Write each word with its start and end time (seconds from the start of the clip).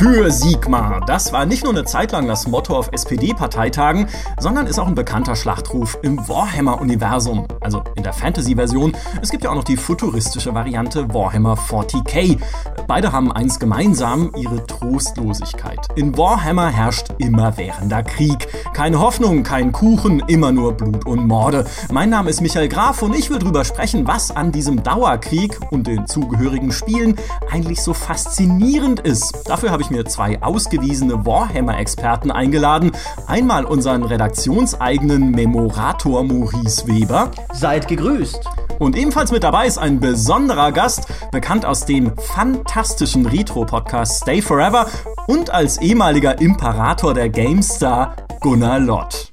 Für 0.00 0.30
Sigmar. 0.30 1.02
Das 1.06 1.30
war 1.30 1.44
nicht 1.44 1.62
nur 1.62 1.74
eine 1.74 1.84
Zeit 1.84 2.12
lang 2.12 2.26
das 2.26 2.46
Motto 2.46 2.74
auf 2.74 2.88
SPD-Parteitagen, 2.90 4.08
sondern 4.38 4.66
ist 4.66 4.78
auch 4.78 4.86
ein 4.86 4.94
bekannter 4.94 5.36
Schlachtruf 5.36 5.98
im 6.00 6.26
Warhammer-Universum. 6.26 7.46
Also 7.60 7.84
in 8.00 8.04
der 8.04 8.12
Fantasy-Version. 8.14 8.96
Es 9.20 9.30
gibt 9.30 9.44
ja 9.44 9.50
auch 9.50 9.54
noch 9.54 9.64
die 9.64 9.76
futuristische 9.76 10.54
Variante 10.54 11.12
Warhammer 11.12 11.54
40k. 11.54 12.38
Beide 12.86 13.12
haben 13.12 13.30
eins 13.30 13.58
gemeinsam, 13.58 14.32
ihre 14.36 14.66
Trostlosigkeit. 14.66 15.86
In 15.96 16.16
Warhammer 16.16 16.70
herrscht 16.70 17.08
immerwährender 17.18 18.02
Krieg. 18.02 18.48
Keine 18.72 19.00
Hoffnung, 19.00 19.42
kein 19.42 19.70
Kuchen, 19.72 20.20
immer 20.28 20.50
nur 20.50 20.72
Blut 20.72 21.04
und 21.04 21.26
Morde. 21.26 21.66
Mein 21.92 22.08
Name 22.08 22.30
ist 22.30 22.40
Michael 22.40 22.68
Graf 22.68 23.02
und 23.02 23.14
ich 23.14 23.28
will 23.28 23.38
drüber 23.38 23.64
sprechen, 23.66 24.06
was 24.06 24.30
an 24.34 24.50
diesem 24.50 24.82
Dauerkrieg 24.82 25.60
und 25.70 25.86
den 25.86 26.06
zugehörigen 26.06 26.72
Spielen 26.72 27.16
eigentlich 27.50 27.82
so 27.82 27.92
faszinierend 27.92 29.00
ist. 29.00 29.42
Dafür 29.44 29.72
habe 29.72 29.82
ich 29.82 29.90
mir 29.90 30.06
zwei 30.06 30.40
ausgewiesene 30.42 31.26
Warhammer-Experten 31.26 32.30
eingeladen. 32.30 32.92
Einmal 33.26 33.66
unseren 33.66 34.04
redaktionseigenen 34.04 35.32
Memorator 35.32 36.24
Maurice 36.24 36.86
Weber. 36.86 37.30
Seid 37.52 37.89
gegrüßt. 37.90 38.42
Und 38.78 38.96
ebenfalls 38.96 39.30
mit 39.30 39.44
dabei 39.44 39.66
ist 39.66 39.76
ein 39.76 40.00
besonderer 40.00 40.72
Gast, 40.72 41.06
bekannt 41.30 41.66
aus 41.66 41.84
dem 41.84 42.16
fantastischen 42.16 43.26
Retro-Podcast 43.26 44.22
Stay 44.22 44.40
Forever 44.40 44.86
und 45.26 45.50
als 45.50 45.76
ehemaliger 45.78 46.40
Imperator 46.40 47.12
der 47.12 47.28
GameStar 47.28 48.16
Gunnar 48.40 48.80
Lott. 48.80 49.32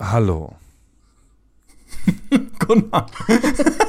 Hallo. 0.00 0.56
Gunnar. 2.58 3.06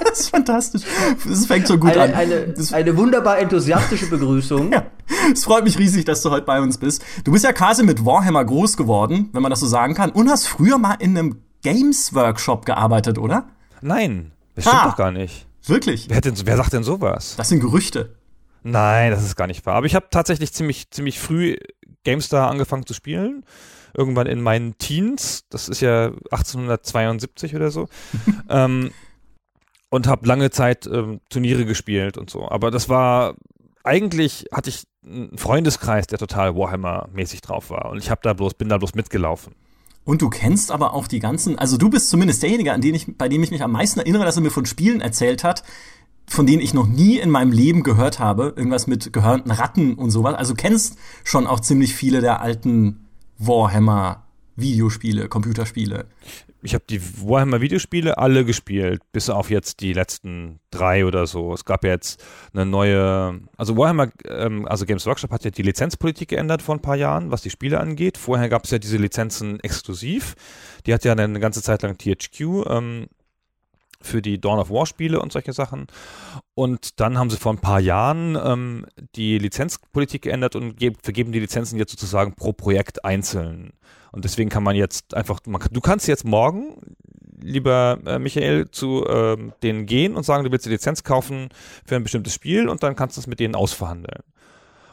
das 0.04 0.20
ist 0.20 0.30
fantastisch. 0.30 0.84
Es 1.28 1.48
fängt 1.48 1.66
so 1.66 1.78
gut 1.78 1.92
eine, 1.92 2.04
an. 2.04 2.14
Eine, 2.14 2.54
eine 2.74 2.98
wunderbar 2.98 3.40
enthusiastische 3.40 4.08
Begrüßung. 4.08 4.72
ja. 4.74 4.86
Es 5.32 5.46
freut 5.46 5.64
mich 5.64 5.80
riesig, 5.80 6.06
dass 6.06 6.22
du 6.22 6.30
heute 6.30 6.46
bei 6.46 6.62
uns 6.62 6.78
bist. 6.78 7.04
Du 7.24 7.32
bist 7.32 7.44
ja 7.44 7.54
quasi 7.54 7.84
mit 7.84 8.06
Warhammer 8.06 8.46
groß 8.46 8.78
geworden, 8.78 9.30
wenn 9.32 9.42
man 9.42 9.50
das 9.50 9.62
so 9.62 9.68
sagen 9.68 9.96
kann, 9.96 10.12
und 10.12 10.30
hast 10.30 10.48
früher 10.48 10.78
mal 10.78 10.96
in 11.00 11.18
einem 11.18 11.38
Games-Workshop 11.64 12.66
gearbeitet, 12.66 13.18
oder? 13.18 13.48
Nein, 13.82 14.32
das 14.56 14.66
stimmt 14.66 14.84
ha. 14.84 14.90
doch 14.90 14.98
gar 14.98 15.12
nicht. 15.12 15.48
Wirklich? 15.66 16.10
Wer, 16.10 16.22
denn, 16.22 16.36
wer 16.46 16.58
sagt 16.58 16.74
denn 16.74 16.84
sowas? 16.84 17.36
Das 17.38 17.50
sind 17.50 17.60
Gerüchte. 17.60 18.16
Nein, 18.64 19.12
das 19.12 19.24
ist 19.24 19.36
gar 19.36 19.48
nicht 19.48 19.66
wahr. 19.66 19.76
Aber 19.76 19.86
ich 19.86 19.96
habe 19.96 20.08
tatsächlich 20.12 20.54
ziemlich, 20.54 20.92
ziemlich 20.92 21.20
früh 21.20 21.56
GameStar 22.04 22.50
angefangen 22.50 22.86
zu 22.86 22.94
spielen 22.94 23.44
irgendwann 23.96 24.28
in 24.28 24.42
meinen 24.42 24.78
Teens, 24.78 25.46
das 25.50 25.70
ist 25.70 25.82
ja 25.82 26.08
1872 26.32 27.56
oder 27.56 27.72
so, 27.72 27.88
ähm, 28.50 28.92
und 29.90 30.08
habe 30.08 30.28
lange 30.28 30.50
Zeit 30.50 30.88
ähm, 30.88 31.22
Turniere 31.30 31.66
gespielt 31.66 32.18
und 32.18 32.30
so. 32.30 32.50
Aber 32.50 32.72
das 32.72 32.90
war, 32.90 33.36
eigentlich 33.84 34.48
hatte 34.52 34.70
ich 34.70 34.86
einen 35.06 35.38
Freundeskreis, 35.38 36.08
der 36.08 36.18
total 36.18 36.56
Warhammer-mäßig 36.56 37.42
drauf 37.42 37.70
war. 37.70 37.92
Und 37.92 38.00
ich 38.00 38.10
habe 38.10 38.22
da 38.24 38.34
bloß, 38.34 38.56
bin 38.56 38.70
da 38.70 38.78
bloß 38.80 38.96
mitgelaufen. 38.96 39.54
Und 40.06 40.22
du 40.22 40.30
kennst 40.30 40.72
aber 40.72 40.94
auch 40.94 41.08
die 41.08 41.20
ganzen, 41.20 41.58
also 41.58 41.78
du 41.78 41.90
bist 41.90 42.10
zumindest 42.10 42.44
derjenige, 42.44 42.74
an 42.74 42.82
den 42.82 42.94
ich, 42.94 43.18
bei 43.18 43.30
dem 43.30 43.42
ich 43.44 43.52
mich 43.52 43.64
am 43.64 43.72
meisten 43.72 44.00
erinnere, 44.00 44.26
dass 44.26 44.36
er 44.36 44.42
mir 44.42 44.52
von 44.52 44.66
Spielen 44.66 45.02
erzählt 45.02 45.44
hat, 45.44 45.64
von 46.28 46.46
denen 46.46 46.62
ich 46.62 46.74
noch 46.74 46.88
nie 46.88 47.20
in 47.20 47.30
meinem 47.30 47.52
Leben 47.52 47.84
gehört 47.84 48.20
habe. 48.20 48.54
Irgendwas 48.56 48.88
mit 48.88 49.14
gehörnten 49.14 49.52
Ratten 49.52 49.96
und 49.96 50.12
sowas. 50.12 50.36
Also 50.36 50.56
kennst 50.56 50.98
schon 51.24 51.48
auch 51.48 51.60
ziemlich 51.60 51.96
viele 51.96 52.22
der 52.22 52.42
alten 52.42 53.08
Warhammer 53.38 54.23
Videospiele, 54.56 55.28
Computerspiele. 55.28 56.06
Ich 56.62 56.74
habe 56.74 56.86
die 56.90 57.02
Warhammer 57.02 57.60
Videospiele 57.60 58.18
alle 58.18 58.46
gespielt, 58.46 59.02
bis 59.12 59.30
auf 59.30 59.50
jetzt 59.50 59.82
die 59.82 59.94
letzten 59.94 60.60
drei 60.72 61.06
oder 61.06 61.28
so. 61.28 61.54
Es 61.54 61.66
gab 61.66 61.84
jetzt 61.84 62.24
eine 62.54 62.66
neue, 62.66 63.42
also 63.58 63.76
Warhammer, 63.76 64.12
ähm, 64.28 64.66
also 64.68 64.86
Games 64.86 65.06
Workshop 65.06 65.32
hat 65.32 65.44
ja 65.44 65.52
die 65.52 65.64
Lizenzpolitik 65.64 66.30
geändert 66.30 66.62
vor 66.62 66.76
ein 66.76 66.82
paar 66.82 66.96
Jahren, 66.96 67.32
was 67.32 67.42
die 67.42 67.50
Spiele 67.50 67.80
angeht. 67.80 68.18
Vorher 68.18 68.48
gab 68.48 68.64
es 68.64 68.72
ja 68.72 68.80
diese 68.80 68.98
Lizenzen 68.98 69.60
exklusiv. 69.60 70.36
Die 70.86 70.94
hat 70.94 71.04
ja 71.04 71.14
eine 71.14 71.40
ganze 71.40 71.62
Zeit 71.62 71.82
lang 71.82 71.98
THQ 71.98 72.66
ähm, 72.68 73.08
für 74.06 74.22
die 74.22 74.40
Dawn 74.40 74.60
of 74.60 74.70
War 74.70 74.86
Spiele 74.86 75.20
und 75.20 75.32
solche 75.32 75.54
Sachen. 75.54 75.88
Und 76.56 77.00
dann 77.00 77.18
haben 77.18 77.30
sie 77.30 77.38
vor 77.38 77.54
ein 77.54 77.60
paar 77.60 77.80
Jahren 77.80 78.38
ähm, 78.42 78.86
die 79.16 79.38
Lizenzpolitik 79.38 80.24
geändert 80.24 80.56
und 80.56 80.76
vergeben 81.02 81.32
die 81.32 81.40
Lizenzen 81.40 81.78
jetzt 81.78 81.92
sozusagen 81.92 82.34
pro 82.34 82.54
Projekt 82.54 83.06
einzeln. 83.06 83.72
Und 84.12 84.26
deswegen 84.26 84.50
kann 84.50 84.64
man 84.64 84.76
jetzt 84.76 85.16
einfach, 85.16 85.40
man, 85.48 85.62
du 85.72 85.82
kannst 85.82 86.08
jetzt 86.08 86.26
morgen, 86.26 86.96
lieber 87.42 88.00
äh, 88.06 88.20
Michael, 88.20 88.70
zu 88.70 89.06
äh, 89.06 89.38
denen 89.64 89.86
gehen 89.86 90.16
und 90.16 90.24
sagen, 90.24 90.44
du 90.44 90.52
willst 90.52 90.66
die 90.66 90.70
Lizenz 90.70 91.04
kaufen 91.04 91.50
für 91.86 91.96
ein 91.96 92.04
bestimmtes 92.04 92.34
Spiel 92.34 92.70
und 92.70 92.84
dann 92.84 92.96
kannst 92.96 93.18
du 93.18 93.22
es 93.22 93.28
mit 93.28 93.40
denen 93.40 93.56
ausverhandeln. 93.56 94.24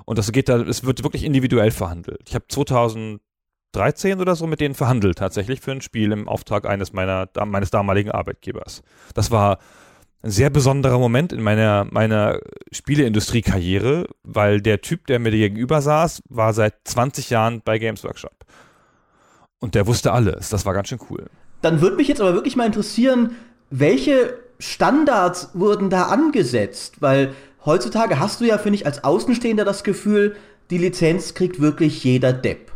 Und 0.07 0.19
das 0.19 0.33
geht 0.33 0.49
da, 0.49 0.57
es 0.61 0.85
wird 0.85 1.05
wirklich 1.05 1.25
individuell 1.25 1.71
verhandelt. 1.71 2.23
Ich 2.27 2.35
habe 2.35 2.47
2000 2.49 3.21
13 3.73 4.21
oder 4.21 4.35
so 4.37 4.47
mit 4.47 4.61
denen 4.61 4.75
verhandelt, 4.75 5.19
tatsächlich 5.19 5.61
für 5.61 5.73
ein 5.73 5.81
Spiel 5.81 6.13
im 6.13 6.29
Auftrag 6.29 6.67
eines 6.67 6.93
meiner, 6.93 7.29
meines 7.45 7.71
damaligen 7.71 8.11
Arbeitgebers. 8.11 8.83
Das 9.15 9.31
war 9.31 9.59
ein 10.23 10.31
sehr 10.31 10.51
besonderer 10.51 10.99
Moment 10.99 11.33
in 11.33 11.43
meiner, 11.43 11.87
meiner 11.91 12.41
Spieleindustrie-Karriere, 12.73 14.07
weil 14.23 14.61
der 14.61 14.81
Typ, 14.81 15.07
der 15.07 15.19
mir 15.19 15.31
gegenüber 15.31 15.81
saß, 15.81 16.23
war 16.29 16.53
seit 16.53 16.75
20 16.85 17.31
Jahren 17.31 17.63
bei 17.65 17.79
Games 17.79 18.05
Workshop. 18.05 18.45
Und 19.61 19.75
der 19.75 19.87
wusste 19.87 20.13
alles. 20.13 20.49
Das 20.51 20.67
war 20.67 20.75
ganz 20.75 20.89
schön 20.89 21.01
cool. 21.11 21.27
Dann 21.63 21.81
würde 21.81 21.97
mich 21.97 22.09
jetzt 22.09 22.21
aber 22.21 22.35
wirklich 22.35 22.57
mal 22.57 22.67
interessieren, 22.67 23.37
welche 23.71 24.35
Standards 24.61 25.51
wurden 25.55 25.91
da 25.91 26.05
angesetzt? 26.05 27.01
Weil 27.01 27.35
heutzutage 27.65 28.21
hast 28.21 28.41
du 28.41 28.45
ja, 28.45 28.59
finde 28.59 28.77
ich, 28.77 28.87
als 28.87 29.03
Außenstehender 29.03 29.65
das 29.65 29.85
Gefühl, 29.85 30.37
die 30.71 30.79
Lizenz 30.79 31.35
kriegt 31.35 31.61
wirklich 31.61 32.05
jeder 32.05 32.33
Depp. 32.33 32.70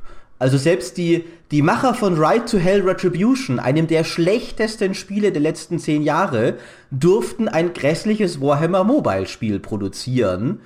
Also 0.45 0.59
selbst 0.59 0.99
die, 0.99 1.25
die 1.53 1.63
Macher 1.63 1.95
von 1.95 2.23
Ride 2.23 2.45
to 2.45 2.59
Hell 2.59 2.83
Retribution, 2.83 3.59
einem 3.59 3.87
der 3.87 4.05
schlechtesten 4.05 4.93
Spiele 4.93 5.33
der 5.33 5.41
letzten 5.41 5.79
zehn 5.79 6.03
Jahre, 6.03 6.59
durften 6.91 7.49
ein 7.49 7.73
grässliches 7.73 8.43
Warhammer 8.43 8.85
Mobile 8.85 9.27
Spiel 9.27 9.59
produzieren. 9.59 10.61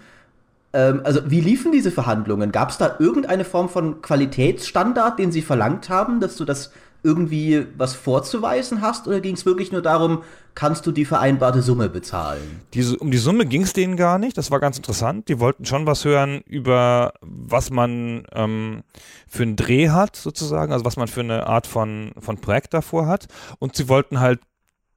Ähm, 0.72 1.02
also 1.04 1.20
wie 1.30 1.40
liefen 1.40 1.70
diese 1.70 1.92
Verhandlungen? 1.92 2.50
Gab 2.50 2.70
es 2.70 2.78
da 2.78 2.96
irgendeine 2.98 3.44
Form 3.44 3.68
von 3.68 4.02
Qualitätsstandard, 4.02 5.16
den 5.16 5.30
sie 5.30 5.42
verlangt 5.42 5.88
haben, 5.88 6.18
dass 6.18 6.34
du 6.34 6.44
das 6.44 6.72
irgendwie 7.04 7.64
was 7.76 7.94
vorzuweisen 7.94 8.80
hast 8.80 9.06
oder 9.06 9.20
ging 9.20 9.36
es 9.36 9.46
wirklich 9.46 9.70
nur 9.70 9.82
darum, 9.82 10.24
kannst 10.58 10.88
du 10.88 10.90
die 10.90 11.04
vereinbarte 11.04 11.62
Summe 11.62 11.88
bezahlen? 11.88 12.62
Diese, 12.74 12.98
um 12.98 13.12
die 13.12 13.18
Summe 13.18 13.46
ging 13.46 13.62
es 13.62 13.74
denen 13.74 13.96
gar 13.96 14.18
nicht, 14.18 14.36
das 14.36 14.50
war 14.50 14.58
ganz 14.58 14.76
interessant. 14.76 15.28
Die 15.28 15.38
wollten 15.38 15.64
schon 15.64 15.86
was 15.86 16.04
hören 16.04 16.40
über, 16.46 17.12
was 17.20 17.70
man 17.70 18.24
ähm, 18.32 18.82
für 19.28 19.44
einen 19.44 19.54
Dreh 19.54 19.90
hat, 19.90 20.16
sozusagen, 20.16 20.72
also 20.72 20.84
was 20.84 20.96
man 20.96 21.06
für 21.06 21.20
eine 21.20 21.46
Art 21.46 21.68
von, 21.68 22.10
von 22.18 22.40
Projekt 22.40 22.74
davor 22.74 23.06
hat. 23.06 23.28
Und 23.60 23.76
sie 23.76 23.88
wollten 23.88 24.18
halt 24.18 24.40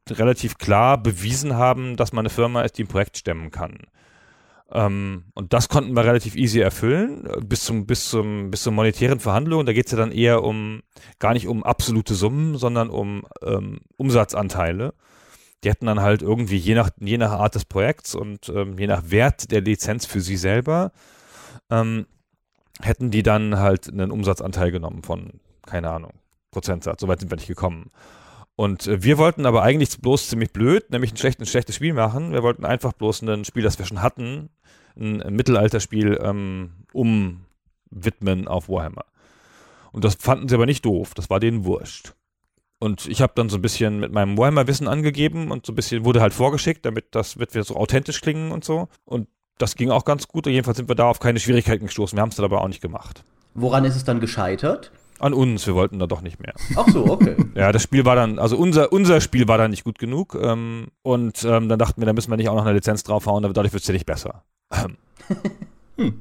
relativ 0.09 0.57
klar 0.57 0.97
bewiesen 0.97 1.55
haben, 1.55 1.95
dass 1.95 2.11
man 2.11 2.23
eine 2.23 2.31
Firma 2.31 2.63
ist, 2.63 2.79
die 2.79 2.85
ein 2.85 2.88
Projekt 2.88 3.17
stemmen 3.17 3.51
kann. 3.51 3.81
Ähm, 4.72 5.25
und 5.35 5.53
das 5.53 5.69
konnten 5.69 5.95
wir 5.95 6.03
relativ 6.05 6.35
easy 6.35 6.59
erfüllen, 6.59 7.28
äh, 7.28 7.39
bis 7.39 7.66
zum, 7.66 7.85
bis 7.85 8.09
zum, 8.09 8.49
bis 8.49 8.63
zur 8.63 8.73
monetären 8.73 9.19
Verhandlung. 9.19 9.67
Da 9.67 9.73
geht 9.73 9.85
es 9.85 9.91
ja 9.91 9.99
dann 9.99 10.11
eher 10.11 10.43
um, 10.43 10.81
gar 11.19 11.33
nicht 11.33 11.47
um 11.47 11.63
absolute 11.63 12.16
Summen, 12.16 12.57
sondern 12.57 12.89
um 12.89 13.28
ähm, 13.43 13.81
Umsatzanteile. 13.95 14.95
Die 15.63 15.69
hätten 15.69 15.85
dann 15.85 16.01
halt 16.01 16.22
irgendwie 16.22 16.57
je 16.57 16.75
nach, 16.75 16.89
je 16.99 17.17
nach 17.17 17.31
Art 17.31 17.55
des 17.55 17.66
Projekts 17.66 18.16
und 18.16 18.49
ähm, 18.49 18.77
je 18.77 18.88
nach 18.88 19.11
Wert 19.11 19.51
der 19.51 19.61
Lizenz 19.61 20.05
für 20.05 20.22
sie 20.22 20.38
selber, 20.38 20.91
ähm, 21.69 22.07
hätten 22.81 23.11
die 23.11 23.23
dann 23.23 23.59
halt 23.59 23.88
einen 23.88 24.11
Umsatzanteil 24.11 24.72
genommen 24.72 25.03
von, 25.03 25.39
keine 25.66 25.91
Ahnung, 25.91 26.13
Prozentsatz. 26.51 27.01
Soweit 27.01 27.19
sind 27.19 27.31
wir 27.31 27.38
nicht 27.38 27.47
gekommen. 27.47 27.89
Und 28.55 28.88
äh, 28.88 29.03
wir 29.03 29.17
wollten 29.17 29.45
aber 29.45 29.63
eigentlich 29.63 29.99
bloß 29.99 30.29
ziemlich 30.29 30.51
blöd, 30.51 30.91
nämlich 30.91 31.13
ein, 31.13 31.17
schlecht, 31.17 31.39
ein 31.39 31.45
schlechtes 31.45 31.75
Spiel 31.75 31.93
machen. 31.93 32.31
Wir 32.31 32.43
wollten 32.43 32.66
einfach 32.66 32.93
bloß 32.93 33.22
ein 33.23 33.46
Spiel, 33.46 33.64
das 33.64 33.79
wir 33.79 33.85
schon 33.85 34.02
hatten, 34.02 34.49
ein, 34.96 35.17
Mittelalterspiel 35.34 36.19
ähm, 36.22 36.72
umwidmen 36.93 38.47
auf 38.47 38.69
Warhammer. 38.69 39.05
Und 39.91 40.05
das 40.05 40.16
fanden 40.16 40.47
sie 40.47 40.55
aber 40.55 40.66
nicht 40.66 40.85
doof, 40.85 41.14
das 41.14 41.29
war 41.29 41.40
denen 41.40 41.66
wurscht. 41.66 42.14
Und 42.81 43.05
ich 43.05 43.22
habe 43.22 43.33
dann 43.35 43.47
so 43.47 43.59
ein 43.59 43.61
bisschen 43.61 43.99
mit 43.99 44.11
meinem 44.11 44.39
Warhammer-Wissen 44.39 44.87
angegeben 44.87 45.51
und 45.51 45.67
so 45.67 45.72
ein 45.72 45.75
bisschen 45.75 46.03
wurde 46.03 46.19
halt 46.19 46.33
vorgeschickt, 46.33 46.83
damit 46.83 47.05
das 47.11 47.37
wird 47.37 47.53
wieder 47.53 47.63
so 47.63 47.75
authentisch 47.75 48.22
klingen 48.22 48.51
und 48.51 48.63
so. 48.63 48.87
Und 49.05 49.28
das 49.59 49.75
ging 49.75 49.91
auch 49.91 50.03
ganz 50.03 50.28
gut. 50.28 50.47
Und 50.47 50.53
jedenfalls 50.53 50.78
sind 50.78 50.89
wir 50.89 50.95
da 50.95 51.05
auf 51.05 51.19
keine 51.19 51.39
Schwierigkeiten 51.39 51.85
gestoßen. 51.85 52.17
Wir 52.17 52.23
haben 52.23 52.29
es 52.29 52.37
dann 52.37 52.45
aber 52.45 52.59
auch 52.59 52.67
nicht 52.67 52.81
gemacht. 52.81 53.23
Woran 53.53 53.85
ist 53.85 53.95
es 53.95 54.03
dann 54.03 54.19
gescheitert? 54.19 54.91
An 55.19 55.35
uns, 55.35 55.67
wir 55.67 55.75
wollten 55.75 55.99
da 55.99 56.07
doch 56.07 56.22
nicht 56.22 56.39
mehr. 56.39 56.55
Ach 56.75 56.87
so, 56.87 57.05
okay. 57.05 57.35
ja, 57.53 57.72
das 57.72 57.83
Spiel 57.83 58.03
war 58.03 58.16
dann, 58.16 58.39
also 58.39 58.57
unser, 58.57 58.91
unser 58.91 59.22
Spiel 59.22 59.47
war 59.47 59.59
dann 59.59 59.69
nicht 59.69 59.83
gut 59.83 59.99
genug. 59.99 60.35
Ähm, 60.41 60.87
und 61.03 61.43
ähm, 61.43 61.69
dann 61.69 61.78
dachten 61.78 62.01
wir, 62.01 62.07
da 62.07 62.13
müssen 62.13 62.31
wir 62.31 62.37
nicht 62.37 62.49
auch 62.49 62.55
noch 62.55 62.66
eine 62.66 62.73
Lizenz 62.73 63.03
draufhauen, 63.03 63.43
dadurch 63.43 63.73
wird 63.73 63.83
es 63.83 63.87
ja 63.87 63.93
nicht 63.93 64.07
besser. 64.07 64.43
hm. 65.97 66.19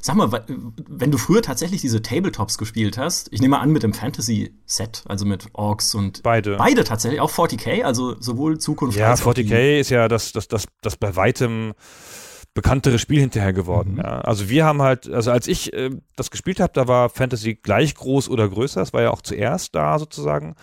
Sag 0.00 0.16
mal, 0.16 0.44
wenn 0.88 1.10
du 1.10 1.18
früher 1.18 1.42
tatsächlich 1.42 1.80
diese 1.80 2.02
Tabletops 2.02 2.58
gespielt 2.58 2.98
hast, 2.98 3.28
ich 3.32 3.40
nehme 3.40 3.58
an 3.58 3.70
mit 3.70 3.82
dem 3.82 3.92
Fantasy-Set, 3.92 5.04
also 5.06 5.24
mit 5.26 5.46
Orks 5.52 5.94
und 5.94 6.22
beide. 6.22 6.56
Beide 6.56 6.84
tatsächlich, 6.84 7.20
auch 7.20 7.30
40k, 7.30 7.82
also 7.82 8.20
sowohl 8.20 8.58
Zukunft 8.58 8.98
ja, 8.98 9.10
als 9.10 9.22
auch 9.22 9.32
40k 9.34 9.80
ist 9.80 9.90
ja 9.90 10.08
das, 10.08 10.32
das, 10.32 10.48
das, 10.48 10.66
das 10.82 10.96
bei 10.96 11.16
weitem 11.16 11.74
bekanntere 12.56 12.98
Spiel 12.98 13.20
hinterher 13.20 13.52
geworden. 13.52 13.92
Mhm. 13.92 13.98
Ja. 13.98 14.20
Also 14.22 14.48
wir 14.48 14.64
haben 14.64 14.82
halt, 14.82 15.08
also 15.08 15.30
als 15.30 15.46
ich 15.46 15.72
äh, 15.72 15.90
das 16.16 16.32
gespielt 16.32 16.58
habe, 16.58 16.72
da 16.72 16.88
war 16.88 17.10
Fantasy 17.10 17.54
gleich 17.54 17.94
groß 17.94 18.28
oder 18.28 18.48
größer. 18.48 18.80
Das 18.80 18.92
war 18.92 19.02
ja 19.02 19.10
auch 19.10 19.22
zuerst 19.22 19.76
da 19.76 20.00
sozusagen. 20.00 20.56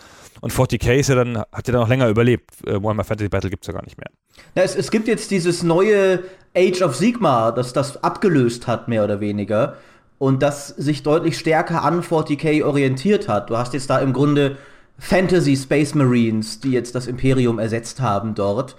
Und 0.44 0.52
40k 0.52 0.96
ist 0.96 1.08
ja 1.08 1.16
dann, 1.16 1.38
hat 1.38 1.68
ja 1.68 1.72
dann 1.72 1.80
noch 1.80 1.88
länger 1.88 2.10
überlebt. 2.10 2.52
Äh, 2.68 2.74
Warhammer 2.84 3.06
Fantasy 3.06 3.30
Battle 3.30 3.50
gibt 3.50 3.64
es 3.64 3.68
ja 3.68 3.74
gar 3.74 3.86
nicht 3.86 3.98
mehr. 3.98 4.10
Ja, 4.56 4.64
es, 4.64 4.76
es 4.76 4.92
gibt 4.92 5.08
jetzt 5.08 5.32
dieses 5.32 5.64
neue 5.64 6.20
Age 6.54 6.82
of 6.82 6.98
Sigma, 6.98 7.52
das 7.52 7.72
das 7.72 8.04
abgelöst 8.04 8.68
hat, 8.68 8.90
mehr 8.90 9.06
oder 9.06 9.22
weniger. 9.22 9.78
Und 10.20 10.44
das 10.44 10.68
sich 10.68 11.02
deutlich 11.02 11.40
stärker 11.40 11.86
an 11.86 12.04
40k 12.04 12.62
orientiert 12.66 13.30
hat. 13.30 13.50
Du 13.50 13.56
hast 13.56 13.74
jetzt 13.74 13.90
da 13.90 14.00
im 14.00 14.12
Grunde 14.12 14.58
Fantasy 15.00 15.56
Space 15.56 15.96
Marines, 15.96 16.60
die 16.60 16.72
jetzt 16.72 16.94
das 16.94 17.08
Imperium 17.08 17.58
ersetzt 17.58 18.02
haben 18.02 18.36
dort 18.36 18.76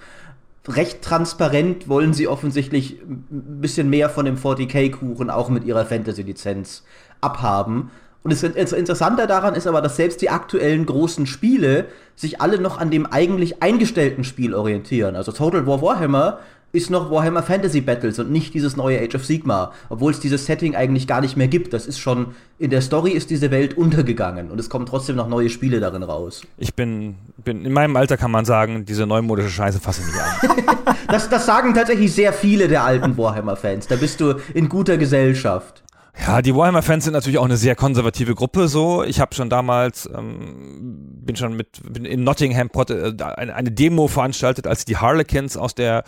recht 0.69 1.03
transparent 1.03 1.89
wollen 1.89 2.15
sie 2.15 2.27
offensichtlich 2.27 2.99
ein 3.03 3.61
bisschen 3.61 3.91
mehr 3.91 4.09
von 4.09 4.25
dem 4.25 4.37
40k-Kuchen 4.37 5.31
auch 5.31 5.51
mit 5.51 5.65
ihrer 5.65 5.85
Fantasy-Lizenz 5.85 6.85
abhaben. 7.21 7.91
Und 8.25 8.33
das 8.33 8.43
Interessante 8.43 9.27
daran 9.27 9.55
ist 9.55 9.67
aber, 9.67 9.83
dass 9.83 9.97
selbst 9.97 10.23
die 10.23 10.31
aktuellen 10.31 10.87
großen 10.87 11.27
Spiele 11.27 11.87
sich 12.17 12.41
alle 12.41 12.59
noch 12.59 12.79
an 12.79 12.91
dem 12.91 13.05
eigentlich 13.05 13.63
eingestellten 13.63 14.25
Spiel 14.25 14.55
orientieren. 14.55 15.15
Also 15.15 15.31
Total 15.31 15.67
War 15.67 15.83
Warhammer 15.83 16.39
ist 16.73 16.91
noch 16.91 17.11
Warhammer 17.11 17.43
Fantasy 17.43 17.83
Battles 17.83 18.19
und 18.19 18.33
nicht 18.33 18.55
dieses 18.55 18.77
neue 18.77 18.99
Age 19.01 19.15
of 19.15 19.27
Sigma, 19.27 19.73
obwohl 19.91 20.11
es 20.11 20.21
dieses 20.21 20.47
Setting 20.47 20.75
eigentlich 20.75 21.07
gar 21.07 21.21
nicht 21.21 21.37
mehr 21.37 21.49
gibt. 21.49 21.73
Das 21.73 21.87
ist 21.87 22.01
schon, 22.01 22.35
in 22.59 22.71
der 22.71 22.81
Story 22.81 23.13
ist 23.13 23.29
diese 23.29 23.51
Welt 23.51 23.77
untergegangen 23.77 24.51
und 24.51 24.59
es 24.59 24.71
kommen 24.71 24.87
trotzdem 24.87 25.15
noch 25.15 25.29
neue 25.29 25.51
Spiele 25.51 25.79
darin 25.79 26.03
raus. 26.03 26.43
Ich 26.57 26.75
bin, 26.75 27.17
bin 27.37 27.65
in 27.65 27.73
meinem 27.73 27.95
Alter 27.95 28.17
kann 28.17 28.33
man 28.33 28.45
sagen, 28.45 28.87
diese 28.87 29.07
neumodische 29.07 29.51
Scheiße 29.51 29.79
fasse 29.79 30.01
ich 30.01 30.09
nicht 30.09 30.67
an. 30.67 30.87
das, 31.09 31.29
das 31.29 31.47
sagen 31.47 31.75
tatsächlich 31.75 32.13
sehr 32.13 32.33
viele 32.33 32.67
der 32.67 32.83
alten 32.85 33.17
Warhammer-Fans. 33.17 33.87
Da 33.87 33.97
bist 33.97 34.21
du 34.21 34.35
in 34.55 34.69
guter 34.69 34.97
Gesellschaft. 34.97 35.84
Ja, 36.17 36.43
die 36.43 36.55
Warhammer-Fans 36.55 37.05
sind 37.05 37.13
natürlich 37.13 37.39
auch 37.39 37.45
eine 37.45 37.57
sehr 37.57 37.75
konservative 37.75 38.35
Gruppe. 38.35 38.69
So, 38.69 39.03
ich 39.03 39.21
habe 39.21 39.35
schon 39.35 39.51
damals 39.51 40.09
ähm, 40.15 41.21
bin 41.25 41.37
schon 41.37 41.57
mit 41.57 41.81
bin 41.93 42.05
in 42.05 42.23
Nottingham 42.23 42.71
äh, 42.89 43.13
eine, 43.23 43.55
eine 43.55 43.71
Demo 43.73 44.07
veranstaltet, 44.07 44.67
als 44.67 44.85
die 44.85 44.97
Harlequins 44.97 45.57
aus 45.57 45.75
der 45.75 46.05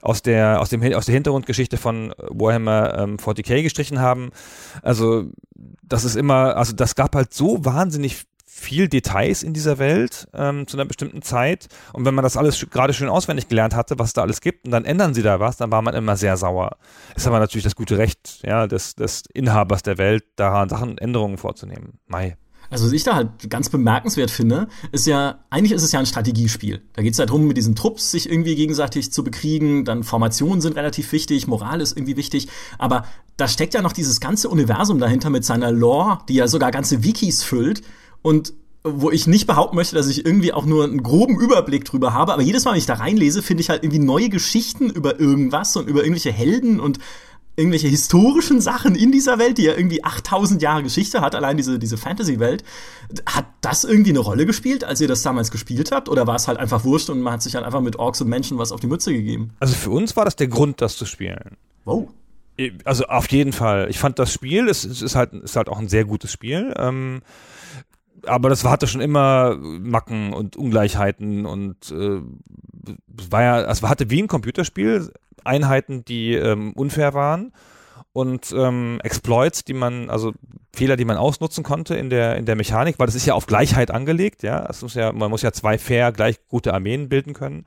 aus 0.00 0.22
der 0.22 0.60
aus 0.60 0.70
dem 0.70 0.82
aus 0.94 1.06
der 1.06 1.14
Hintergrundgeschichte 1.14 1.76
von 1.76 2.14
Warhammer 2.18 2.98
ähm, 2.98 3.16
40k 3.18 3.62
gestrichen 3.62 4.00
haben. 4.00 4.30
Also 4.82 5.26
das 5.82 6.04
ist 6.04 6.16
immer, 6.16 6.56
also 6.56 6.72
das 6.72 6.94
gab 6.94 7.14
halt 7.14 7.34
so 7.34 7.64
wahnsinnig 7.64 8.24
viel 8.60 8.88
Details 8.88 9.42
in 9.42 9.54
dieser 9.54 9.78
Welt 9.78 10.28
ähm, 10.34 10.66
zu 10.66 10.76
einer 10.76 10.84
bestimmten 10.84 11.22
Zeit. 11.22 11.68
Und 11.92 12.04
wenn 12.04 12.14
man 12.14 12.22
das 12.22 12.36
alles 12.36 12.68
gerade 12.70 12.92
schön 12.92 13.08
auswendig 13.08 13.48
gelernt 13.48 13.74
hatte, 13.74 13.98
was 13.98 14.12
da 14.12 14.22
alles 14.22 14.40
gibt, 14.40 14.66
und 14.66 14.70
dann 14.70 14.84
ändern 14.84 15.14
sie 15.14 15.22
da 15.22 15.40
was, 15.40 15.56
dann 15.56 15.72
war 15.72 15.80
man 15.82 15.94
immer 15.94 16.16
sehr 16.16 16.36
sauer. 16.36 16.76
Ist 17.16 17.26
aber 17.26 17.38
natürlich 17.38 17.64
das 17.64 17.74
gute 17.74 17.96
Recht 17.96 18.40
ja, 18.44 18.66
des, 18.66 18.94
des 18.94 19.22
Inhabers 19.32 19.82
der 19.82 19.96
Welt, 19.98 20.24
daran 20.36 20.68
Sachen, 20.68 20.98
Änderungen 20.98 21.38
vorzunehmen. 21.38 21.98
Mai. 22.06 22.36
Also 22.68 22.86
was 22.86 22.92
ich 22.92 23.02
da 23.02 23.16
halt 23.16 23.50
ganz 23.50 23.68
bemerkenswert 23.70 24.30
finde, 24.30 24.68
ist 24.92 25.06
ja, 25.06 25.40
eigentlich 25.50 25.72
ist 25.72 25.82
es 25.82 25.90
ja 25.90 25.98
ein 25.98 26.06
Strategiespiel. 26.06 26.82
Da 26.92 27.02
geht 27.02 27.14
es 27.14 27.18
halt 27.18 27.30
darum, 27.30 27.48
mit 27.48 27.56
diesen 27.56 27.74
Trupps 27.74 28.12
sich 28.12 28.30
irgendwie 28.30 28.54
gegenseitig 28.54 29.10
zu 29.10 29.24
bekriegen, 29.24 29.84
dann 29.84 30.04
Formationen 30.04 30.60
sind 30.60 30.76
relativ 30.76 31.10
wichtig, 31.10 31.48
Moral 31.48 31.80
ist 31.80 31.96
irgendwie 31.96 32.16
wichtig, 32.16 32.46
aber 32.78 33.06
da 33.36 33.48
steckt 33.48 33.74
ja 33.74 33.82
noch 33.82 33.92
dieses 33.92 34.20
ganze 34.20 34.48
Universum 34.48 35.00
dahinter 35.00 35.30
mit 35.30 35.44
seiner 35.44 35.72
Lore, 35.72 36.18
die 36.28 36.34
ja 36.34 36.46
sogar 36.46 36.70
ganze 36.70 37.02
Wikis 37.02 37.42
füllt 37.42 37.82
und 38.22 38.52
wo 38.82 39.10
ich 39.10 39.26
nicht 39.26 39.46
behaupten 39.46 39.76
möchte, 39.76 39.94
dass 39.94 40.08
ich 40.08 40.24
irgendwie 40.24 40.54
auch 40.54 40.64
nur 40.64 40.84
einen 40.84 41.02
groben 41.02 41.38
Überblick 41.38 41.84
drüber 41.84 42.14
habe, 42.14 42.32
aber 42.32 42.42
jedes 42.42 42.64
Mal, 42.64 42.72
wenn 42.72 42.78
ich 42.78 42.86
da 42.86 42.94
reinlese, 42.94 43.42
finde 43.42 43.62
ich 43.62 43.68
halt 43.68 43.82
irgendwie 43.82 43.98
neue 43.98 44.30
Geschichten 44.30 44.88
über 44.88 45.20
irgendwas 45.20 45.76
und 45.76 45.86
über 45.86 46.00
irgendwelche 46.00 46.32
Helden 46.32 46.80
und 46.80 46.98
irgendwelche 47.56 47.88
historischen 47.88 48.60
Sachen 48.60 48.94
in 48.94 49.12
dieser 49.12 49.38
Welt, 49.38 49.58
die 49.58 49.64
ja 49.64 49.76
irgendwie 49.76 50.02
8000 50.02 50.62
Jahre 50.62 50.82
Geschichte 50.82 51.20
hat, 51.20 51.34
allein 51.34 51.58
diese, 51.58 51.78
diese 51.78 51.98
Fantasy-Welt. 51.98 52.64
Hat 53.26 53.44
das 53.60 53.84
irgendwie 53.84 54.10
eine 54.10 54.20
Rolle 54.20 54.46
gespielt, 54.46 54.82
als 54.82 55.00
ihr 55.00 55.08
das 55.08 55.22
damals 55.22 55.50
gespielt 55.50 55.92
habt? 55.92 56.08
Oder 56.08 56.26
war 56.26 56.36
es 56.36 56.48
halt 56.48 56.58
einfach 56.58 56.84
wurscht 56.84 57.10
und 57.10 57.20
man 57.20 57.34
hat 57.34 57.42
sich 57.42 57.54
halt 57.54 57.66
einfach 57.66 57.82
mit 57.82 57.96
Orks 57.96 58.20
und 58.22 58.28
Menschen 58.28 58.56
was 58.56 58.72
auf 58.72 58.80
die 58.80 58.86
Mütze 58.86 59.12
gegeben? 59.12 59.50
Also 59.60 59.74
für 59.74 59.90
uns 59.90 60.16
war 60.16 60.24
das 60.24 60.36
der 60.36 60.48
Grund, 60.48 60.80
das 60.80 60.96
zu 60.96 61.04
spielen. 61.04 61.56
Wow. 61.84 62.08
Also 62.84 63.04
auf 63.06 63.30
jeden 63.30 63.52
Fall. 63.52 63.88
Ich 63.90 63.98
fand 63.98 64.18
das 64.18 64.32
Spiel, 64.32 64.68
es, 64.68 64.84
ist, 64.84 65.14
halt, 65.14 65.32
ist 65.32 65.56
halt 65.56 65.68
auch 65.68 65.78
ein 65.78 65.88
sehr 65.88 66.04
gutes 66.04 66.32
Spiel. 66.32 66.72
Ähm, 66.76 67.22
aber 68.26 68.48
das 68.48 68.64
hatte 68.64 68.86
schon 68.86 69.00
immer 69.00 69.56
Macken 69.56 70.32
und 70.32 70.56
Ungleichheiten 70.56 71.46
und 71.46 71.90
äh, 71.90 72.20
war 73.30 73.42
ja, 73.42 73.60
es 73.70 73.82
hatte 73.82 74.10
wie 74.10 74.22
ein 74.22 74.28
Computerspiel 74.28 75.12
Einheiten, 75.44 76.04
die 76.04 76.34
ähm, 76.34 76.72
unfair 76.74 77.14
waren 77.14 77.52
und 78.12 78.52
ähm, 78.56 79.00
Exploits, 79.02 79.64
die 79.64 79.74
man, 79.74 80.10
also 80.10 80.32
Fehler, 80.72 80.96
die 80.96 81.04
man 81.04 81.16
ausnutzen 81.16 81.64
konnte 81.64 81.94
in 81.96 82.10
der 82.10 82.36
in 82.36 82.46
der 82.46 82.56
Mechanik, 82.56 82.98
weil 82.98 83.06
das 83.06 83.14
ist 83.14 83.26
ja 83.26 83.34
auf 83.34 83.46
Gleichheit 83.46 83.90
angelegt, 83.90 84.42
ja, 84.42 84.66
es 84.68 84.82
muss 84.82 84.94
ja, 84.94 85.12
man 85.12 85.30
muss 85.30 85.42
ja 85.42 85.52
zwei 85.52 85.78
fair 85.78 86.12
gleich 86.12 86.36
gute 86.48 86.74
Armeen 86.74 87.08
bilden 87.08 87.34
können. 87.34 87.64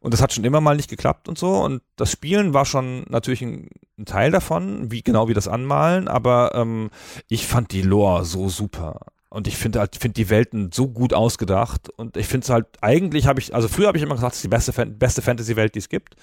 Und 0.00 0.14
das 0.14 0.22
hat 0.22 0.32
schon 0.32 0.44
immer 0.44 0.60
mal 0.60 0.76
nicht 0.76 0.90
geklappt 0.90 1.28
und 1.28 1.38
so. 1.38 1.56
Und 1.56 1.82
das 1.96 2.12
Spielen 2.12 2.54
war 2.54 2.64
schon 2.64 3.04
natürlich 3.08 3.42
ein, 3.42 3.68
ein 3.98 4.04
Teil 4.04 4.30
davon, 4.30 4.92
wie 4.92 5.02
genau 5.02 5.28
wie 5.28 5.34
das 5.34 5.48
Anmalen, 5.48 6.06
aber 6.08 6.52
ähm, 6.54 6.90
ich 7.28 7.46
fand 7.46 7.72
die 7.72 7.82
Lore 7.82 8.24
so 8.24 8.48
super. 8.48 9.00
Und 9.30 9.46
ich 9.46 9.56
finde 9.56 9.80
halt, 9.80 9.96
finde 9.96 10.14
die 10.14 10.30
Welten 10.30 10.70
so 10.72 10.88
gut 10.88 11.12
ausgedacht. 11.12 11.90
Und 11.96 12.16
ich 12.16 12.26
finde 12.26 12.44
es 12.44 12.50
halt, 12.50 12.66
eigentlich 12.80 13.26
habe 13.26 13.40
ich, 13.40 13.54
also 13.54 13.68
früher 13.68 13.88
habe 13.88 13.98
ich 13.98 14.02
immer 14.02 14.14
gesagt, 14.14 14.32
es 14.32 14.38
ist 14.38 14.44
die 14.44 14.48
beste, 14.48 14.86
beste 14.86 15.22
Fantasy-Welt, 15.22 15.74
die 15.74 15.80
es 15.80 15.88
gibt. 15.88 16.16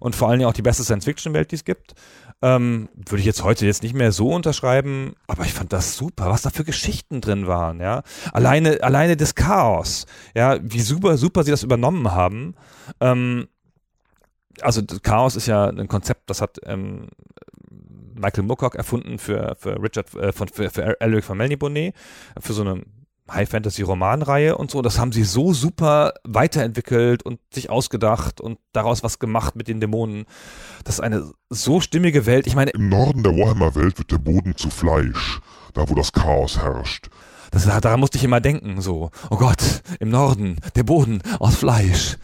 Und 0.00 0.16
vor 0.16 0.28
allen 0.28 0.38
Dingen 0.38 0.48
auch 0.48 0.54
die 0.54 0.62
beste 0.62 0.82
Science-Fiction-Welt, 0.82 1.50
die 1.50 1.56
es 1.56 1.64
gibt. 1.64 1.94
Ähm, 2.42 2.88
würde 2.94 3.20
ich 3.20 3.26
jetzt 3.26 3.44
heute 3.44 3.66
jetzt 3.66 3.82
nicht 3.82 3.94
mehr 3.94 4.12
so 4.12 4.30
unterschreiben, 4.30 5.14
aber 5.26 5.44
ich 5.44 5.52
fand 5.52 5.74
das 5.74 5.96
super, 5.98 6.30
was 6.30 6.40
da 6.40 6.48
für 6.48 6.64
Geschichten 6.64 7.20
drin 7.20 7.46
waren, 7.46 7.80
ja. 7.80 8.02
Alleine, 8.32 8.82
alleine 8.82 9.18
das 9.18 9.34
Chaos, 9.34 10.06
ja, 10.34 10.58
wie 10.62 10.80
super, 10.80 11.18
super 11.18 11.44
sie 11.44 11.50
das 11.50 11.62
übernommen 11.62 12.12
haben. 12.12 12.54
Ähm, 12.98 13.48
also 14.62 14.80
Chaos 15.02 15.36
ist 15.36 15.46
ja 15.46 15.66
ein 15.66 15.88
Konzept, 15.88 16.30
das 16.30 16.40
hat 16.40 16.58
ähm, 16.64 17.08
Michael 18.20 18.44
Moorcock 18.44 18.74
erfunden 18.74 19.18
für, 19.18 19.56
für 19.58 19.82
Richard, 19.82 20.14
äh, 20.14 20.32
von, 20.32 20.48
für, 20.48 20.70
für 20.70 21.00
Eric 21.00 21.24
von 21.24 21.36
Melnibonet, 21.36 21.94
für 22.38 22.52
so 22.52 22.62
eine 22.62 22.82
High-Fantasy-Romanreihe 23.32 24.56
und 24.56 24.70
so. 24.70 24.82
Das 24.82 24.98
haben 24.98 25.12
sie 25.12 25.24
so 25.24 25.52
super 25.52 26.14
weiterentwickelt 26.24 27.22
und 27.22 27.40
sich 27.52 27.70
ausgedacht 27.70 28.40
und 28.40 28.58
daraus 28.72 29.02
was 29.02 29.18
gemacht 29.18 29.56
mit 29.56 29.68
den 29.68 29.80
Dämonen. 29.80 30.26
Das 30.84 30.96
ist 30.96 31.00
eine 31.00 31.30
so 31.48 31.80
stimmige 31.80 32.26
Welt. 32.26 32.46
Ich 32.46 32.54
meine. 32.54 32.70
Im 32.70 32.88
Norden 32.88 33.22
der 33.22 33.32
Warhammer-Welt 33.32 33.98
wird 33.98 34.10
der 34.10 34.18
Boden 34.18 34.56
zu 34.56 34.70
Fleisch, 34.70 35.40
da 35.74 35.88
wo 35.88 35.94
das 35.94 36.12
Chaos 36.12 36.58
herrscht. 36.58 37.08
Das, 37.50 37.64
daran 37.64 38.00
musste 38.00 38.18
ich 38.18 38.24
immer 38.24 38.40
denken, 38.40 38.80
so. 38.80 39.10
Oh 39.30 39.36
Gott, 39.36 39.82
im 39.98 40.08
Norden, 40.08 40.56
der 40.76 40.84
Boden 40.84 41.22
aus 41.38 41.56
Fleisch. 41.56 42.16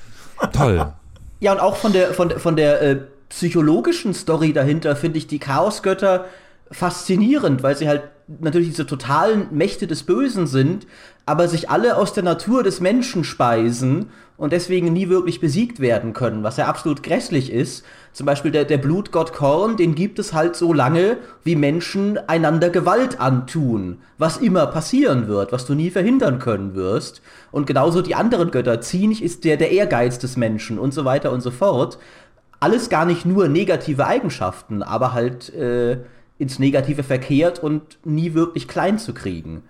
Toll. 0.53 0.93
Ja, 1.39 1.53
und 1.53 1.61
auch 1.61 1.77
von 1.77 1.93
der, 1.93 2.15
von, 2.15 2.31
von 2.31 2.57
der 2.57 2.81
äh, 2.81 3.01
psychologischen 3.29 4.15
Story 4.15 4.53
dahinter 4.53 4.97
finde 4.97 5.19
ich 5.19 5.27
die 5.27 5.39
Chaosgötter 5.39 6.27
faszinierend, 6.71 7.63
weil 7.63 7.77
sie 7.77 7.89
halt 7.89 8.03
natürlich 8.41 8.71
diese 8.71 8.87
totalen 8.87 9.49
Mächte 9.53 9.87
des 9.87 10.03
Bösen 10.03 10.47
sind, 10.47 10.87
aber 11.27 11.49
sich 11.49 11.71
alle 11.71 11.97
aus 11.97 12.13
der 12.13 12.25
Natur 12.25 12.63
des 12.63 12.81
Menschen 12.81 13.25
speisen 13.25 14.11
und 14.37 14.53
deswegen 14.53 14.93
nie 14.93 15.09
wirklich 15.09 15.41
besiegt 15.41 15.81
werden 15.81 16.13
können, 16.13 16.43
was 16.43 16.57
ja 16.57 16.67
absolut 16.67 17.03
grässlich 17.03 17.53
ist. 17.53 17.85
Zum 18.13 18.27
Beispiel 18.27 18.51
der, 18.51 18.65
der 18.65 18.79
Blutgott 18.79 19.33
Korn, 19.33 19.77
den 19.77 19.95
gibt 19.95 20.19
es 20.19 20.33
halt 20.33 20.57
so 20.57 20.73
lange, 20.73 21.19
wie 21.45 21.57
Menschen 21.57 22.19
einander 22.29 22.71
Gewalt 22.71 23.21
antun, 23.21 23.99
was 24.19 24.37
immer 24.37 24.67
passieren 24.67 25.29
wird, 25.29 25.53
was 25.53 25.65
du 25.67 25.75
nie 25.75 25.91
verhindern 25.91 26.39
können 26.39 26.75
wirst. 26.75 27.23
Und 27.51 27.67
genauso 27.67 28.03
die 28.03 28.15
anderen 28.15 28.51
Götter, 28.51 28.81
Zinch 28.81 29.23
ist 29.23 29.45
der, 29.45 29.57
der 29.57 29.71
Ehrgeiz 29.71 30.19
des 30.19 30.37
Menschen 30.37 30.79
und 30.79 30.93
so 30.93 31.05
weiter 31.05 31.33
und 31.33 31.41
so 31.41 31.51
fort 31.51 31.99
alles 32.61 32.89
gar 32.89 33.05
nicht 33.05 33.27
nur 33.27 33.49
negative 33.49 34.07
Eigenschaften, 34.07 34.83
aber 34.83 35.13
halt 35.13 35.53
äh, 35.55 35.99
ins 36.39 36.59
Negative 36.59 37.03
verkehrt 37.03 37.59
und 37.59 37.99
nie 38.05 38.35
wirklich 38.35 38.69
klein 38.69 38.99
zu 38.99 39.15
kriegen. 39.15 39.63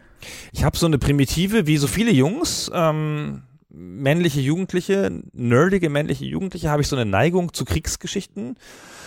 Ich 0.52 0.64
habe 0.64 0.76
so 0.76 0.86
eine 0.86 0.98
Primitive, 0.98 1.66
wie 1.66 1.76
so 1.76 1.86
viele 1.86 2.10
Jungs, 2.10 2.70
ähm, 2.74 3.42
männliche 3.68 4.40
Jugendliche, 4.40 5.22
nerdige 5.32 5.90
männliche 5.90 6.24
Jugendliche, 6.24 6.70
habe 6.70 6.82
ich 6.82 6.88
so 6.88 6.96
eine 6.96 7.04
Neigung 7.04 7.52
zu 7.52 7.64
Kriegsgeschichten. 7.64 8.56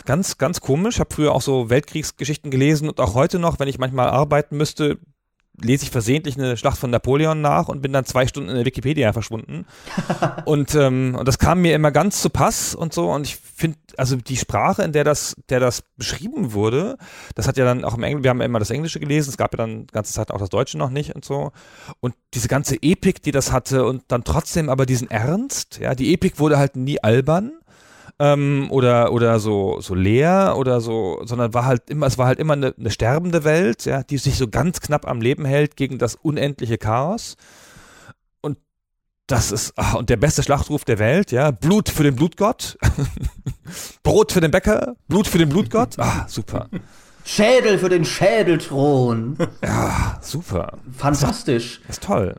Ganz, 0.05 0.38
ganz 0.38 0.62
komisch. 0.62 1.00
Habe 1.00 1.13
früher 1.13 1.33
auch 1.33 1.41
so 1.41 1.69
Weltkriegsgeschichten 1.69 2.51
gelesen 2.51 2.88
und 2.88 3.00
auch 3.00 3.15
heute 3.15 3.39
noch, 3.39 3.59
wenn 3.59 3.67
ich 3.67 3.79
manchmal 3.79 4.09
arbeiten 4.09 4.57
müsste, 4.57 5.00
lese 5.61 5.83
ich 5.83 5.91
versehentlich 5.91 6.37
eine 6.37 6.57
Schlacht 6.57 6.77
von 6.77 6.89
Napoleon 6.89 7.41
nach 7.41 7.67
und 7.67 7.81
bin 7.81 7.93
dann 7.93 8.05
zwei 8.05 8.27
Stunden 8.27 8.49
in 8.49 8.55
der 8.55 8.65
Wikipedia 8.65 9.13
verschwunden. 9.13 9.65
und, 10.45 10.75
ähm, 10.75 11.15
und 11.17 11.27
das 11.27 11.39
kam 11.39 11.61
mir 11.61 11.75
immer 11.75 11.91
ganz 11.91 12.21
zu 12.21 12.29
Pass 12.29 12.75
und 12.75 12.93
so. 12.93 13.11
Und 13.11 13.25
ich 13.25 13.35
finde, 13.35 13.77
also 13.97 14.15
die 14.15 14.37
Sprache, 14.37 14.83
in 14.83 14.91
der 14.91 15.03
das, 15.03 15.35
der 15.49 15.59
das 15.59 15.83
beschrieben 15.97 16.53
wurde, 16.53 16.97
das 17.35 17.47
hat 17.47 17.57
ja 17.57 17.65
dann 17.65 17.83
auch 17.83 17.95
im 17.95 18.03
Englischen, 18.03 18.23
wir 18.23 18.29
haben 18.29 18.39
ja 18.39 18.45
immer 18.45 18.59
das 18.59 18.71
Englische 18.71 18.99
gelesen, 18.99 19.29
es 19.29 19.37
gab 19.37 19.53
ja 19.53 19.57
dann 19.57 19.87
die 19.87 19.93
ganze 19.93 20.13
Zeit 20.13 20.31
auch 20.31 20.39
das 20.39 20.49
Deutsche 20.49 20.77
noch 20.77 20.89
nicht 20.89 21.15
und 21.15 21.25
so. 21.25 21.51
Und 21.99 22.15
diese 22.33 22.47
ganze 22.47 22.75
Epik, 22.81 23.21
die 23.21 23.31
das 23.31 23.51
hatte 23.51 23.85
und 23.85 24.03
dann 24.07 24.23
trotzdem 24.23 24.69
aber 24.69 24.85
diesen 24.85 25.09
Ernst, 25.11 25.79
ja, 25.79 25.95
die 25.95 26.13
Epik 26.13 26.39
wurde 26.39 26.57
halt 26.57 26.75
nie 26.75 27.01
albern 27.01 27.53
ähm, 28.19 28.67
oder 28.69 29.11
oder 29.13 29.39
so 29.39 29.79
so 29.81 29.95
leer 29.95 30.55
oder 30.57 30.81
so, 30.81 31.21
sondern 31.23 31.53
war 31.53 31.65
halt 31.65 31.89
immer, 31.89 32.05
es 32.05 32.17
war 32.17 32.27
halt 32.27 32.39
immer 32.39 32.53
eine, 32.53 32.73
eine 32.77 32.91
sterbende 32.91 33.43
Welt, 33.43 33.85
ja, 33.85 34.03
die 34.03 34.17
sich 34.17 34.38
so 34.38 34.47
ganz 34.47 34.81
knapp 34.81 35.07
am 35.07 35.21
Leben 35.21 35.45
hält 35.45 35.77
gegen 35.77 35.97
das 35.97 36.15
unendliche 36.15 36.77
Chaos. 36.77 37.35
Und 38.41 38.57
das 39.27 39.51
ist 39.51 39.73
ach, 39.77 39.95
und 39.95 40.09
der 40.09 40.17
beste 40.17 40.43
Schlachtruf 40.43 40.83
der 40.83 40.99
Welt, 40.99 41.31
ja, 41.31 41.51
Blut 41.51 41.89
für 41.89 42.03
den 42.03 42.15
Blutgott, 42.15 42.77
Brot 44.03 44.33
für 44.33 44.41
den 44.41 44.51
Bäcker, 44.51 44.95
Blut 45.07 45.27
für 45.27 45.38
den 45.38 45.49
Blutgott, 45.49 45.97
ah 45.97 46.25
super, 46.27 46.67
Schädel 47.23 47.77
für 47.79 47.89
den 47.89 48.03
Schädelthron. 48.03 49.38
ja 49.63 50.19
super, 50.21 50.77
Fantastisch. 50.97 51.79
das 51.88 51.97
ist 51.97 52.03
toll. 52.03 52.35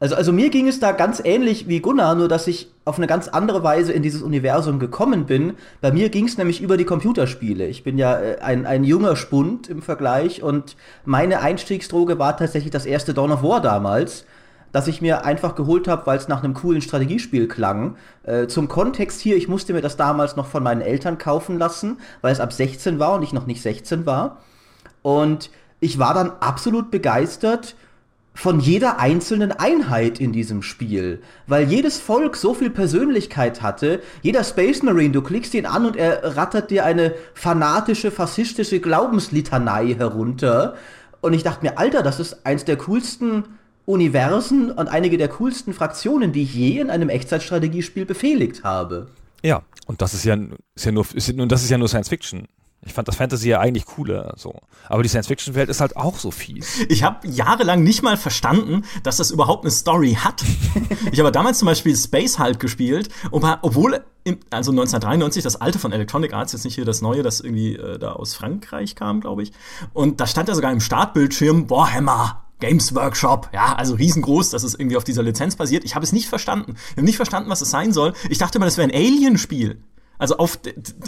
Also, 0.00 0.16
also 0.16 0.32
mir 0.32 0.50
ging 0.50 0.66
es 0.66 0.80
da 0.80 0.92
ganz 0.92 1.22
ähnlich 1.24 1.68
wie 1.68 1.80
Gunnar, 1.80 2.14
nur 2.14 2.28
dass 2.28 2.46
ich 2.46 2.70
auf 2.84 2.98
eine 2.98 3.06
ganz 3.06 3.28
andere 3.28 3.62
Weise 3.62 3.92
in 3.92 4.02
dieses 4.02 4.22
Universum 4.22 4.78
gekommen 4.78 5.24
bin. 5.26 5.54
Bei 5.80 5.92
mir 5.92 6.08
ging 6.08 6.26
es 6.26 6.36
nämlich 6.36 6.60
über 6.60 6.76
die 6.76 6.84
Computerspiele. 6.84 7.66
Ich 7.66 7.84
bin 7.84 7.96
ja 7.96 8.18
äh, 8.18 8.38
ein, 8.40 8.66
ein 8.66 8.84
junger 8.84 9.16
Spund 9.16 9.68
im 9.68 9.82
Vergleich 9.82 10.42
und 10.42 10.76
meine 11.04 11.40
Einstiegsdroge 11.40 12.18
war 12.18 12.36
tatsächlich 12.36 12.72
das 12.72 12.86
erste 12.86 13.14
Dawn 13.14 13.30
of 13.30 13.42
War 13.42 13.60
damals, 13.60 14.26
das 14.72 14.88
ich 14.88 15.00
mir 15.00 15.24
einfach 15.24 15.54
geholt 15.54 15.86
habe, 15.86 16.04
weil 16.06 16.18
es 16.18 16.26
nach 16.26 16.42
einem 16.42 16.54
coolen 16.54 16.82
Strategiespiel 16.82 17.46
klang. 17.46 17.96
Äh, 18.24 18.48
zum 18.48 18.66
Kontext 18.66 19.20
hier, 19.20 19.36
ich 19.36 19.46
musste 19.46 19.72
mir 19.72 19.80
das 19.80 19.96
damals 19.96 20.34
noch 20.34 20.48
von 20.48 20.64
meinen 20.64 20.80
Eltern 20.80 21.18
kaufen 21.18 21.56
lassen, 21.56 21.98
weil 22.20 22.32
es 22.32 22.40
ab 22.40 22.52
16 22.52 22.98
war 22.98 23.14
und 23.14 23.22
ich 23.22 23.32
noch 23.32 23.46
nicht 23.46 23.62
16 23.62 24.04
war. 24.04 24.38
Und 25.02 25.50
ich 25.78 25.98
war 25.98 26.14
dann 26.14 26.32
absolut 26.40 26.90
begeistert 26.90 27.76
von 28.34 28.58
jeder 28.58 28.98
einzelnen 28.98 29.52
Einheit 29.52 30.20
in 30.20 30.32
diesem 30.32 30.62
Spiel, 30.62 31.22
weil 31.46 31.68
jedes 31.68 31.98
Volk 31.98 32.36
so 32.36 32.52
viel 32.52 32.68
Persönlichkeit 32.68 33.62
hatte. 33.62 34.02
Jeder 34.22 34.42
Space 34.42 34.82
Marine, 34.82 35.12
du 35.12 35.22
klickst 35.22 35.54
ihn 35.54 35.66
an 35.66 35.86
und 35.86 35.96
er 35.96 36.36
rattert 36.36 36.70
dir 36.70 36.84
eine 36.84 37.14
fanatische, 37.32 38.10
faschistische 38.10 38.80
Glaubenslitanei 38.80 39.94
herunter. 39.94 40.74
Und 41.20 41.32
ich 41.32 41.44
dachte 41.44 41.64
mir, 41.64 41.78
Alter, 41.78 42.02
das 42.02 42.18
ist 42.18 42.44
eins 42.44 42.64
der 42.64 42.76
coolsten 42.76 43.44
Universen 43.86 44.72
und 44.72 44.88
einige 44.88 45.16
der 45.16 45.28
coolsten 45.28 45.72
Fraktionen, 45.72 46.32
die 46.32 46.42
ich 46.42 46.54
je 46.54 46.80
in 46.80 46.90
einem 46.90 47.10
Echtzeitstrategiespiel 47.10 48.04
befehligt 48.04 48.64
habe. 48.64 49.06
Ja, 49.42 49.62
und 49.86 50.02
das 50.02 50.12
ist 50.12 50.24
ja, 50.24 50.36
ist 50.74 50.86
ja 50.86 50.92
nur, 50.92 51.06
ist, 51.14 51.32
nun, 51.34 51.48
das 51.48 51.62
ist 51.62 51.70
ja 51.70 51.78
nur 51.78 51.88
Science 51.88 52.08
Fiction. 52.08 52.48
Ich 52.86 52.92
fand 52.92 53.08
das 53.08 53.16
Fantasy 53.16 53.48
ja 53.48 53.60
eigentlich 53.60 53.86
cooler, 53.86 54.34
so. 54.36 54.60
Aber 54.88 55.02
die 55.02 55.08
Science-Fiction-Welt 55.08 55.68
ist 55.70 55.80
halt 55.80 55.96
auch 55.96 56.18
so 56.18 56.30
fies. 56.30 56.80
Ich 56.88 57.02
habe 57.02 57.26
jahrelang 57.26 57.82
nicht 57.82 58.02
mal 58.02 58.16
verstanden, 58.16 58.82
dass 59.02 59.16
das 59.16 59.30
überhaupt 59.30 59.64
eine 59.64 59.70
Story 59.70 60.18
hat. 60.20 60.42
ich 61.12 61.18
habe 61.18 61.32
damals 61.32 61.58
zum 61.58 61.66
Beispiel 61.66 61.96
Space 61.96 62.38
Hulk 62.38 62.60
gespielt, 62.60 63.08
obwohl 63.30 64.04
im, 64.24 64.38
also 64.50 64.70
1993 64.70 65.42
das 65.42 65.56
alte 65.56 65.78
von 65.78 65.92
Electronic 65.92 66.32
Arts, 66.34 66.52
jetzt 66.52 66.64
nicht 66.64 66.74
hier 66.74 66.84
das 66.84 67.02
neue, 67.02 67.22
das 67.22 67.40
irgendwie 67.40 67.76
äh, 67.76 67.98
da 67.98 68.12
aus 68.12 68.34
Frankreich 68.34 68.94
kam, 68.94 69.20
glaube 69.20 69.42
ich. 69.42 69.52
Und 69.92 70.20
da 70.20 70.26
stand 70.26 70.48
ja 70.48 70.54
sogar 70.54 70.72
im 70.72 70.80
Startbildschirm 70.80 71.70
Warhammer. 71.70 72.40
Games 72.60 72.94
Workshop, 72.94 73.50
ja, 73.52 73.74
also 73.74 73.94
riesengroß, 73.94 74.48
dass 74.50 74.62
es 74.62 74.74
irgendwie 74.74 74.96
auf 74.96 75.04
dieser 75.04 75.22
Lizenz 75.22 75.56
basiert. 75.56 75.84
Ich 75.84 75.96
habe 75.96 76.04
es 76.04 76.12
nicht 76.12 76.28
verstanden. 76.28 76.76
Ich 76.90 76.92
habe 76.92 77.02
nicht 77.02 77.16
verstanden, 77.16 77.50
was 77.50 77.60
es 77.60 77.70
sein 77.70 77.92
soll. 77.92 78.14
Ich 78.30 78.38
dachte 78.38 78.56
immer, 78.56 78.64
das 78.64 78.78
wäre 78.78 78.88
ein 78.88 78.94
Alien-Spiel. 78.94 79.82
Also 80.18 80.36
auf 80.36 80.58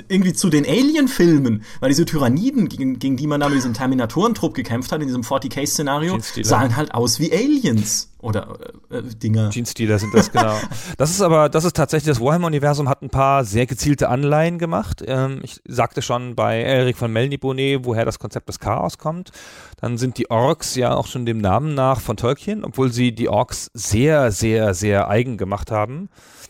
irgendwie 0.08 0.32
zu 0.32 0.50
den 0.50 0.64
Alien-Filmen, 0.66 1.62
weil 1.80 1.90
diese 1.90 2.04
Tyranniden, 2.04 2.68
gegen, 2.68 2.98
gegen 2.98 3.16
die 3.16 3.26
man 3.26 3.40
da 3.40 3.48
mit 3.48 3.56
diesem 3.56 3.74
Terminatoren-Trupp 3.74 4.54
gekämpft 4.54 4.92
hat, 4.92 5.00
in 5.00 5.06
diesem 5.06 5.22
40k-Szenario, 5.22 6.18
sahen 6.42 6.76
halt 6.76 6.92
aus 6.92 7.20
wie 7.20 7.32
Aliens 7.32 8.10
oder 8.26 8.58
äh, 8.90 9.02
Dinger. 9.02 9.50
Gene-Stealer 9.50 10.00
sind 10.00 10.12
das, 10.12 10.32
genau. 10.32 10.58
das 10.98 11.10
ist 11.10 11.20
aber, 11.20 11.48
das 11.48 11.64
ist 11.64 11.76
tatsächlich, 11.76 12.12
das 12.12 12.20
Warhammer-Universum 12.20 12.88
hat 12.88 13.02
ein 13.02 13.10
paar 13.10 13.44
sehr 13.44 13.66
gezielte 13.66 14.08
Anleihen 14.08 14.58
gemacht. 14.58 15.02
Ähm, 15.06 15.40
ich 15.42 15.60
sagte 15.66 16.02
schon 16.02 16.34
bei 16.34 16.60
Eric 16.60 16.96
von 16.96 17.12
Melniboné, 17.12 17.84
woher 17.84 18.04
das 18.04 18.18
Konzept 18.18 18.48
des 18.48 18.58
Chaos 18.58 18.98
kommt. 18.98 19.30
Dann 19.76 19.98
sind 19.98 20.18
die 20.18 20.30
Orks 20.30 20.74
ja 20.74 20.94
auch 20.94 21.06
schon 21.06 21.26
dem 21.26 21.38
Namen 21.38 21.74
nach 21.74 22.00
von 22.00 22.16
Tolkien, 22.16 22.64
obwohl 22.64 22.90
sie 22.90 23.12
die 23.12 23.28
Orks 23.28 23.70
sehr, 23.74 24.32
sehr, 24.32 24.74
sehr 24.74 25.08
eigen 25.08 25.36
gemacht 25.36 25.70
haben. 25.70 26.08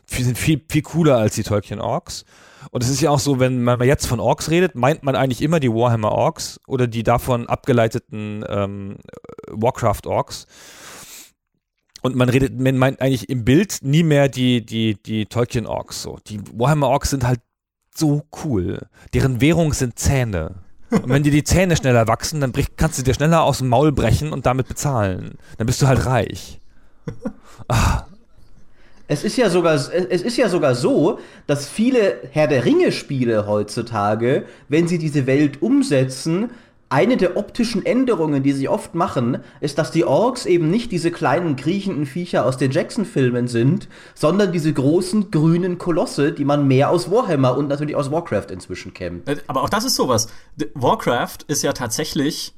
Sind 0.09 0.39
viel, 0.39 0.61
viel 0.71 0.83
cooler 0.83 1.19
als 1.19 1.35
die 1.35 1.43
Tolkien-Orks. 1.43 2.25
Und 2.71 2.83
es 2.83 2.91
ist 2.91 3.01
ja 3.01 3.11
auch 3.11 3.19
so, 3.19 3.39
wenn 3.41 3.63
man 3.63 3.81
jetzt 3.83 4.07
von 4.07 4.21
Orks 4.21 4.51
redet, 4.51 4.75
meint 4.75 5.03
man 5.03 5.17
eigentlich 5.17 5.43
immer 5.43 5.61
die 5.61 5.71
Warhammer 5.71 6.13
Orks 6.13 6.61
oder 6.67 6.87
die 6.87 7.03
davon 7.03 7.49
abgeleiteten 7.49 8.45
ähm, 8.49 8.97
Warcraft 9.49 10.07
Orks. 10.07 10.47
Und 12.03 12.17
man 12.17 12.29
redet, 12.29 12.59
man 12.59 12.77
meint 12.77 13.01
eigentlich 13.01 13.29
im 13.29 13.45
Bild 13.45 13.79
nie 13.83 14.03
mehr 14.03 14.29
die, 14.29 14.65
die, 14.65 15.01
die 15.01 15.27
Tolkien 15.27 15.67
Orks. 15.67 16.03
So. 16.03 16.19
Die 16.27 16.41
Warhammer 16.53 16.89
Orks 16.89 17.11
sind 17.11 17.27
halt 17.27 17.41
so 17.95 18.23
cool. 18.45 18.87
Deren 19.15 19.41
Währung 19.41 19.73
sind 19.73 19.99
Zähne. 19.99 20.57
Und 20.91 21.09
wenn 21.09 21.23
dir 21.23 21.33
die 21.33 21.45
Zähne 21.45 21.77
schneller 21.77 22.07
wachsen, 22.07 22.41
dann 22.41 22.53
bricht, 22.53 22.77
kannst 22.77 22.99
du 22.99 23.03
dir 23.03 23.15
schneller 23.15 23.43
aus 23.43 23.59
dem 23.59 23.69
Maul 23.69 23.91
brechen 23.91 24.33
und 24.33 24.47
damit 24.47 24.69
bezahlen. 24.69 25.39
Dann 25.59 25.67
bist 25.67 25.83
du 25.83 25.87
halt 25.87 26.07
reich. 26.07 26.61
Ah, 27.69 28.05
es 29.09 29.25
ist 29.25 29.37
ja 29.37 29.51
sogar, 29.51 29.75
es 29.75 30.23
ist 30.23 30.37
ja 30.37 30.49
sogar 30.49 30.75
so, 30.75 31.19
dass 31.47 31.69
viele 31.69 32.19
Herr 32.33 32.49
der 32.49 32.65
Ringe-Spiele 32.65 33.47
heutzutage, 33.47 34.47
wenn 34.69 34.89
sie 34.89 34.99
diese 34.99 35.27
Welt 35.27 35.63
umsetzen, 35.63 36.51
eine 36.89 37.17
der 37.17 37.37
optischen 37.37 37.85
Änderungen, 37.85 38.45
die 38.45 38.53
sie 38.53 38.69
oft 38.69 38.95
machen, 38.95 39.39
ist, 39.61 39.79
dass 39.79 39.91
die 39.91 40.05
Orks 40.05 40.47
eben 40.47 40.71
nicht 40.71 40.93
diese 40.93 41.11
kleinen 41.11 41.57
kriechenden 41.57 42.07
Viecher 42.07 42.47
aus 42.47 42.59
den 42.59 42.71
Jackson-Filmen 42.71 43.49
sind, 43.49 43.89
sondern 44.15 44.53
diese 44.53 44.73
großen 44.73 45.33
grünen 45.33 45.79
Kolosse, 45.79 46.33
die 46.33 46.45
man 46.45 46.69
mehr 46.69 46.91
aus 46.91 47.11
Warhammer 47.11 47.57
und 47.57 47.69
natürlich 47.69 47.97
aus 47.97 48.13
Warcraft 48.13 48.51
inzwischen 48.51 48.95
kennt. 48.95 49.29
Äh, 49.29 49.39
aber 49.49 49.65
auch 49.65 49.69
das 49.69 49.85
ist 49.85 49.97
sowas. 49.97 50.29
Warcraft 50.75 51.39
ist 51.49 51.63
ja 51.63 51.73
tatsächlich, 51.73 52.55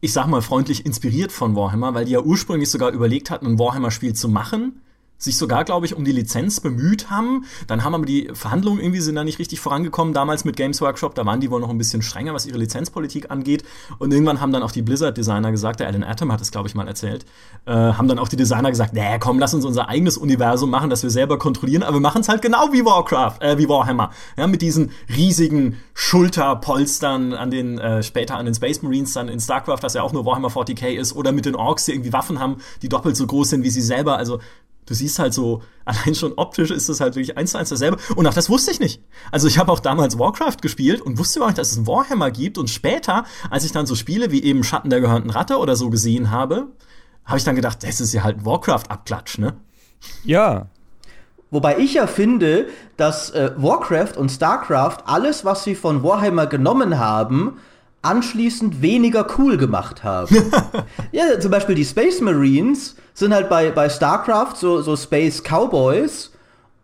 ich 0.00 0.12
sag 0.12 0.28
mal 0.28 0.42
freundlich, 0.42 0.86
inspiriert 0.86 1.32
von 1.32 1.56
Warhammer, 1.56 1.94
weil 1.94 2.04
die 2.04 2.12
ja 2.12 2.20
ursprünglich 2.20 2.70
sogar 2.70 2.92
überlegt 2.92 3.30
hatten, 3.30 3.46
ein 3.46 3.58
Warhammer-Spiel 3.58 4.14
zu 4.14 4.28
machen 4.28 4.82
sich 5.22 5.38
sogar, 5.38 5.64
glaube 5.64 5.86
ich, 5.86 5.94
um 5.94 6.04
die 6.04 6.12
Lizenz 6.12 6.60
bemüht 6.60 7.08
haben. 7.08 7.44
Dann 7.66 7.84
haben 7.84 7.94
aber 7.94 8.06
die 8.06 8.28
Verhandlungen 8.32 8.80
irgendwie 8.80 9.00
sind 9.00 9.14
da 9.14 9.24
nicht 9.24 9.38
richtig 9.38 9.60
vorangekommen. 9.60 10.12
Damals 10.12 10.44
mit 10.44 10.56
Games 10.56 10.80
Workshop, 10.80 11.14
da 11.14 11.24
waren 11.24 11.40
die 11.40 11.50
wohl 11.50 11.60
noch 11.60 11.70
ein 11.70 11.78
bisschen 11.78 12.02
strenger, 12.02 12.34
was 12.34 12.46
ihre 12.46 12.58
Lizenzpolitik 12.58 13.30
angeht. 13.30 13.62
Und 13.98 14.12
irgendwann 14.12 14.40
haben 14.40 14.52
dann 14.52 14.62
auch 14.62 14.72
die 14.72 14.82
Blizzard-Designer 14.82 15.52
gesagt, 15.52 15.80
der 15.80 15.86
Alan 15.86 16.02
Atom 16.02 16.32
hat 16.32 16.40
es, 16.40 16.50
glaube 16.50 16.68
ich, 16.68 16.74
mal 16.74 16.88
erzählt, 16.88 17.24
äh, 17.66 17.72
haben 17.72 18.08
dann 18.08 18.18
auch 18.18 18.28
die 18.28 18.36
Designer 18.36 18.70
gesagt, 18.70 18.94
nee, 18.94 19.18
komm, 19.20 19.38
lass 19.38 19.54
uns 19.54 19.64
unser 19.64 19.88
eigenes 19.88 20.16
Universum 20.16 20.70
machen, 20.70 20.90
das 20.90 21.02
wir 21.04 21.10
selber 21.10 21.38
kontrollieren, 21.38 21.84
aber 21.84 21.96
wir 21.96 22.00
machen 22.00 22.22
es 22.22 22.28
halt 22.28 22.42
genau 22.42 22.72
wie 22.72 22.84
Warcraft, 22.84 23.40
äh, 23.40 23.58
wie 23.58 23.68
Warhammer. 23.68 24.10
Ja, 24.36 24.46
mit 24.48 24.60
diesen 24.62 24.90
riesigen 25.08 25.78
Schulterpolstern 25.94 27.32
an 27.32 27.50
den, 27.50 27.78
äh, 27.78 28.02
später 28.02 28.36
an 28.36 28.46
den 28.46 28.54
Space 28.54 28.82
Marines 28.82 29.12
dann 29.12 29.28
in 29.28 29.38
StarCraft, 29.38 29.78
das 29.82 29.94
ja 29.94 30.02
auch 30.02 30.12
nur 30.12 30.26
Warhammer 30.26 30.48
40k 30.48 30.88
ist, 30.88 31.14
oder 31.14 31.30
mit 31.30 31.46
den 31.46 31.54
Orks, 31.54 31.84
die 31.84 31.92
irgendwie 31.92 32.12
Waffen 32.12 32.40
haben, 32.40 32.56
die 32.82 32.88
doppelt 32.88 33.16
so 33.16 33.26
groß 33.26 33.50
sind 33.50 33.62
wie 33.62 33.70
sie 33.70 33.82
selber. 33.82 34.16
Also 34.16 34.40
Du 34.86 34.94
siehst 34.94 35.18
halt 35.18 35.34
so, 35.34 35.62
allein 35.84 36.14
schon 36.14 36.32
optisch 36.34 36.70
ist 36.70 36.88
das 36.88 37.00
halt 37.00 37.14
wirklich 37.14 37.36
eins 37.36 37.52
zu 37.52 37.58
eins 37.58 37.68
dasselbe. 37.68 37.98
Und 38.16 38.26
auch 38.26 38.34
das 38.34 38.48
wusste 38.50 38.70
ich 38.70 38.80
nicht. 38.80 39.02
Also 39.30 39.48
ich 39.48 39.58
habe 39.58 39.72
auch 39.72 39.80
damals 39.80 40.18
Warcraft 40.18 40.58
gespielt 40.60 41.00
und 41.00 41.18
wusste 41.18 41.38
überhaupt 41.38 41.56
nicht, 41.56 41.60
dass 41.60 41.72
es 41.72 41.78
einen 41.78 41.86
Warhammer 41.86 42.30
gibt. 42.30 42.58
Und 42.58 42.70
später, 42.70 43.24
als 43.50 43.64
ich 43.64 43.72
dann 43.72 43.86
so 43.86 43.94
Spiele 43.94 44.30
wie 44.30 44.42
eben 44.42 44.64
Schatten 44.64 44.90
der 44.90 45.00
gehörnten 45.00 45.30
Ratte 45.30 45.58
oder 45.58 45.76
so 45.76 45.90
gesehen 45.90 46.30
habe, 46.30 46.68
habe 47.24 47.38
ich 47.38 47.44
dann 47.44 47.56
gedacht, 47.56 47.82
das 47.82 48.00
ist 48.00 48.12
ja 48.12 48.22
halt 48.24 48.38
ein 48.38 48.44
Warcraft-Abklatsch, 48.44 49.38
ne? 49.38 49.54
Ja. 50.24 50.66
Wobei 51.50 51.78
ich 51.78 51.94
ja 51.94 52.06
finde, 52.06 52.68
dass 52.96 53.30
äh, 53.30 53.52
Warcraft 53.56 54.16
und 54.16 54.30
StarCraft 54.30 54.98
alles, 55.04 55.44
was 55.44 55.64
sie 55.64 55.74
von 55.74 56.02
Warhammer 56.02 56.46
genommen 56.46 56.98
haben, 56.98 57.58
anschließend 58.02 58.82
weniger 58.82 59.26
cool 59.38 59.56
gemacht 59.56 60.04
haben. 60.04 60.36
ja, 61.12 61.38
zum 61.40 61.50
Beispiel 61.50 61.74
die 61.74 61.84
Space 61.84 62.20
Marines 62.20 62.96
sind 63.14 63.32
halt 63.32 63.48
bei, 63.48 63.70
bei 63.70 63.88
StarCraft 63.88 64.56
so, 64.56 64.82
so 64.82 64.96
Space 64.96 65.42
Cowboys 65.42 66.32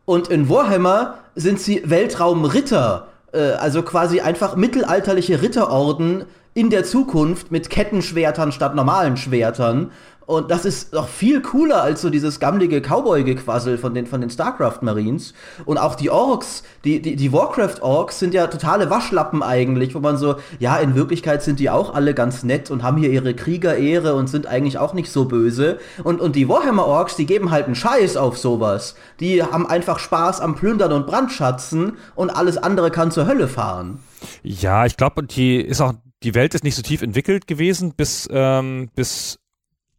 und 0.05 0.29
in 0.29 0.49
Warhammer 0.49 1.19
sind 1.35 1.61
sie 1.61 1.83
Weltraumritter. 1.85 3.09
Äh, 3.33 3.53
also 3.53 3.83
quasi 3.83 4.21
einfach 4.21 4.57
mittelalterliche 4.57 5.43
Ritterorden 5.43 6.25
in 6.55 6.71
der 6.71 6.85
Zukunft 6.85 7.51
mit 7.51 7.71
Kettenschwertern 7.71 8.53
statt 8.53 8.75
normalen 8.75 9.17
Schwertern. 9.17 9.91
Und 10.28 10.50
das 10.50 10.66
ist 10.66 10.92
doch 10.92 11.08
viel 11.08 11.40
cooler 11.40 11.82
als 11.82 12.02
so 12.02 12.11
dieses 12.11 12.38
gammlige 12.38 12.82
Cowboy-Gequassel 12.82 13.78
von 13.78 13.94
den, 13.94 14.06
von 14.06 14.20
den 14.20 14.28
StarCraft-Marines. 14.28 15.32
Und 15.64 15.78
auch 15.78 15.94
die 15.94 16.11
Orks, 16.11 16.64
die, 16.85 17.00
die, 17.00 17.16
die 17.16 17.32
Warcraft-Orks 17.32 18.18
sind 18.18 18.35
ja 18.35 18.47
totale 18.49 18.90
Waschlappen 18.90 19.42
eigentlich, 19.42 19.94
wo 19.94 20.00
man 20.00 20.18
so, 20.18 20.35
ja, 20.58 20.76
in 20.76 20.94
Wirklichkeit 20.94 21.42
sind 21.42 21.61
die 21.61 21.70
auch 21.70 21.94
alle 21.94 22.12
ganz 22.12 22.42
nett 22.42 22.70
und 22.70 22.82
haben 22.82 22.99
hier 22.99 23.08
ihre 23.08 23.32
Kriegerehre 23.32 24.14
und 24.16 24.28
sind 24.28 24.47
eigentlich 24.47 24.76
auch 24.76 24.92
nicht 24.92 25.11
so 25.11 25.25
böse. 25.25 25.78
Und, 26.04 26.20
und 26.20 26.37
die 26.37 26.47
Warhammer-Orks, 26.47 27.16
die 27.16 27.25
geben 27.25 27.50
halt 27.50 27.64
einen 27.64 27.75
Scheiß 27.75 28.18
auf 28.18 28.37
sowas. 28.37 28.97
Die 29.20 29.42
haben 29.42 29.66
einfach 29.66 29.99
Spaß 29.99 30.42
am 30.42 30.56
Plündern 30.56 30.92
und 30.92 31.06
Brandschatzen 31.06 31.94
und 32.16 32.28
alles 32.28 32.58
andere 32.58 32.90
kann 32.90 33.11
zur 33.11 33.26
Hölle 33.26 33.49
fahren. 33.49 34.00
Ja, 34.42 34.85
ich 34.85 34.99
glaube, 34.99 35.23
die 35.23 35.58
ist 35.58 35.80
auch, 35.80 35.94
die 36.23 36.35
Welt 36.35 36.54
ist 36.54 36.64
nicht 36.64 36.76
so 36.76 36.82
tief 36.82 37.00
entwickelt 37.00 37.47
gewesen, 37.47 37.94
bis, 37.97 38.28
ähm, 38.30 38.90
bis 38.94 39.38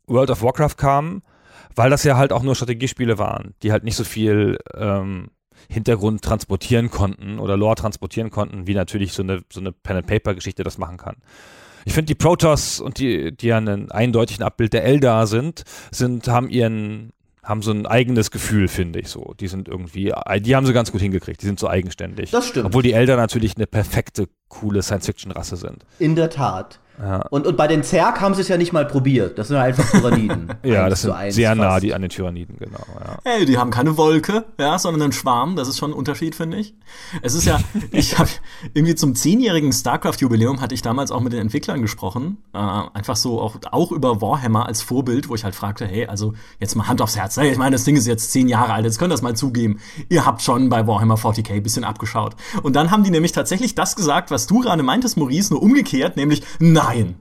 World 0.09 0.29
of 0.29 0.41
Warcraft 0.41 0.75
kam, 0.77 1.21
weil 1.75 1.89
das 1.89 2.03
ja 2.03 2.17
halt 2.17 2.33
auch 2.33 2.43
nur 2.43 2.55
Strategiespiele 2.55 3.17
waren, 3.17 3.53
die 3.63 3.71
halt 3.71 3.83
nicht 3.83 3.95
so 3.95 4.03
viel, 4.03 4.57
ähm, 4.75 5.29
Hintergrund 5.67 6.21
transportieren 6.21 6.89
konnten 6.89 7.39
oder 7.39 7.57
Lore 7.57 7.75
transportieren 7.75 8.29
konnten, 8.29 8.67
wie 8.67 8.73
natürlich 8.73 9.13
so 9.13 9.23
eine, 9.23 9.41
so 9.51 9.59
eine 9.59 9.71
Pen-and-Paper-Geschichte 9.71 10.63
das 10.63 10.77
machen 10.77 10.97
kann. 10.97 11.17
Ich 11.85 11.93
finde 11.93 12.07
die 12.07 12.15
Protoss 12.15 12.79
und 12.79 12.99
die, 12.99 13.35
die 13.35 13.47
ja 13.47 13.57
ein 13.57 13.91
eindeutigen 13.91 14.43
Abbild 14.43 14.73
der 14.73 14.83
Eldar 14.83 15.27
sind, 15.27 15.63
sind, 15.91 16.27
haben 16.27 16.49
ihren, 16.49 17.11
haben 17.43 17.61
so 17.61 17.71
ein 17.71 17.85
eigenes 17.85 18.31
Gefühl, 18.31 18.67
finde 18.67 18.99
ich 18.99 19.07
so. 19.07 19.33
Die 19.39 19.47
sind 19.47 19.67
irgendwie, 19.67 20.13
die 20.39 20.55
haben 20.55 20.65
sie 20.65 20.73
ganz 20.73 20.91
gut 20.91 21.01
hingekriegt, 21.01 21.41
die 21.41 21.45
sind 21.45 21.59
so 21.59 21.69
eigenständig. 21.69 22.31
Das 22.31 22.47
stimmt. 22.47 22.65
Obwohl 22.65 22.83
die 22.83 22.93
Eldar 22.93 23.17
natürlich 23.17 23.55
eine 23.55 23.65
perfekte, 23.65 24.27
coole 24.49 24.81
Science-Fiction-Rasse 24.81 25.55
sind. 25.55 25.85
In 25.99 26.15
der 26.15 26.29
Tat. 26.29 26.79
Ja. 27.01 27.21
Und, 27.29 27.47
und 27.47 27.55
bei 27.55 27.67
den 27.67 27.83
Zerg 27.83 28.19
haben 28.19 28.33
sie 28.33 28.41
es 28.41 28.49
ja 28.49 28.57
nicht 28.57 28.73
mal 28.73 28.85
probiert. 28.85 29.37
Das 29.37 29.47
sind 29.47 29.55
ja 29.55 29.63
einfach 29.63 29.89
Tyranniden. 29.89 30.49
Ja, 30.63 30.89
das 30.89 31.03
sind 31.03 31.13
sehr 31.29 31.55
nah 31.55 31.71
fast. 31.71 31.83
die 31.83 31.93
an 31.93 32.01
den 32.01 32.09
Tyranniden, 32.09 32.57
genau. 32.57 32.83
Ja. 32.99 33.17
Hey, 33.23 33.45
die 33.45 33.57
haben 33.57 33.71
keine 33.71 33.95
Wolke, 33.97 34.45
ja, 34.59 34.77
sondern 34.77 35.03
einen 35.03 35.11
Schwarm. 35.13 35.55
Das 35.55 35.67
ist 35.69 35.77
schon 35.77 35.91
ein 35.91 35.93
Unterschied, 35.93 36.35
finde 36.35 36.57
ich. 36.57 36.73
Es 37.21 37.33
ist 37.33 37.45
ja, 37.45 37.59
ich 37.91 38.19
habe 38.19 38.29
irgendwie 38.73 38.95
zum 38.95 39.15
zehnjährigen 39.15 39.71
StarCraft-Jubiläum 39.71 40.59
hatte 40.59 40.75
ich 40.75 40.81
damals 40.81 41.11
auch 41.11 41.21
mit 41.21 41.31
den 41.31 41.39
Entwicklern 41.39 41.81
gesprochen. 41.81 42.37
Äh, 42.53 42.57
einfach 42.57 43.15
so 43.15 43.39
auch, 43.39 43.55
auch 43.71 43.91
über 43.91 44.21
Warhammer 44.21 44.65
als 44.65 44.81
Vorbild, 44.81 45.29
wo 45.29 45.35
ich 45.35 45.45
halt 45.45 45.55
fragte, 45.55 45.85
hey, 45.85 46.07
also 46.07 46.33
jetzt 46.59 46.75
mal 46.75 46.87
Hand 46.87 47.01
aufs 47.01 47.15
Herz. 47.15 47.37
Hey, 47.37 47.51
ich 47.51 47.57
meine, 47.57 47.75
das 47.75 47.85
Ding 47.85 47.95
ist 47.95 48.07
jetzt 48.07 48.31
zehn 48.31 48.49
Jahre 48.49 48.73
alt, 48.73 48.85
jetzt 48.85 48.99
könnt 48.99 49.11
ihr 49.11 49.15
das 49.15 49.21
mal 49.21 49.35
zugeben. 49.35 49.79
Ihr 50.09 50.25
habt 50.25 50.41
schon 50.41 50.69
bei 50.69 50.85
Warhammer 50.85 51.15
40k 51.15 51.53
ein 51.53 51.63
bisschen 51.63 51.85
abgeschaut. 51.85 52.35
Und 52.61 52.75
dann 52.75 52.91
haben 52.91 53.03
die 53.03 53.11
nämlich 53.11 53.31
tatsächlich 53.31 53.75
das 53.75 53.95
gesagt, 53.95 54.31
was 54.31 54.38
du 54.47 54.59
gerade 54.59 54.83
meintest, 54.83 55.17
Maurice, 55.17 55.53
nur 55.53 55.61
umgekehrt, 55.61 56.17
nämlich 56.17 56.43
nein. 56.59 57.15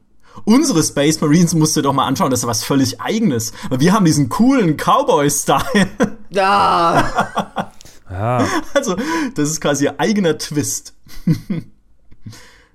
Unsere 0.44 0.82
Space 0.82 1.20
Marines 1.20 1.54
musst 1.54 1.76
du 1.76 1.82
doch 1.82 1.92
mal 1.92 2.06
anschauen, 2.06 2.30
das 2.30 2.40
ist 2.40 2.46
was 2.46 2.64
völlig 2.64 3.00
eigenes. 3.00 3.52
Weil 3.68 3.80
wir 3.80 3.92
haben 3.92 4.04
diesen 4.04 4.28
coolen 4.28 4.76
Cowboy-Style. 4.76 5.88
Ja, 6.30 7.72
ja. 8.10 8.46
Also, 8.74 8.96
das 9.34 9.50
ist 9.50 9.60
quasi 9.60 9.84
ihr 9.84 9.98
eigener 10.00 10.38
Twist. 10.38 10.94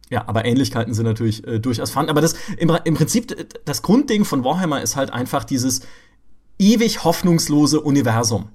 ja, 0.10 0.28
aber 0.28 0.46
Ähnlichkeiten 0.46 0.94
sind 0.94 1.06
natürlich 1.06 1.48
äh, 1.48 1.60
durchaus 1.60 1.92
vorhanden. 1.92 2.12
Aber 2.12 2.22
das 2.22 2.36
im, 2.58 2.76
im 2.84 2.96
Prinzip, 2.96 3.64
das 3.66 3.82
Grundding 3.82 4.26
von 4.26 4.44
Warhammer 4.44 4.82
ist 4.82 4.96
halt 4.96 5.12
einfach 5.12 5.44
dieses 5.44 5.82
ewig 6.60 7.04
hoffnungslose 7.04 7.82
Universum. 7.82 8.50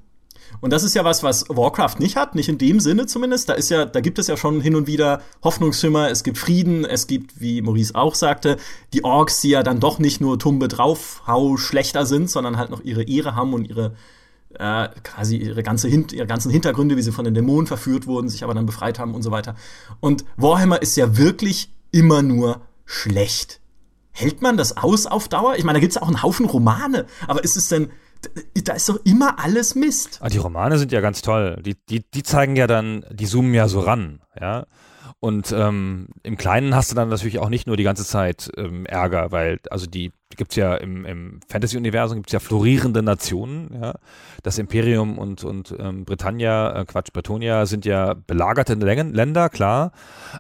Und 0.61 0.73
das 0.73 0.83
ist 0.83 0.95
ja 0.95 1.05
was, 1.05 1.23
was 1.23 1.49
Warcraft 1.49 1.97
nicht 1.99 2.17
hat, 2.17 2.35
nicht 2.35 2.49
in 2.49 2.59
dem 2.59 2.81
Sinne 2.81 3.07
zumindest. 3.07 3.49
Da 3.49 3.55
ist 3.55 3.71
ja, 3.71 3.85
da 3.85 4.01
gibt 4.01 4.19
es 4.19 4.27
ja 4.27 4.37
schon 4.37 4.61
hin 4.61 4.75
und 4.75 4.87
wieder 4.87 5.23
Hoffnungsschimmer, 5.43 6.11
es 6.11 6.25
gibt 6.25 6.39
Frieden, 6.39 6.85
es 6.85 7.07
gibt, 7.07 7.41
wie 7.41 7.63
Maurice 7.63 7.95
auch 7.95 8.15
sagte, 8.15 8.57
die 8.93 9.05
Orks, 9.05 9.41
die 9.41 9.51
ja 9.51 9.63
dann 9.63 9.81
doch 9.81 9.99
nicht 9.99 10.21
nur 10.21 10.39
Tumbe 10.39 10.69
draufhau 10.69 11.57
schlechter 11.57 12.07
sind, 12.07 12.31
sondern 12.31 12.57
halt 12.57 12.71
noch 12.71 12.83
ihre 12.83 13.03
Ehre 13.03 13.35
haben 13.35 13.55
und 13.55 13.69
ihre 13.69 13.95
äh, 14.59 14.89
quasi 15.03 15.37
ihre, 15.37 15.63
ganze 15.63 15.89
Hin 15.89 16.07
ihre 16.13 16.27
ganzen 16.27 16.51
Hintergründe, 16.51 16.97
wie 16.97 17.03
sie 17.03 17.13
von 17.13 17.25
den 17.25 17.35
Dämonen 17.35 17.67
verführt 17.67 18.07
wurden, 18.07 18.29
sich 18.29 18.45
aber 18.45 18.55
dann 18.55 18.67
befreit 18.67 18.99
haben 18.99 19.15
und 19.15 19.23
so 19.23 19.31
weiter. 19.31 19.55
Und 20.01 20.25
Warhammer 20.37 20.81
ist 20.81 20.97
ja 20.97 21.17
wirklich 21.17 21.73
immer 21.91 22.23
nur 22.23 22.63
schlecht. 22.85 23.61
Hält 24.13 24.43
man 24.43 24.57
das 24.57 24.77
aus 24.77 25.07
auf 25.07 25.29
Dauer? 25.29 25.57
Ich 25.57 25.65
meine, 25.65 25.77
da 25.77 25.81
gibt 25.81 25.93
es 25.93 26.03
auch 26.03 26.09
einen 26.09 26.23
Haufen 26.23 26.47
Romane, 26.47 27.07
aber 27.27 27.45
ist 27.45 27.57
es 27.57 27.69
denn, 27.69 27.91
da 28.65 28.75
ist 28.75 28.89
doch 28.89 28.99
immer 29.05 29.39
alles 29.39 29.75
Mist. 29.75 30.19
Ah, 30.21 30.29
die 30.29 30.39
Romane 30.39 30.79
sind 30.79 30.93
ja 30.93 31.01
ganz 31.01 31.23
toll. 31.23 31.61
Die, 31.65 31.75
die, 31.75 32.05
die 32.11 32.23
zeigen 32.23 32.57
ja 32.57 32.67
dann, 32.67 33.05
die 33.11 33.27
zoomen 33.27 33.55
ja 33.55 33.69
so 33.69 33.81
ran, 33.81 34.21
ja. 34.39 34.67
Und 35.21 35.51
ähm, 35.51 36.09
im 36.23 36.37
Kleinen 36.37 36.77
hast 36.77 36.93
du 36.93 36.95
dann 36.95 37.09
natürlich 37.09 37.41
auch 37.41 37.49
nicht 37.49 37.67
nur 37.67 37.77
die 37.77 37.83
ganze 37.83 38.05
Zeit 38.05 38.53
ähm, 38.57 38.87
Ärger, 38.87 39.33
weil, 39.33 39.59
also 39.69 39.87
die, 39.87 40.13
gibt's 40.37 40.55
ja 40.55 40.77
im, 40.77 41.05
im 41.05 41.41
Fantasy-Universum 41.49 42.19
gibt's 42.19 42.33
ja 42.33 42.39
florierende 42.39 43.03
Nationen, 43.03 43.77
ja. 43.83 43.95
Das 44.45 44.59
Imperium 44.59 45.19
und, 45.19 45.43
und 45.43 45.75
ähm, 45.77 46.05
Britannia, 46.05 46.73
äh, 46.73 46.85
Quatsch, 46.85 47.13
Bretonia 47.13 47.67
sind 47.67 47.85
ja 47.85 48.15
belagerte 48.15 48.75
Län- 48.75 49.13
Länder, 49.13 49.49
klar. 49.49 49.91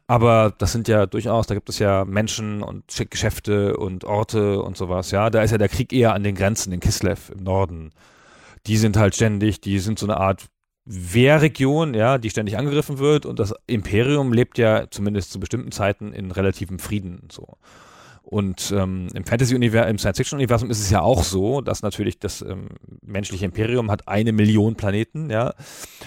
Aber 0.07 0.55
das 0.57 0.71
sind 0.71 0.87
ja 0.87 1.07
durchaus, 1.07 1.49
da 1.49 1.55
gibt 1.55 1.69
es 1.69 1.81
ja 1.81 2.05
Menschen 2.05 2.62
und 2.62 2.85
Sch- 2.93 3.09
Geschäfte 3.11 3.77
und 3.77 4.05
Orte 4.05 4.62
und 4.62 4.77
sowas, 4.77 5.11
ja. 5.11 5.29
Da 5.29 5.43
ist 5.43 5.51
ja 5.51 5.59
der 5.59 5.69
Krieg 5.69 5.93
eher 5.93 6.14
an 6.14 6.23
den 6.23 6.37
Grenzen 6.37 6.73
in 6.73 6.79
Kislev 6.79 7.31
im 7.31 7.43
Norden 7.43 7.91
die 8.67 8.77
sind 8.77 8.97
halt 8.99 9.14
ständig, 9.14 9.61
die 9.61 9.79
sind 9.79 9.99
so 9.99 10.05
eine 10.05 10.19
Art 10.19 10.47
Wehrregion, 10.90 11.92
ja, 11.92 12.16
die 12.16 12.31
ständig 12.31 12.57
angegriffen 12.57 12.98
wird 12.98 13.27
und 13.27 13.38
das 13.38 13.55
Imperium 13.66 14.33
lebt 14.33 14.57
ja 14.57 14.87
zumindest 14.90 15.31
zu 15.31 15.38
bestimmten 15.38 15.70
Zeiten 15.70 16.14
in 16.14 16.31
relativem 16.31 16.79
Frieden 16.79 17.29
so. 17.31 17.59
Und 18.22 18.72
ähm, 18.77 19.09
im 19.14 19.24
Fantasy-Universum, 19.24 19.90
im 19.90 19.98
Science-Fiction-Universum 19.98 20.70
ist 20.70 20.81
es 20.81 20.90
ja 20.90 21.01
auch 21.01 21.24
so, 21.24 21.61
dass 21.61 21.83
natürlich 21.83 22.18
das 22.18 22.42
ähm, 22.42 22.68
menschliche 23.03 23.46
Imperium 23.46 23.90
hat 23.90 24.09
eine 24.09 24.33
Million 24.33 24.77
Planeten, 24.77 25.31
ja. 25.31 25.55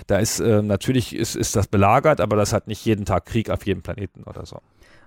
Da 0.05 0.17
ist 0.17 0.39
ähm, 0.39 0.67
natürlich 0.67 1.15
ist, 1.15 1.35
ist 1.35 1.55
das 1.55 1.67
belagert, 1.67 2.19
aber 2.19 2.35
das 2.35 2.53
hat 2.53 2.67
nicht 2.67 2.83
jeden 2.85 3.05
Tag 3.05 3.25
Krieg 3.25 3.49
auf 3.49 3.65
jedem 3.65 3.81
Planeten 3.81 4.23
oder 4.23 4.45
so. 4.45 4.59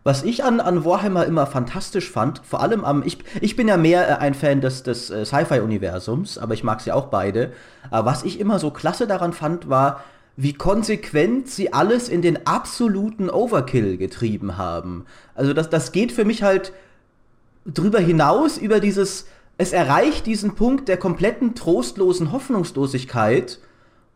Was 0.05 0.23
ich 0.23 0.45
an, 0.45 0.61
an 0.61 0.85
Warhammer 0.85 1.25
immer 1.25 1.47
fantastisch 1.47 2.11
fand, 2.11 2.43
vor 2.45 2.61
allem 2.61 2.85
am, 2.85 3.03
ich, 3.05 3.19
ich 3.41 3.57
bin 3.57 3.69
ja 3.69 3.79
mehr 3.79 4.07
äh, 4.07 4.13
ein 4.21 4.35
Fan 4.35 4.61
des, 4.61 4.83
des 4.83 5.09
äh, 5.09 5.25
Sci-Fi-Universums, 5.25 6.37
aber 6.37 6.53
ich 6.53 6.63
mag 6.63 6.83
sie 6.83 6.93
auch 6.93 7.07
beide. 7.07 7.53
Aber 7.91 8.11
was 8.11 8.23
ich 8.23 8.39
immer 8.39 8.59
so 8.59 8.71
klasse 8.71 9.07
daran 9.07 9.33
fand, 9.33 9.71
war, 9.71 10.05
wie 10.37 10.53
konsequent 10.53 11.49
sie 11.49 11.73
alles 11.73 12.11
in 12.11 12.21
den 12.21 12.47
absoluten 12.47 13.31
Overkill 13.31 13.97
getrieben 13.97 14.59
haben. 14.59 15.07
Also 15.35 15.55
das, 15.55 15.71
das 15.71 15.91
geht 15.91 16.13
für 16.13 16.27
mich 16.27 16.43
halt 16.43 16.73
drüber 17.65 18.01
hinaus, 18.01 18.59
über 18.59 18.81
dieses, 18.81 19.27
es 19.57 19.73
erreicht 19.73 20.27
diesen 20.27 20.55
Punkt 20.55 20.89
der 20.89 20.99
kompletten 20.99 21.55
trostlosen 21.55 22.31
Hoffnungslosigkeit 22.31 23.59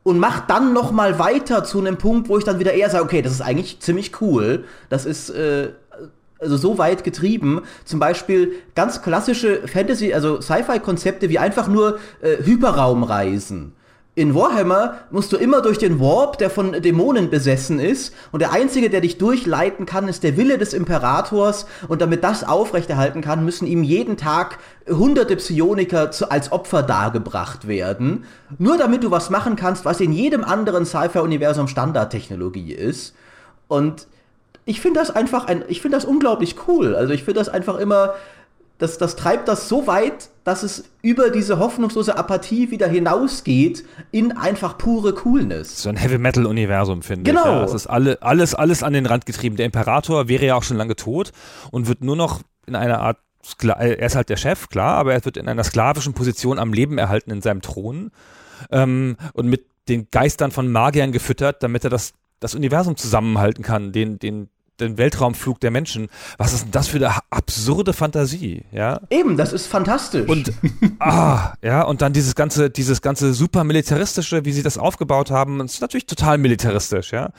und 0.08 0.18
macht 0.18 0.48
dann 0.48 0.72
noch 0.72 0.90
mal 0.90 1.18
weiter 1.18 1.64
zu 1.64 1.78
einem 1.78 1.98
Punkt, 1.98 2.30
wo 2.30 2.38
ich 2.38 2.44
dann 2.44 2.58
wieder 2.58 2.72
eher 2.72 2.88
sage, 2.88 3.04
okay, 3.04 3.20
das 3.20 3.32
ist 3.32 3.42
eigentlich 3.42 3.80
ziemlich 3.80 4.22
cool. 4.22 4.64
Das 4.88 5.04
ist 5.04 5.28
äh, 5.28 5.68
also 6.38 6.56
so 6.56 6.78
weit 6.78 7.04
getrieben. 7.04 7.60
Zum 7.84 8.00
Beispiel 8.00 8.52
ganz 8.74 9.02
klassische 9.02 9.68
Fantasy, 9.68 10.14
also 10.14 10.40
Sci-Fi-Konzepte 10.40 11.28
wie 11.28 11.38
einfach 11.38 11.68
nur 11.68 11.98
äh, 12.22 12.42
Hyperraumreisen. 12.42 13.74
In 14.18 14.34
Warhammer 14.34 14.94
musst 15.12 15.32
du 15.32 15.36
immer 15.36 15.62
durch 15.62 15.78
den 15.78 16.00
Warp, 16.00 16.38
der 16.38 16.50
von 16.50 16.72
Dämonen 16.72 17.30
besessen 17.30 17.78
ist, 17.78 18.12
und 18.32 18.40
der 18.40 18.50
einzige, 18.50 18.90
der 18.90 19.00
dich 19.00 19.16
durchleiten 19.16 19.86
kann, 19.86 20.08
ist 20.08 20.24
der 20.24 20.36
Wille 20.36 20.58
des 20.58 20.72
Imperators, 20.72 21.66
und 21.86 22.02
damit 22.02 22.24
das 22.24 22.42
aufrechterhalten 22.42 23.20
kann, 23.20 23.44
müssen 23.44 23.68
ihm 23.68 23.84
jeden 23.84 24.16
Tag 24.16 24.58
hunderte 24.88 25.36
Psioniker 25.36 26.10
zu, 26.10 26.32
als 26.32 26.50
Opfer 26.50 26.82
dargebracht 26.82 27.68
werden, 27.68 28.24
nur 28.58 28.76
damit 28.76 29.04
du 29.04 29.12
was 29.12 29.30
machen 29.30 29.54
kannst, 29.54 29.84
was 29.84 30.00
in 30.00 30.10
jedem 30.10 30.42
anderen 30.42 30.84
Sci-Fi-Universum 30.84 31.68
Standardtechnologie 31.68 32.72
ist. 32.72 33.14
Und 33.68 34.08
ich 34.64 34.80
finde 34.80 34.98
das 34.98 35.14
einfach 35.14 35.46
ein, 35.46 35.62
ich 35.68 35.80
finde 35.80 35.96
das 35.96 36.04
unglaublich 36.04 36.56
cool. 36.66 36.96
Also 36.96 37.14
ich 37.14 37.22
finde 37.22 37.38
das 37.38 37.48
einfach 37.48 37.78
immer, 37.78 38.14
das, 38.78 38.96
das 38.98 39.16
treibt 39.16 39.48
das 39.48 39.68
so 39.68 39.86
weit, 39.86 40.30
dass 40.44 40.62
es 40.62 40.84
über 41.02 41.30
diese 41.30 41.58
hoffnungslose 41.58 42.16
Apathie 42.16 42.70
wieder 42.70 42.86
hinausgeht 42.88 43.84
in 44.12 44.32
einfach 44.36 44.78
pure 44.78 45.14
Coolness. 45.14 45.82
So 45.82 45.88
ein 45.88 45.96
Heavy 45.96 46.18
Metal 46.18 46.46
Universum 46.46 47.02
finde 47.02 47.30
Genau. 47.30 47.42
ich. 47.42 47.46
Ja. 47.46 47.64
Es 47.64 47.74
ist 47.74 47.86
alle, 47.88 48.22
alles, 48.22 48.54
alles 48.54 48.82
an 48.82 48.92
den 48.92 49.06
Rand 49.06 49.26
getrieben. 49.26 49.56
Der 49.56 49.66
Imperator 49.66 50.28
wäre 50.28 50.46
ja 50.46 50.54
auch 50.54 50.62
schon 50.62 50.76
lange 50.76 50.96
tot 50.96 51.32
und 51.70 51.88
wird 51.88 52.02
nur 52.02 52.16
noch 52.16 52.40
in 52.66 52.76
einer 52.76 53.00
Art 53.00 53.18
Skla 53.44 53.74
er 53.74 54.00
ist 54.00 54.16
halt 54.16 54.28
der 54.30 54.36
Chef, 54.36 54.68
klar, 54.68 54.96
aber 54.96 55.12
er 55.14 55.24
wird 55.24 55.36
in 55.36 55.48
einer 55.48 55.62
sklavischen 55.64 56.12
Position 56.12 56.58
am 56.58 56.72
Leben 56.72 56.98
erhalten 56.98 57.30
in 57.30 57.40
seinem 57.40 57.62
Thron 57.62 58.10
ähm, 58.70 59.16
und 59.32 59.46
mit 59.48 59.66
den 59.88 60.08
Geistern 60.10 60.50
von 60.50 60.70
Magiern 60.70 61.12
gefüttert, 61.12 61.62
damit 61.62 61.84
er 61.84 61.90
das, 61.90 62.14
das 62.40 62.54
Universum 62.54 62.96
zusammenhalten 62.96 63.62
kann, 63.62 63.92
den, 63.92 64.18
den, 64.18 64.50
den 64.80 64.98
Weltraumflug 64.98 65.60
der 65.60 65.70
Menschen. 65.70 66.08
Was 66.36 66.52
ist 66.52 66.64
denn 66.64 66.70
das 66.72 66.88
für 66.88 66.98
eine 66.98 67.14
absurde 67.30 67.92
Fantasie, 67.92 68.62
ja? 68.72 69.00
Eben, 69.10 69.36
das 69.36 69.52
ist 69.52 69.66
fantastisch. 69.66 70.28
Und 70.28 70.52
ah, 70.98 71.54
ja, 71.62 71.82
und 71.82 72.02
dann 72.02 72.12
dieses 72.12 72.34
ganze, 72.34 72.70
dieses 72.70 73.02
ganze 73.02 73.34
super 73.34 73.64
militaristische, 73.64 74.44
wie 74.44 74.52
sie 74.52 74.62
das 74.62 74.78
aufgebaut 74.78 75.30
haben, 75.30 75.58
das 75.58 75.74
ist 75.74 75.80
natürlich 75.80 76.06
total 76.06 76.38
militaristisch, 76.38 77.12
ja. 77.12 77.30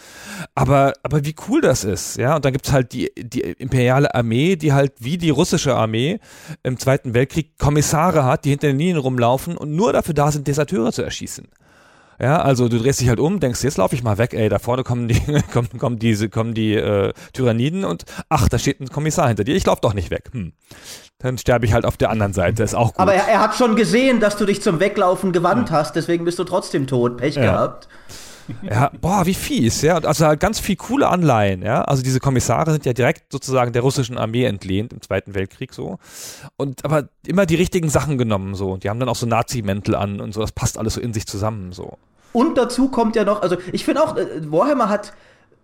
Aber, 0.56 0.94
aber 1.04 1.26
wie 1.26 1.36
cool 1.48 1.62
das 1.62 1.84
ist, 1.84 2.18
ja. 2.18 2.36
Und 2.36 2.46
dann 2.46 2.54
gibt's 2.54 2.72
halt 2.72 2.94
die, 2.94 3.12
die 3.18 3.42
imperiale 3.42 4.14
Armee, 4.14 4.56
die 4.56 4.74
halt 4.74 4.94
wie 5.00 5.18
die 5.18 5.30
russische 5.30 5.76
Armee 5.76 6.20
im 6.64 6.78
Zweiten 6.78 7.14
Weltkrieg 7.14 7.58
Kommissare 7.58 8.26
hat, 8.26 8.46
die 8.46 8.50
hinter 8.50 8.68
den 8.68 8.78
Linien 8.78 8.98
rumlaufen 8.98 9.58
und 9.58 9.76
nur 9.76 9.94
dafür 9.94 10.14
da 10.14 10.32
sind, 10.32 10.48
Deserteure 10.48 10.92
zu 10.92 11.02
erschießen. 11.02 11.48
Ja, 12.22 12.42
also 12.42 12.68
du 12.68 12.80
drehst 12.80 13.00
dich 13.00 13.08
halt 13.08 13.20
um, 13.20 13.40
denkst, 13.40 13.64
jetzt 13.64 13.78
laufe 13.78 13.96
ich 13.96 14.04
mal 14.04 14.18
weg, 14.18 14.34
ey, 14.34 14.50
da 14.50 14.60
vorne 14.60 14.84
kommen 14.84 15.08
die, 15.08 15.20
kommen, 15.54 15.70
kommen 15.78 16.00
diese, 16.00 16.30
kommen 16.30 16.54
die 16.54 16.74
äh, 16.76 17.14
Tyranniden 17.34 17.86
und 17.86 18.04
ach, 18.28 18.50
da 18.50 18.60
steht 18.60 18.82
ein 18.82 18.90
Kommissar 18.90 19.28
hinter 19.28 19.44
dir, 19.46 19.56
ich 19.56 19.66
laufe 19.66 19.82
doch 19.82 19.94
nicht 19.94 20.12
weg. 20.12 20.30
Hm. 20.34 20.52
Dann 21.20 21.38
sterbe 21.38 21.66
ich 21.66 21.74
halt 21.74 21.86
auf 21.86 21.98
der 21.98 22.10
anderen 22.10 22.34
Seite, 22.34 22.64
ist 22.64 22.76
auch 22.76 22.94
gut. 22.94 23.00
Aber 23.00 23.14
er, 23.14 23.28
er 23.28 23.40
hat 23.40 23.56
schon 23.56 23.76
gesehen, 23.76 24.20
dass 24.20 24.38
du 24.38 24.46
dich 24.46 24.62
zum 24.62 24.80
Weglaufen 24.80 25.32
gewandt 25.32 25.72
hast, 25.72 25.96
deswegen 25.96 26.26
bist 26.26 26.40
du 26.40 26.44
trotzdem 26.44 26.88
tot. 26.88 27.18
Pech 27.18 27.36
Ja. 27.36 27.42
gehabt. 27.44 27.88
Ja, 28.62 28.92
boah, 29.00 29.26
wie 29.26 29.34
fies, 29.34 29.82
ja. 29.82 29.98
Also 29.98 30.26
halt 30.26 30.40
ganz 30.40 30.60
viel 30.60 30.76
coole 30.76 31.08
Anleihen, 31.08 31.62
ja. 31.62 31.82
Also 31.82 32.04
diese 32.04 32.20
Kommissare 32.20 32.72
sind 32.72 32.86
ja 32.86 32.94
direkt 32.94 33.32
sozusagen 33.32 33.74
der 33.74 33.82
russischen 33.82 34.18
Armee 34.18 34.46
entlehnt 34.46 34.94
im 34.94 35.02
Zweiten 35.02 35.36
Weltkrieg 35.36 35.74
so. 35.74 36.00
Und 36.58 36.86
aber 36.86 37.10
immer 37.26 37.46
die 37.46 37.56
richtigen 37.56 37.90
Sachen 37.90 38.18
genommen 38.18 38.56
so. 38.56 38.72
Und 38.72 38.84
die 38.84 38.90
haben 38.90 39.00
dann 39.00 39.10
auch 39.10 39.16
so 39.16 39.26
Nazi-Mäntel 39.26 39.96
an 39.96 40.22
und 40.22 40.34
so. 40.34 40.42
Das 40.42 40.52
passt 40.52 40.78
alles 40.78 40.96
so 40.96 41.02
in 41.02 41.14
sich 41.14 41.28
zusammen 41.28 41.72
so. 41.72 41.98
Und 42.32 42.58
dazu 42.58 42.90
kommt 42.90 43.16
ja 43.16 43.24
noch, 43.24 43.42
also 43.42 43.58
ich 43.72 43.86
finde 43.86 44.04
auch, 44.04 44.16
äh, 44.16 44.28
Warhammer 44.52 44.90
hat 44.90 45.14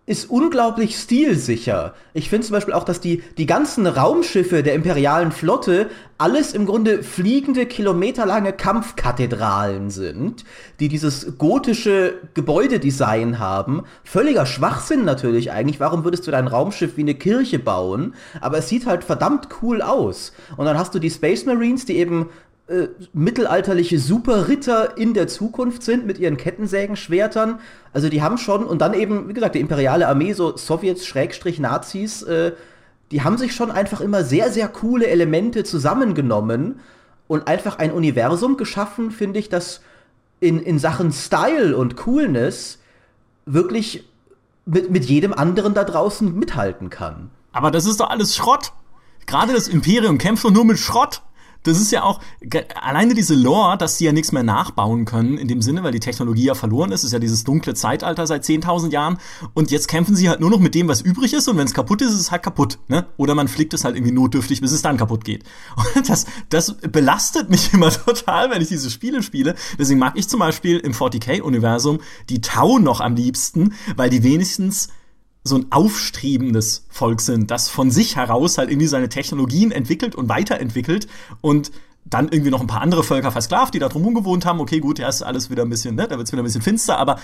ist 0.06 0.30
unglaublich 0.30 0.96
stilsicher. 0.96 1.94
Ich 2.14 2.30
finde 2.30 2.46
zum 2.46 2.54
Beispiel 2.54 2.74
auch, 2.74 2.84
dass 2.84 3.00
die, 3.00 3.24
die 3.38 3.46
ganzen 3.46 3.88
Raumschiffe 3.88 4.62
der 4.62 4.74
imperialen 4.74 5.32
Flotte 5.32 5.90
alles 6.16 6.54
im 6.54 6.64
Grunde 6.64 7.02
fliegende, 7.02 7.66
kilometerlange 7.66 8.52
Kampfkathedralen 8.52 9.90
sind, 9.90 10.44
die 10.78 10.88
dieses 10.88 11.36
gotische 11.38 12.14
Gebäudedesign 12.34 13.40
haben. 13.40 13.82
Völliger 14.04 14.46
Schwachsinn 14.46 15.04
natürlich 15.04 15.50
eigentlich. 15.50 15.80
Warum 15.80 16.04
würdest 16.04 16.26
du 16.26 16.30
dein 16.30 16.46
Raumschiff 16.46 16.96
wie 16.96 17.02
eine 17.02 17.14
Kirche 17.14 17.58
bauen? 17.58 18.14
Aber 18.40 18.58
es 18.58 18.68
sieht 18.68 18.86
halt 18.86 19.02
verdammt 19.02 19.48
cool 19.60 19.82
aus. 19.82 20.32
Und 20.56 20.66
dann 20.66 20.78
hast 20.78 20.94
du 20.94 21.00
die 21.00 21.10
Space 21.10 21.44
Marines, 21.44 21.84
die 21.84 21.98
eben 21.98 22.30
äh, 22.68 22.88
mittelalterliche 23.12 24.00
Superritter 24.00 24.98
in 24.98 25.14
der 25.14 25.28
Zukunft 25.28 25.84
sind 25.84 26.04
mit 26.04 26.18
ihren 26.18 26.36
Kettensägenschwertern. 26.36 27.60
Also 27.92 28.08
die 28.08 28.22
haben 28.22 28.38
schon, 28.38 28.64
und 28.64 28.80
dann 28.80 28.92
eben, 28.92 29.28
wie 29.28 29.34
gesagt, 29.34 29.54
die 29.54 29.60
imperiale 29.60 30.08
Armee, 30.08 30.32
so 30.32 30.56
Sowjets, 30.56 31.06
Schrägstrich, 31.06 31.60
Nazis, 31.60 32.22
äh, 32.22 32.52
die 33.12 33.22
haben 33.22 33.38
sich 33.38 33.54
schon 33.54 33.70
einfach 33.70 34.00
immer 34.00 34.24
sehr, 34.24 34.50
sehr 34.50 34.66
coole 34.66 35.06
Elemente 35.06 35.62
zusammengenommen 35.62 36.80
und 37.28 37.46
einfach 37.46 37.78
ein 37.78 37.92
Universum 37.92 38.56
geschaffen, 38.56 39.12
finde 39.12 39.38
ich, 39.38 39.48
das 39.48 39.80
in, 40.40 40.60
in 40.60 40.80
Sachen 40.80 41.12
Style 41.12 41.76
und 41.76 41.96
Coolness 41.96 42.80
wirklich 43.44 44.04
mit, 44.64 44.90
mit 44.90 45.04
jedem 45.04 45.32
anderen 45.32 45.72
da 45.72 45.84
draußen 45.84 46.36
mithalten 46.36 46.90
kann. 46.90 47.30
Aber 47.52 47.70
das 47.70 47.86
ist 47.86 48.00
doch 48.00 48.10
alles 48.10 48.34
Schrott. 48.34 48.72
Gerade 49.26 49.52
das 49.52 49.68
Imperium 49.68 50.18
kämpft 50.18 50.44
doch 50.44 50.50
nur 50.50 50.64
mit 50.64 50.78
Schrott 50.78 51.22
das 51.66 51.80
ist 51.80 51.90
ja 51.90 52.02
auch, 52.02 52.20
alleine 52.80 53.14
diese 53.14 53.34
Lore, 53.34 53.76
dass 53.76 53.98
sie 53.98 54.04
ja 54.04 54.12
nichts 54.12 54.32
mehr 54.32 54.42
nachbauen 54.42 55.04
können, 55.04 55.38
in 55.38 55.48
dem 55.48 55.62
Sinne, 55.62 55.82
weil 55.82 55.92
die 55.92 56.00
Technologie 56.00 56.44
ja 56.44 56.54
verloren 56.54 56.92
ist, 56.92 57.04
ist 57.04 57.12
ja 57.12 57.18
dieses 57.18 57.44
dunkle 57.44 57.74
Zeitalter 57.74 58.26
seit 58.26 58.44
10.000 58.44 58.90
Jahren. 58.90 59.18
Und 59.54 59.70
jetzt 59.70 59.88
kämpfen 59.88 60.16
sie 60.16 60.28
halt 60.28 60.40
nur 60.40 60.50
noch 60.50 60.60
mit 60.60 60.74
dem, 60.74 60.88
was 60.88 61.00
übrig 61.00 61.32
ist. 61.32 61.48
Und 61.48 61.56
wenn 61.56 61.66
es 61.66 61.74
kaputt 61.74 62.02
ist, 62.02 62.12
ist 62.12 62.20
es 62.20 62.30
halt 62.30 62.42
kaputt. 62.42 62.78
Ne? 62.88 63.06
Oder 63.16 63.34
man 63.34 63.48
fliegt 63.48 63.74
es 63.74 63.84
halt 63.84 63.96
irgendwie 63.96 64.14
notdürftig, 64.14 64.60
bis 64.60 64.72
es 64.72 64.82
dann 64.82 64.96
kaputt 64.96 65.24
geht. 65.24 65.44
Und 65.94 66.08
das, 66.08 66.26
das 66.48 66.76
belastet 66.76 67.50
mich 67.50 67.72
immer 67.72 67.90
total, 68.06 68.50
wenn 68.50 68.62
ich 68.62 68.68
diese 68.68 68.90
Spiele 68.90 69.22
spiele. 69.22 69.54
Deswegen 69.78 69.98
mag 69.98 70.14
ich 70.16 70.28
zum 70.28 70.40
Beispiel 70.40 70.78
im 70.78 70.92
40k-Universum 70.92 71.98
die 72.28 72.40
Tau 72.40 72.78
noch 72.78 73.00
am 73.00 73.16
liebsten, 73.16 73.74
weil 73.96 74.10
die 74.10 74.22
wenigstens 74.22 74.88
so 75.46 75.56
ein 75.56 75.66
aufstrebendes 75.70 76.86
Volk 76.88 77.20
sind, 77.20 77.50
das 77.50 77.68
von 77.68 77.90
sich 77.90 78.16
heraus 78.16 78.58
halt 78.58 78.70
irgendwie 78.70 78.86
seine 78.86 79.08
Technologien 79.08 79.70
entwickelt 79.70 80.14
und 80.14 80.28
weiterentwickelt 80.28 81.06
und 81.40 81.70
dann 82.04 82.28
irgendwie 82.28 82.50
noch 82.50 82.60
ein 82.60 82.66
paar 82.66 82.82
andere 82.82 83.02
Völker 83.02 83.32
versklavt, 83.32 83.74
die 83.74 83.78
da 83.78 83.88
drumherum 83.88 84.14
gewohnt 84.14 84.46
haben. 84.46 84.60
Okay, 84.60 84.80
gut, 84.80 84.98
ja, 84.98 85.08
ist 85.08 85.22
alles 85.22 85.50
wieder 85.50 85.64
ein 85.64 85.70
bisschen, 85.70 85.96
ne, 85.96 86.06
da 86.06 86.18
wird's 86.18 86.32
wieder 86.32 86.42
ein 86.42 86.44
bisschen 86.44 86.62
finster, 86.62 86.98
aber 86.98 87.18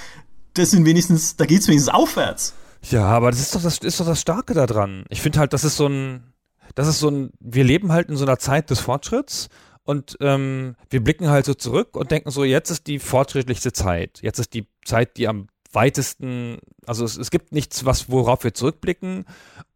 das 0.55 0.71
sind 0.71 0.85
wenigstens, 0.85 1.37
da 1.37 1.47
geht's 1.47 1.69
wenigstens 1.69 1.95
aufwärts. 1.95 2.55
Ja, 2.91 3.05
aber 3.05 3.31
das 3.31 3.41
ist 3.41 3.55
doch 3.55 3.63
das, 3.63 3.79
ist 3.79 4.01
doch 4.01 4.07
das 4.07 4.21
Starke 4.21 4.55
daran. 4.55 5.05
Ich 5.09 5.23
finde 5.23 5.39
halt, 5.39 5.53
das 5.53 5.65
ist 5.65 5.77
so 5.77 5.87
ein, 5.87 6.33
das 6.75 6.89
ist 6.89 6.99
so 6.99 7.09
ein, 7.09 7.31
wir 7.39 7.65
leben 7.65 7.93
halt 7.93 8.09
in 8.09 8.17
so 8.17 8.25
einer 8.25 8.39
Zeit 8.39 8.71
des 8.71 8.81
Fortschritts 8.81 9.49
und 9.85 10.17
ähm, 10.21 10.75
wir 10.91 11.03
blicken 11.03 11.29
halt 11.29 11.47
so 11.47 11.55
zurück 11.55 11.97
und 11.97 12.11
denken 12.11 12.31
so, 12.31 12.45
jetzt 12.45 12.71
ist 12.71 12.87
die 12.87 12.99
fortschrittlichste 12.99 13.73
Zeit. 13.73 14.21
Jetzt 14.23 14.39
ist 14.39 14.55
die 14.55 14.69
Zeit, 14.85 15.17
die 15.17 15.29
am 15.29 15.47
weitesten, 15.73 16.59
also 16.87 17.05
es, 17.05 17.17
es 17.17 17.31
gibt 17.31 17.53
nichts, 17.53 17.85
was, 17.85 18.11
worauf 18.11 18.45
wir 18.45 18.55
zurückblicken 18.55 19.25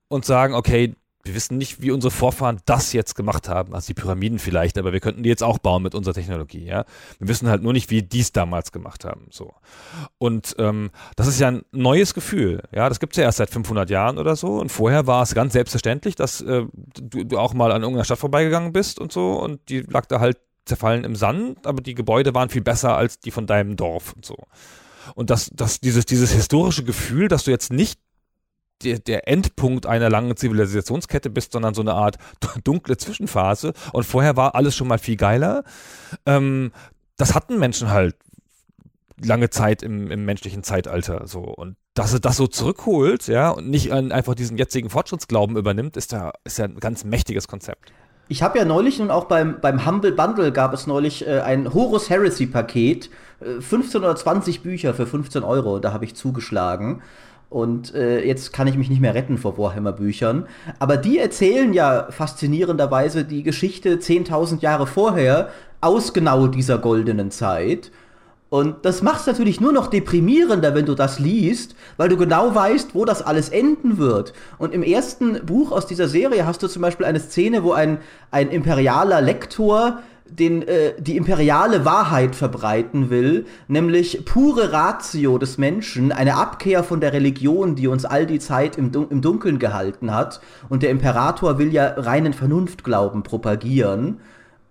und 0.08 0.24
sagen, 0.24 0.54
okay, 0.54 0.94
wir 1.26 1.34
wissen 1.34 1.58
nicht, 1.58 1.82
wie 1.82 1.90
unsere 1.90 2.10
Vorfahren 2.10 2.60
das 2.66 2.92
jetzt 2.92 3.14
gemacht 3.14 3.48
haben, 3.48 3.74
also 3.74 3.88
die 3.88 3.94
Pyramiden 3.94 4.38
vielleicht, 4.38 4.78
aber 4.78 4.92
wir 4.92 5.00
könnten 5.00 5.22
die 5.22 5.28
jetzt 5.28 5.42
auch 5.42 5.58
bauen 5.58 5.82
mit 5.82 5.94
unserer 5.94 6.14
Technologie, 6.14 6.64
ja. 6.64 6.84
Wir 7.18 7.28
wissen 7.28 7.48
halt 7.48 7.62
nur 7.62 7.72
nicht, 7.72 7.90
wie 7.90 8.02
die 8.02 8.20
es 8.20 8.32
damals 8.32 8.72
gemacht 8.72 9.04
haben, 9.04 9.26
so. 9.30 9.52
Und 10.18 10.54
ähm, 10.58 10.90
das 11.16 11.26
ist 11.26 11.40
ja 11.40 11.48
ein 11.48 11.62
neues 11.72 12.14
Gefühl, 12.14 12.62
ja. 12.72 12.88
Das 12.88 13.00
gibt 13.00 13.14
es 13.14 13.16
ja 13.18 13.24
erst 13.24 13.38
seit 13.38 13.50
500 13.50 13.90
Jahren 13.90 14.18
oder 14.18 14.36
so. 14.36 14.58
Und 14.58 14.70
vorher 14.70 15.06
war 15.06 15.22
es 15.22 15.34
ganz 15.34 15.52
selbstverständlich, 15.52 16.14
dass 16.14 16.40
äh, 16.40 16.64
du, 17.00 17.24
du 17.24 17.38
auch 17.38 17.54
mal 17.54 17.72
an 17.72 17.82
irgendeiner 17.82 18.04
Stadt 18.04 18.18
vorbeigegangen 18.18 18.72
bist 18.72 19.00
und 19.00 19.12
so 19.12 19.32
und 19.32 19.68
die 19.68 19.80
lag 19.80 20.06
da 20.06 20.20
halt 20.20 20.38
zerfallen 20.64 21.04
im 21.04 21.16
Sand, 21.16 21.66
aber 21.66 21.80
die 21.80 21.94
Gebäude 21.94 22.34
waren 22.34 22.48
viel 22.48 22.62
besser 22.62 22.96
als 22.96 23.20
die 23.20 23.30
von 23.30 23.46
deinem 23.46 23.76
Dorf 23.76 24.12
und 24.14 24.24
so. 24.24 24.36
Und 25.14 25.30
dass, 25.30 25.50
dass 25.54 25.80
dieses, 25.80 26.06
dieses 26.06 26.32
historische 26.32 26.84
Gefühl, 26.84 27.28
dass 27.28 27.44
du 27.44 27.50
jetzt 27.50 27.72
nicht 27.72 27.98
der, 28.82 28.98
der 28.98 29.28
Endpunkt 29.28 29.86
einer 29.86 30.10
langen 30.10 30.36
Zivilisationskette 30.36 31.30
bist, 31.30 31.52
sondern 31.52 31.74
so 31.74 31.80
eine 31.80 31.94
Art 31.94 32.16
dunkle 32.64 32.96
Zwischenphase. 32.96 33.72
Und 33.92 34.04
vorher 34.04 34.36
war 34.36 34.54
alles 34.54 34.76
schon 34.76 34.88
mal 34.88 34.98
viel 34.98 35.16
geiler. 35.16 35.64
Ähm, 36.26 36.72
das 37.16 37.34
hatten 37.34 37.58
Menschen 37.58 37.90
halt 37.90 38.16
lange 39.22 39.48
Zeit 39.48 39.82
im, 39.82 40.10
im 40.10 40.26
menschlichen 40.26 40.62
Zeitalter 40.62 41.26
so 41.26 41.40
und 41.40 41.76
dass 41.94 42.12
er 42.12 42.20
das 42.20 42.36
so 42.36 42.46
zurückholt, 42.46 43.26
ja, 43.26 43.48
und 43.48 43.70
nicht 43.70 43.90
einfach 43.90 44.34
diesen 44.34 44.58
jetzigen 44.58 44.90
Fortschrittsglauben 44.90 45.56
übernimmt, 45.56 45.96
ist 45.96 46.12
ja, 46.12 46.32
ist 46.44 46.58
ja 46.58 46.66
ein 46.66 46.78
ganz 46.78 47.04
mächtiges 47.04 47.48
Konzept. 47.48 47.90
Ich 48.28 48.42
habe 48.42 48.58
ja 48.58 48.66
neulich 48.66 49.00
und 49.00 49.10
auch 49.10 49.24
beim, 49.24 49.60
beim 49.60 49.86
Humble 49.86 50.12
Bundle 50.12 50.52
gab 50.52 50.74
es 50.74 50.86
neulich 50.86 51.26
äh, 51.26 51.40
ein 51.40 51.72
Horus 51.72 52.10
Heresy 52.10 52.46
Paket. 52.46 53.08
Äh, 53.40 53.60
15 53.60 54.00
oder 54.00 54.16
20 54.16 54.62
Bücher 54.62 54.94
für 54.94 55.06
15 55.06 55.42
Euro, 55.42 55.78
da 55.78 55.92
habe 55.92 56.04
ich 56.04 56.14
zugeschlagen. 56.14 57.02
Und 57.48 57.94
äh, 57.94 58.24
jetzt 58.24 58.52
kann 58.52 58.66
ich 58.66 58.76
mich 58.76 58.90
nicht 58.90 59.00
mehr 59.00 59.14
retten 59.14 59.38
vor 59.38 59.56
Warhammer-Büchern. 59.56 60.46
Aber 60.80 60.96
die 60.96 61.18
erzählen 61.18 61.72
ja 61.72 62.08
faszinierenderweise 62.10 63.24
die 63.24 63.44
Geschichte 63.44 63.96
10.000 63.96 64.60
Jahre 64.62 64.86
vorher 64.86 65.50
aus 65.80 66.12
genau 66.12 66.48
dieser 66.48 66.78
goldenen 66.78 67.30
Zeit. 67.30 67.92
Und 68.48 68.84
das 68.84 69.02
macht 69.02 69.20
es 69.20 69.26
natürlich 69.26 69.60
nur 69.60 69.72
noch 69.72 69.88
deprimierender, 69.88 70.74
wenn 70.74 70.86
du 70.86 70.94
das 70.94 71.18
liest, 71.18 71.74
weil 71.96 72.08
du 72.08 72.16
genau 72.16 72.54
weißt, 72.54 72.94
wo 72.94 73.04
das 73.04 73.22
alles 73.22 73.48
enden 73.48 73.98
wird. 73.98 74.32
Und 74.58 74.72
im 74.72 74.82
ersten 74.82 75.44
Buch 75.44 75.72
aus 75.72 75.86
dieser 75.86 76.08
Serie 76.08 76.46
hast 76.46 76.62
du 76.62 76.68
zum 76.68 76.82
Beispiel 76.82 77.06
eine 77.06 77.20
Szene, 77.20 77.64
wo 77.64 77.72
ein, 77.72 77.98
ein 78.30 78.50
imperialer 78.50 79.20
Lektor 79.20 80.00
den, 80.28 80.66
äh, 80.66 80.94
die 80.98 81.16
imperiale 81.16 81.84
Wahrheit 81.84 82.34
verbreiten 82.34 83.10
will, 83.10 83.46
nämlich 83.68 84.24
pure 84.24 84.72
Ratio 84.72 85.38
des 85.38 85.58
Menschen, 85.58 86.12
eine 86.12 86.36
Abkehr 86.36 86.84
von 86.84 87.00
der 87.00 87.12
Religion, 87.12 87.74
die 87.74 87.88
uns 87.88 88.04
all 88.04 88.26
die 88.26 88.38
Zeit 88.38 88.76
im, 88.76 88.92
Dun 88.92 89.08
im 89.10 89.22
Dunkeln 89.22 89.58
gehalten 89.58 90.14
hat. 90.14 90.40
Und 90.68 90.82
der 90.82 90.90
Imperator 90.90 91.58
will 91.58 91.72
ja 91.72 91.94
reinen 91.96 92.32
Vernunftglauben 92.32 93.22
propagieren. 93.22 94.20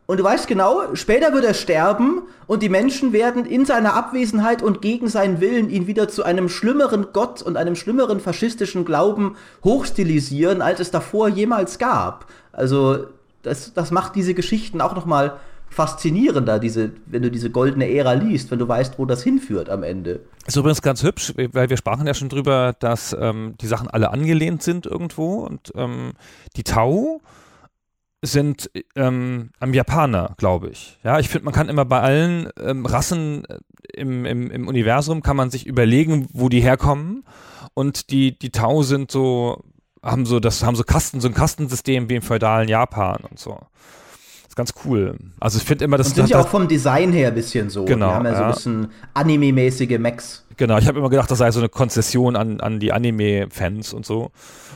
Und 0.08 0.20
du 0.20 0.24
weißt 0.24 0.48
genau, 0.48 0.94
später 0.94 1.34
wird 1.34 1.46
er 1.46 1.56
sterben 1.56 2.24
und 2.46 2.62
die 2.62 2.70
Menschen 2.70 3.12
werden 3.12 3.44
in 3.44 3.66
seiner 3.66 3.96
Abwesenheit 3.96 4.62
und 4.62 4.84
gegen 4.84 5.08
seinen 5.08 5.42
Willen 5.42 5.70
ihn 5.72 5.88
wieder 5.88 6.08
zu 6.08 6.24
einem 6.24 6.48
schlimmeren 6.48 7.08
Gott 7.12 7.42
und 7.42 7.58
einem 7.58 7.76
schlimmeren 7.76 8.20
faschistischen 8.20 8.86
Glauben 8.86 9.36
hochstilisieren, 9.64 10.62
als 10.62 10.80
es 10.80 10.92
davor 10.92 11.28
jemals 11.28 11.80
gab. 11.80 12.28
Also 12.52 13.08
das, 13.46 13.74
das 13.74 13.92
macht 13.92 14.16
diese 14.16 14.34
Geschichten 14.34 14.82
auch 14.82 14.96
noch 14.96 15.06
mal 15.06 15.40
faszinierender, 15.70 16.60
diese, 16.60 16.92
wenn 17.06 17.24
du 17.24 17.32
diese 17.32 17.50
goldene 17.50 17.90
Ära 17.90 18.14
liest, 18.14 18.52
wenn 18.52 18.60
du 18.60 18.68
weißt, 18.68 18.98
wo 18.98 19.06
das 19.06 19.24
hinführt 19.24 19.70
am 19.70 19.84
Ende. 19.84 20.22
Ist 20.46 20.56
übrigens 20.56 20.82
ganz 20.82 21.04
hübsch, 21.04 21.34
weil 21.52 21.70
wir 21.70 21.78
sprachen 21.78 22.08
ja 22.08 22.14
schon 22.14 22.30
drüber, 22.30 22.76
dass 22.80 23.16
ähm, 23.20 23.56
die 23.60 23.68
Sachen 23.68 23.90
alle 23.90 24.12
angelehnt 24.12 24.64
sind 24.64 24.86
irgendwo 24.86 25.46
und 25.46 25.74
ähm, 25.76 26.14
die 26.56 26.64
Tau 26.64 27.20
sind 28.22 28.72
ähm, 28.96 29.52
am 29.60 29.74
Japaner, 29.74 30.34
glaube 30.38 30.70
ich. 30.70 30.98
Ja, 31.04 31.20
ich 31.20 31.30
finde, 31.30 31.46
man 31.46 31.54
kann 31.54 31.70
immer 31.70 31.86
bei 31.86 32.00
allen 32.00 32.50
ähm, 32.60 32.86
Rassen 32.86 33.46
äh, 33.46 33.58
im, 33.94 34.26
im, 34.26 34.52
im 34.52 34.68
Universum 34.68 35.22
kann 35.22 35.38
man 35.38 35.50
sich 35.50 35.68
überlegen, 35.68 36.28
wo 36.34 36.50
die 36.50 36.62
herkommen. 36.62 37.24
Und 37.74 38.10
die, 38.10 38.38
die 38.38 38.52
Tau 38.52 38.84
sind 38.84 39.12
so, 39.12 39.64
haben 40.06 40.26
so, 40.26 40.40
das 40.40 40.64
haben 40.64 40.76
so 40.76 40.84
Kasten, 40.84 41.20
so 41.20 41.28
ein 41.28 41.34
Kastensystem 41.34 42.10
wie 42.10 42.16
im 42.16 42.22
feudalen 42.22 42.70
Japan 42.70 43.18
und 43.30 43.40
so. 43.40 43.60
Das 44.44 44.50
ist 44.50 44.56
ganz 44.56 44.74
cool. 44.86 45.18
Also 45.40 45.58
ich 45.58 45.64
finde 45.64 45.86
immer, 45.86 45.98
das 45.98 46.10
und 46.10 46.16
sind 46.16 46.30
ja 46.30 46.40
auch 46.40 46.48
vom 46.48 46.68
Design 46.68 47.12
her 47.12 47.30
ein 47.30 47.36
bisschen 47.36 47.70
so. 47.70 47.86
Genau. 47.86 48.10
Die 48.10 48.14
haben 48.14 48.26
ja, 48.26 48.32
ja. 48.32 48.38
so 48.38 48.44
ein 48.44 48.52
bisschen 48.54 48.92
Anime-mäßige 49.14 49.98
Macs. 50.00 50.46
Genau, 50.58 50.78
ich 50.78 50.88
habe 50.88 51.00
immer 51.00 51.10
gedacht, 51.10 51.30
das 51.30 51.40
sei 51.40 51.52
so 51.52 51.60
eine 51.60 51.68
Konzession 51.68 52.36
an, 52.36 52.62
an 52.62 52.80
die 52.80 52.94
Anime-Fans 52.94 53.94
und 53.94 54.06
so. 54.06 54.32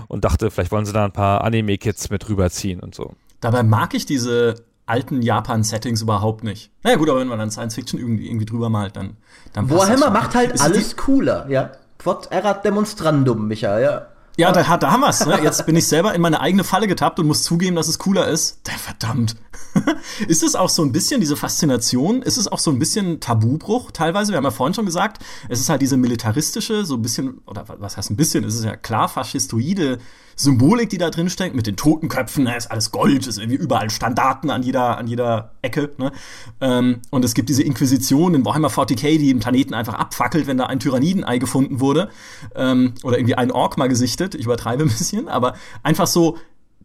Und 0.07 0.25
dachte, 0.25 0.51
vielleicht 0.51 0.71
wollen 0.71 0.85
sie 0.85 0.93
da 0.93 1.05
ein 1.05 1.13
paar 1.13 1.43
Anime-Kids 1.43 2.09
mit 2.09 2.27
rüberziehen 2.27 2.79
und 2.79 2.95
so. 2.95 3.13
Dabei 3.39 3.63
mag 3.63 3.93
ich 3.93 4.05
diese 4.05 4.55
alten 4.89 5.21
Japan-Settings 5.21 6.01
überhaupt 6.01 6.43
nicht. 6.43 6.71
Naja 6.83 6.97
gut, 6.97 7.09
aber 7.09 7.19
wenn 7.19 7.27
man 7.27 7.39
dann 7.39 7.51
Science 7.51 7.75
Fiction 7.75 7.99
irgendwie, 7.99 8.27
irgendwie 8.27 8.45
drüber 8.45 8.69
malt, 8.69 8.95
dann, 8.95 9.17
dann 9.53 9.69
Warhammer 9.69 10.09
macht 10.09 10.35
halt 10.35 10.53
ist 10.53 10.61
alles 10.61 10.97
cooler, 10.97 11.47
ja. 11.49 11.71
Quod 11.99 12.31
erat 12.31 12.65
demonstrandum, 12.65 13.47
Micha, 13.47 13.79
ja. 13.79 14.07
Ja, 14.39 14.53
da, 14.53 14.77
da 14.77 14.91
haben 14.91 15.01
wir's. 15.01 15.25
Ne? 15.25 15.37
Jetzt 15.43 15.65
bin 15.65 15.75
ich 15.75 15.85
selber 15.85 16.15
in 16.15 16.21
meine 16.21 16.39
eigene 16.39 16.63
Falle 16.63 16.87
getappt 16.87 17.19
und 17.19 17.27
muss 17.27 17.43
zugeben, 17.43 17.75
dass 17.75 17.89
es 17.89 17.99
cooler 17.99 18.29
ist. 18.29 18.65
Der 18.67 18.75
verdammt. 18.75 19.35
ist 20.29 20.43
es 20.43 20.55
auch 20.55 20.69
so 20.69 20.81
ein 20.81 20.93
bisschen 20.93 21.19
diese 21.19 21.35
Faszination? 21.35 22.21
Ist 22.21 22.37
es 22.37 22.47
auch 22.47 22.59
so 22.59 22.71
ein 22.71 22.79
bisschen 22.79 23.19
Tabubruch 23.19 23.91
teilweise? 23.91 24.31
Wir 24.31 24.37
haben 24.37 24.45
ja 24.45 24.51
vorhin 24.51 24.73
schon 24.73 24.85
gesagt, 24.85 25.21
es 25.49 25.59
ist 25.59 25.67
halt 25.67 25.81
diese 25.81 25.97
militaristische, 25.97 26.85
so 26.85 26.95
ein 26.95 27.01
bisschen, 27.01 27.41
oder 27.47 27.65
was 27.67 27.97
heißt 27.97 28.11
ein 28.11 28.15
bisschen? 28.15 28.45
Es 28.45 28.55
ist 28.55 28.63
ja 28.63 28.77
klar 28.77 29.09
faschistoide 29.09 29.99
Symbolik, 30.39 30.89
die 30.89 30.97
da 30.97 31.09
drin 31.09 31.29
steckt, 31.29 31.53
mit 31.53 31.67
den 31.67 31.75
Totenköpfen, 31.75 32.45
ne, 32.45 32.55
ist 32.55 32.71
alles 32.71 32.91
Gold, 32.91 33.27
ist 33.27 33.37
irgendwie 33.37 33.57
überall 33.57 33.89
Standarten 33.89 34.49
an 34.49 34.63
jeder, 34.63 34.97
an 34.97 35.05
jeder 35.05 35.51
Ecke. 35.61 35.91
Ne? 35.97 36.13
Ähm, 36.61 37.01
und 37.09 37.25
es 37.25 37.33
gibt 37.33 37.49
diese 37.49 37.61
Inquisition 37.61 38.33
in 38.33 38.45
Warhammer 38.45 38.69
40k, 38.69 39.17
die 39.17 39.27
den 39.27 39.39
Planeten 39.39 39.73
einfach 39.73 39.95
abfackelt, 39.95 40.47
wenn 40.47 40.57
da 40.57 40.67
ein 40.67 40.79
Tyrannidenei 40.79 41.39
gefunden 41.39 41.81
wurde. 41.81 42.07
Ähm, 42.55 42.93
oder 43.03 43.17
irgendwie 43.17 43.35
ein 43.35 43.51
Ork 43.51 43.77
mal 43.77 43.89
gesichtet. 43.89 44.28
Ich 44.35 44.45
übertreibe 44.45 44.83
ein 44.83 44.89
bisschen, 44.89 45.27
aber 45.27 45.55
einfach 45.83 46.07
so, 46.07 46.37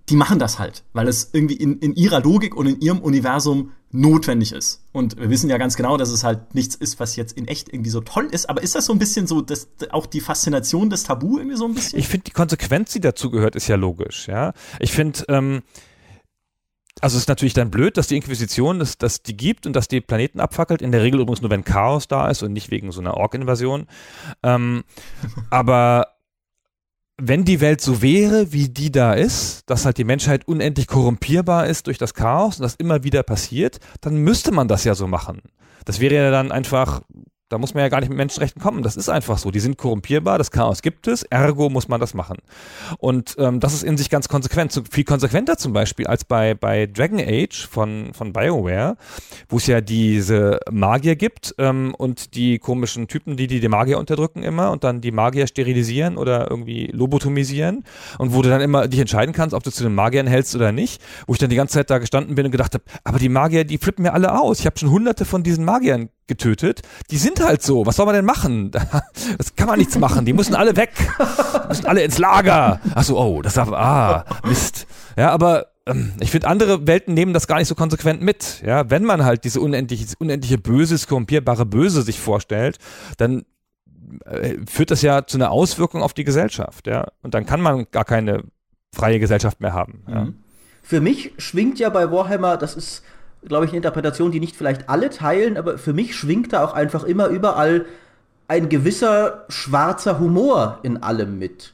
die 0.08 0.16
machen 0.16 0.38
das 0.38 0.58
halt, 0.58 0.84
weil 0.92 1.08
es 1.08 1.30
irgendwie 1.32 1.54
in, 1.54 1.78
in 1.78 1.94
ihrer 1.94 2.20
Logik 2.20 2.54
und 2.54 2.66
in 2.66 2.80
ihrem 2.80 3.00
Universum 3.00 3.72
notwendig 3.90 4.52
ist. 4.52 4.82
Und 4.92 5.16
wir 5.18 5.30
wissen 5.30 5.48
ja 5.48 5.56
ganz 5.56 5.76
genau, 5.76 5.96
dass 5.96 6.10
es 6.10 6.24
halt 6.24 6.54
nichts 6.54 6.74
ist, 6.74 7.00
was 7.00 7.16
jetzt 7.16 7.38
in 7.38 7.46
echt 7.46 7.72
irgendwie 7.72 7.90
so 7.90 8.00
toll 8.00 8.28
ist. 8.30 8.50
Aber 8.50 8.62
ist 8.62 8.74
das 8.74 8.86
so 8.86 8.92
ein 8.92 8.98
bisschen 8.98 9.26
so, 9.26 9.40
dass 9.40 9.68
auch 9.90 10.06
die 10.06 10.20
Faszination 10.20 10.90
des 10.90 11.04
Tabu 11.04 11.38
irgendwie 11.38 11.56
so 11.56 11.64
ein 11.64 11.74
bisschen? 11.74 11.98
Ich 11.98 12.08
finde, 12.08 12.24
die 12.24 12.32
Konsequenz, 12.32 12.92
die 12.92 13.00
dazu 13.00 13.30
gehört, 13.30 13.54
ist 13.54 13.68
ja 13.68 13.76
logisch. 13.76 14.26
Ja, 14.26 14.52
ich 14.80 14.92
finde, 14.92 15.24
ähm, 15.28 15.62
also 17.00 17.16
es 17.16 17.22
ist 17.22 17.28
natürlich 17.28 17.54
dann 17.54 17.70
blöd, 17.70 17.96
dass 17.96 18.08
die 18.08 18.16
Inquisition, 18.16 18.78
dass, 18.78 18.98
dass 18.98 19.22
die 19.22 19.36
gibt 19.36 19.66
und 19.66 19.74
dass 19.74 19.88
die 19.88 20.00
Planeten 20.00 20.40
abfackelt. 20.40 20.82
In 20.82 20.92
der 20.92 21.02
Regel 21.02 21.20
übrigens 21.20 21.40
nur, 21.40 21.50
wenn 21.50 21.64
Chaos 21.64 22.08
da 22.08 22.28
ist 22.28 22.42
und 22.42 22.52
nicht 22.52 22.70
wegen 22.70 22.92
so 22.92 23.00
einer 23.00 23.14
Ork-Invasion. 23.14 23.86
Ähm, 24.42 24.84
aber 25.50 26.13
wenn 27.16 27.44
die 27.44 27.60
Welt 27.60 27.80
so 27.80 28.02
wäre, 28.02 28.52
wie 28.52 28.68
die 28.68 28.90
da 28.90 29.14
ist, 29.14 29.62
dass 29.70 29.84
halt 29.84 29.98
die 29.98 30.04
Menschheit 30.04 30.48
unendlich 30.48 30.86
korrumpierbar 30.86 31.66
ist 31.66 31.86
durch 31.86 31.98
das 31.98 32.14
Chaos 32.14 32.56
und 32.56 32.62
das 32.64 32.74
immer 32.74 33.04
wieder 33.04 33.22
passiert, 33.22 33.78
dann 34.00 34.16
müsste 34.16 34.52
man 34.52 34.68
das 34.68 34.84
ja 34.84 34.94
so 34.94 35.06
machen. 35.06 35.42
Das 35.84 36.00
wäre 36.00 36.14
ja 36.14 36.30
dann 36.30 36.50
einfach 36.50 37.02
da 37.50 37.58
muss 37.58 37.74
man 37.74 37.82
ja 37.82 37.88
gar 37.88 38.00
nicht 38.00 38.08
mit 38.08 38.16
Menschenrechten 38.16 38.60
kommen. 38.60 38.82
Das 38.82 38.96
ist 38.96 39.08
einfach 39.08 39.36
so. 39.38 39.50
Die 39.50 39.60
sind 39.60 39.76
korrumpierbar, 39.76 40.38
das 40.38 40.50
Chaos 40.50 40.80
gibt 40.80 41.06
es, 41.06 41.24
ergo 41.24 41.68
muss 41.68 41.88
man 41.88 42.00
das 42.00 42.14
machen. 42.14 42.38
Und 42.98 43.36
ähm, 43.38 43.60
das 43.60 43.74
ist 43.74 43.84
in 43.84 43.98
sich 43.98 44.08
ganz 44.08 44.28
konsequent. 44.28 44.72
So 44.72 44.82
viel 44.90 45.04
konsequenter 45.04 45.58
zum 45.58 45.72
Beispiel 45.72 46.06
als 46.06 46.24
bei, 46.24 46.54
bei 46.54 46.86
Dragon 46.86 47.20
Age 47.20 47.66
von, 47.66 48.12
von 48.14 48.32
BioWare, 48.32 48.96
wo 49.48 49.58
es 49.58 49.66
ja 49.66 49.82
diese 49.82 50.58
Magier 50.70 51.16
gibt 51.16 51.54
ähm, 51.58 51.94
und 51.96 52.34
die 52.34 52.58
komischen 52.58 53.08
Typen, 53.08 53.36
die, 53.36 53.46
die 53.46 53.60
die 53.60 53.68
Magier 53.68 53.98
unterdrücken 53.98 54.42
immer 54.42 54.70
und 54.70 54.82
dann 54.82 55.02
die 55.02 55.12
Magier 55.12 55.46
sterilisieren 55.46 56.16
oder 56.16 56.50
irgendwie 56.50 56.86
lobotomisieren 56.86 57.84
und 58.18 58.34
wo 58.34 58.40
du 58.40 58.48
dann 58.48 58.62
immer 58.62 58.88
dich 58.88 59.00
entscheiden 59.00 59.34
kannst, 59.34 59.54
ob 59.54 59.62
du 59.62 59.70
zu 59.70 59.82
den 59.82 59.94
Magiern 59.94 60.26
hältst 60.26 60.56
oder 60.56 60.72
nicht. 60.72 61.02
Wo 61.26 61.34
ich 61.34 61.38
dann 61.38 61.50
die 61.50 61.56
ganze 61.56 61.74
Zeit 61.74 61.90
da 61.90 61.98
gestanden 61.98 62.34
bin 62.34 62.46
und 62.46 62.52
gedacht 62.52 62.74
habe, 62.74 62.84
aber 63.04 63.18
die 63.18 63.28
Magier, 63.28 63.64
die 63.64 63.76
flippen 63.76 64.02
mir 64.02 64.14
alle 64.14 64.40
aus. 64.40 64.60
Ich 64.60 64.66
habe 64.66 64.78
schon 64.78 64.90
hunderte 64.90 65.26
von 65.26 65.42
diesen 65.42 65.64
Magiern 65.64 66.08
getötet. 66.26 66.82
Die 67.10 67.18
sind 67.18 67.40
halt 67.40 67.62
so. 67.62 67.86
Was 67.86 67.96
soll 67.96 68.06
man 68.06 68.14
denn 68.14 68.24
machen? 68.24 68.70
Das 69.38 69.56
kann 69.56 69.68
man 69.68 69.78
nichts 69.78 69.98
machen. 69.98 70.24
Die 70.24 70.32
müssen 70.32 70.54
alle 70.54 70.76
weg. 70.76 70.90
Die 70.96 71.68
müssen 71.68 71.86
alle 71.86 72.02
ins 72.02 72.18
Lager. 72.18 72.80
Achso, 72.94 73.18
oh, 73.18 73.42
das 73.42 73.54
darf, 73.54 73.70
ah, 73.72 74.24
Mist. 74.44 74.86
Ja, 75.16 75.30
aber 75.30 75.66
ähm, 75.86 76.12
ich 76.20 76.30
finde, 76.30 76.48
andere 76.48 76.86
Welten 76.86 77.14
nehmen 77.14 77.32
das 77.32 77.46
gar 77.46 77.58
nicht 77.58 77.68
so 77.68 77.74
konsequent 77.74 78.22
mit. 78.22 78.62
Ja, 78.64 78.90
wenn 78.90 79.04
man 79.04 79.24
halt 79.24 79.44
diese 79.44 79.60
unendliche, 79.60 80.06
unendliche 80.18 80.58
Böse, 80.58 81.04
korrumpierbare 81.06 81.66
Böse 81.66 82.02
sich 82.02 82.20
vorstellt, 82.20 82.78
dann 83.16 83.44
äh, 84.24 84.56
führt 84.68 84.90
das 84.90 85.02
ja 85.02 85.26
zu 85.26 85.38
einer 85.38 85.50
Auswirkung 85.50 86.02
auf 86.02 86.14
die 86.14 86.24
Gesellschaft. 86.24 86.86
Ja, 86.86 87.08
und 87.22 87.34
dann 87.34 87.46
kann 87.46 87.60
man 87.60 87.86
gar 87.90 88.04
keine 88.04 88.44
freie 88.94 89.18
Gesellschaft 89.18 89.60
mehr 89.60 89.72
haben. 89.72 90.04
Ja. 90.08 90.24
Mhm. 90.24 90.34
Für 90.82 91.00
mich 91.00 91.32
schwingt 91.38 91.78
ja 91.78 91.88
bei 91.88 92.10
Warhammer, 92.10 92.58
das 92.58 92.76
ist 92.76 93.02
glaube 93.46 93.64
ich, 93.64 93.70
eine 93.70 93.78
Interpretation, 93.78 94.32
die 94.32 94.40
nicht 94.40 94.56
vielleicht 94.56 94.88
alle 94.88 95.10
teilen, 95.10 95.56
aber 95.56 95.78
für 95.78 95.92
mich 95.92 96.16
schwingt 96.16 96.52
da 96.52 96.64
auch 96.64 96.74
einfach 96.74 97.04
immer 97.04 97.28
überall 97.28 97.86
ein 98.48 98.68
gewisser 98.68 99.44
schwarzer 99.48 100.18
Humor 100.18 100.78
in 100.82 101.02
allem 101.02 101.38
mit. 101.38 101.72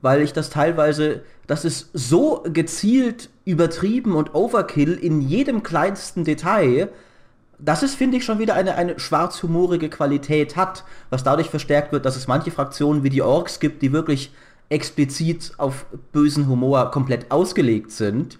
Weil 0.00 0.22
ich 0.22 0.32
das 0.32 0.50
teilweise, 0.50 1.22
das 1.46 1.64
ist 1.64 1.90
so 1.92 2.44
gezielt 2.44 3.30
übertrieben 3.44 4.14
und 4.14 4.34
Overkill 4.34 4.94
in 4.94 5.20
jedem 5.20 5.62
kleinsten 5.62 6.24
Detail, 6.24 6.90
dass 7.58 7.82
es, 7.82 7.94
finde 7.94 8.18
ich, 8.18 8.24
schon 8.24 8.38
wieder 8.38 8.54
eine, 8.54 8.76
eine 8.76 8.98
schwarzhumorige 9.00 9.88
Qualität 9.88 10.56
hat, 10.56 10.84
was 11.10 11.24
dadurch 11.24 11.50
verstärkt 11.50 11.92
wird, 11.92 12.04
dass 12.04 12.16
es 12.16 12.28
manche 12.28 12.52
Fraktionen 12.52 13.02
wie 13.02 13.10
die 13.10 13.22
Orks 13.22 13.58
gibt, 13.58 13.82
die 13.82 13.92
wirklich 13.92 14.32
explizit 14.68 15.52
auf 15.56 15.86
bösen 16.12 16.46
Humor 16.48 16.90
komplett 16.90 17.30
ausgelegt 17.30 17.90
sind. 17.90 18.38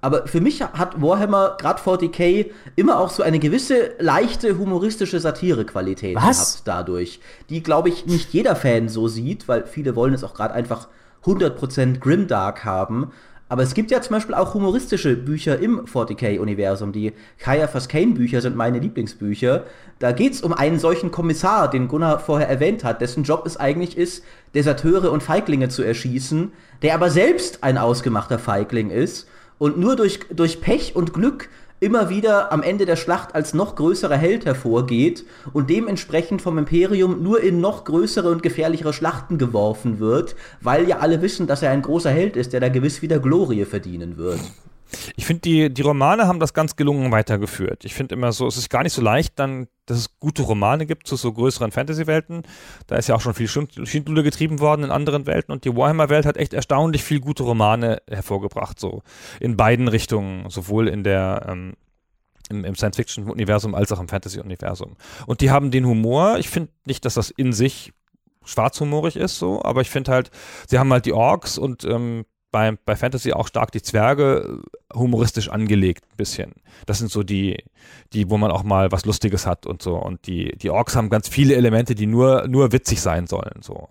Aber 0.00 0.26
für 0.26 0.40
mich 0.40 0.62
hat 0.62 1.02
Warhammer, 1.02 1.56
gerade 1.58 1.80
40k, 1.80 2.50
immer 2.76 3.00
auch 3.00 3.10
so 3.10 3.22
eine 3.22 3.40
gewisse 3.40 3.92
leichte 3.98 4.56
humoristische 4.56 5.18
Satire-Qualität 5.18 6.14
gehabt 6.14 6.62
dadurch. 6.64 7.20
Die, 7.50 7.62
glaube 7.62 7.88
ich, 7.88 8.06
nicht 8.06 8.32
jeder 8.32 8.54
Fan 8.54 8.88
so 8.88 9.08
sieht, 9.08 9.48
weil 9.48 9.66
viele 9.66 9.96
wollen 9.96 10.14
es 10.14 10.22
auch 10.22 10.34
gerade 10.34 10.54
einfach 10.54 10.88
100% 11.24 11.98
Grimdark 11.98 12.64
haben. 12.64 13.10
Aber 13.48 13.62
es 13.62 13.74
gibt 13.74 13.90
ja 13.90 14.00
zum 14.02 14.14
Beispiel 14.14 14.34
auch 14.34 14.54
humoristische 14.54 15.16
Bücher 15.16 15.58
im 15.58 15.86
40k-Universum. 15.86 16.92
Die 16.92 17.14
Kaya 17.38 17.66
Faskane-Bücher 17.66 18.42
sind 18.42 18.56
meine 18.56 18.78
Lieblingsbücher. 18.78 19.64
Da 19.98 20.12
geht 20.12 20.34
es 20.34 20.42
um 20.42 20.52
einen 20.52 20.78
solchen 20.78 21.10
Kommissar, 21.10 21.70
den 21.70 21.88
Gunnar 21.88 22.20
vorher 22.20 22.48
erwähnt 22.48 22.84
hat, 22.84 23.00
dessen 23.00 23.24
Job 23.24 23.44
es 23.46 23.56
eigentlich 23.56 23.96
ist, 23.96 24.22
Deserteure 24.54 25.10
und 25.10 25.22
Feiglinge 25.22 25.70
zu 25.70 25.82
erschießen, 25.82 26.52
der 26.82 26.94
aber 26.94 27.10
selbst 27.10 27.64
ein 27.64 27.78
ausgemachter 27.78 28.38
Feigling 28.38 28.90
ist 28.90 29.26
und 29.58 29.78
nur 29.78 29.96
durch, 29.96 30.20
durch 30.30 30.60
Pech 30.60 30.94
und 30.96 31.12
Glück 31.12 31.48
immer 31.80 32.10
wieder 32.10 32.52
am 32.52 32.62
Ende 32.62 32.86
der 32.86 32.96
Schlacht 32.96 33.34
als 33.34 33.54
noch 33.54 33.76
größerer 33.76 34.16
Held 34.16 34.44
hervorgeht 34.46 35.24
und 35.52 35.70
dementsprechend 35.70 36.42
vom 36.42 36.58
Imperium 36.58 37.22
nur 37.22 37.40
in 37.40 37.60
noch 37.60 37.84
größere 37.84 38.30
und 38.30 38.42
gefährlichere 38.42 38.92
Schlachten 38.92 39.38
geworfen 39.38 40.00
wird, 40.00 40.34
weil 40.60 40.88
ja 40.88 40.98
alle 40.98 41.22
wissen, 41.22 41.46
dass 41.46 41.62
er 41.62 41.70
ein 41.70 41.82
großer 41.82 42.10
Held 42.10 42.36
ist, 42.36 42.52
der 42.52 42.60
da 42.60 42.68
gewiss 42.68 43.02
wieder 43.02 43.20
Glorie 43.20 43.64
verdienen 43.64 44.16
wird. 44.16 44.40
Ich 45.16 45.26
finde, 45.26 45.42
die, 45.42 45.70
die 45.72 45.82
Romane 45.82 46.26
haben 46.26 46.40
das 46.40 46.54
ganz 46.54 46.76
gelungen 46.76 47.12
weitergeführt. 47.12 47.84
Ich 47.84 47.94
finde 47.94 48.14
immer 48.14 48.32
so, 48.32 48.46
es 48.46 48.56
ist 48.56 48.70
gar 48.70 48.82
nicht 48.82 48.92
so 48.92 49.02
leicht, 49.02 49.38
dann, 49.38 49.68
dass 49.86 49.98
es 49.98 50.18
gute 50.18 50.42
Romane 50.42 50.86
gibt 50.86 51.06
zu 51.06 51.16
so 51.16 51.32
größeren 51.32 51.72
Fantasy-Welten. 51.72 52.42
Da 52.86 52.96
ist 52.96 53.08
ja 53.08 53.14
auch 53.14 53.20
schon 53.20 53.34
viel 53.34 53.48
Schindluder 53.48 54.22
getrieben 54.22 54.60
worden 54.60 54.84
in 54.84 54.90
anderen 54.90 55.26
Welten 55.26 55.52
und 55.52 55.64
die 55.64 55.74
Warhammer-Welt 55.74 56.26
hat 56.26 56.36
echt 56.36 56.54
erstaunlich 56.54 57.04
viel 57.04 57.20
gute 57.20 57.42
Romane 57.42 58.02
hervorgebracht, 58.08 58.80
so 58.80 59.02
in 59.40 59.56
beiden 59.56 59.88
Richtungen, 59.88 60.48
sowohl 60.48 60.88
in 60.88 61.04
der 61.04 61.46
ähm, 61.48 61.74
im, 62.50 62.64
im 62.64 62.74
Science-Fiction-Universum 62.74 63.74
als 63.74 63.92
auch 63.92 64.00
im 64.00 64.08
Fantasy-Universum. 64.08 64.96
Und 65.26 65.40
die 65.40 65.50
haben 65.50 65.70
den 65.70 65.86
Humor, 65.86 66.38
ich 66.38 66.48
finde 66.48 66.72
nicht, 66.86 67.04
dass 67.04 67.14
das 67.14 67.30
in 67.30 67.52
sich 67.52 67.92
schwarzhumorig 68.44 69.16
ist, 69.16 69.38
so, 69.38 69.62
aber 69.62 69.82
ich 69.82 69.90
finde 69.90 70.12
halt, 70.12 70.30
sie 70.66 70.78
haben 70.78 70.92
halt 70.92 71.04
die 71.04 71.12
Orks 71.12 71.58
und 71.58 71.84
ähm, 71.84 72.24
bei, 72.50 72.76
bei 72.84 72.96
Fantasy 72.96 73.32
auch 73.32 73.48
stark 73.48 73.72
die 73.72 73.82
Zwerge 73.82 74.60
äh, 74.92 74.96
humoristisch 74.96 75.48
angelegt, 75.48 76.04
ein 76.10 76.16
bisschen. 76.16 76.54
Das 76.86 76.98
sind 76.98 77.10
so 77.10 77.22
die, 77.22 77.64
die, 78.12 78.30
wo 78.30 78.38
man 78.38 78.50
auch 78.50 78.62
mal 78.62 78.90
was 78.92 79.04
Lustiges 79.04 79.46
hat 79.46 79.66
und 79.66 79.82
so. 79.82 79.96
Und 79.96 80.26
die, 80.26 80.56
die 80.56 80.70
Orks 80.70 80.96
haben 80.96 81.10
ganz 81.10 81.28
viele 81.28 81.54
Elemente, 81.54 81.94
die 81.94 82.06
nur, 82.06 82.48
nur 82.48 82.72
witzig 82.72 83.00
sein 83.00 83.26
sollen, 83.26 83.60
so. 83.62 83.88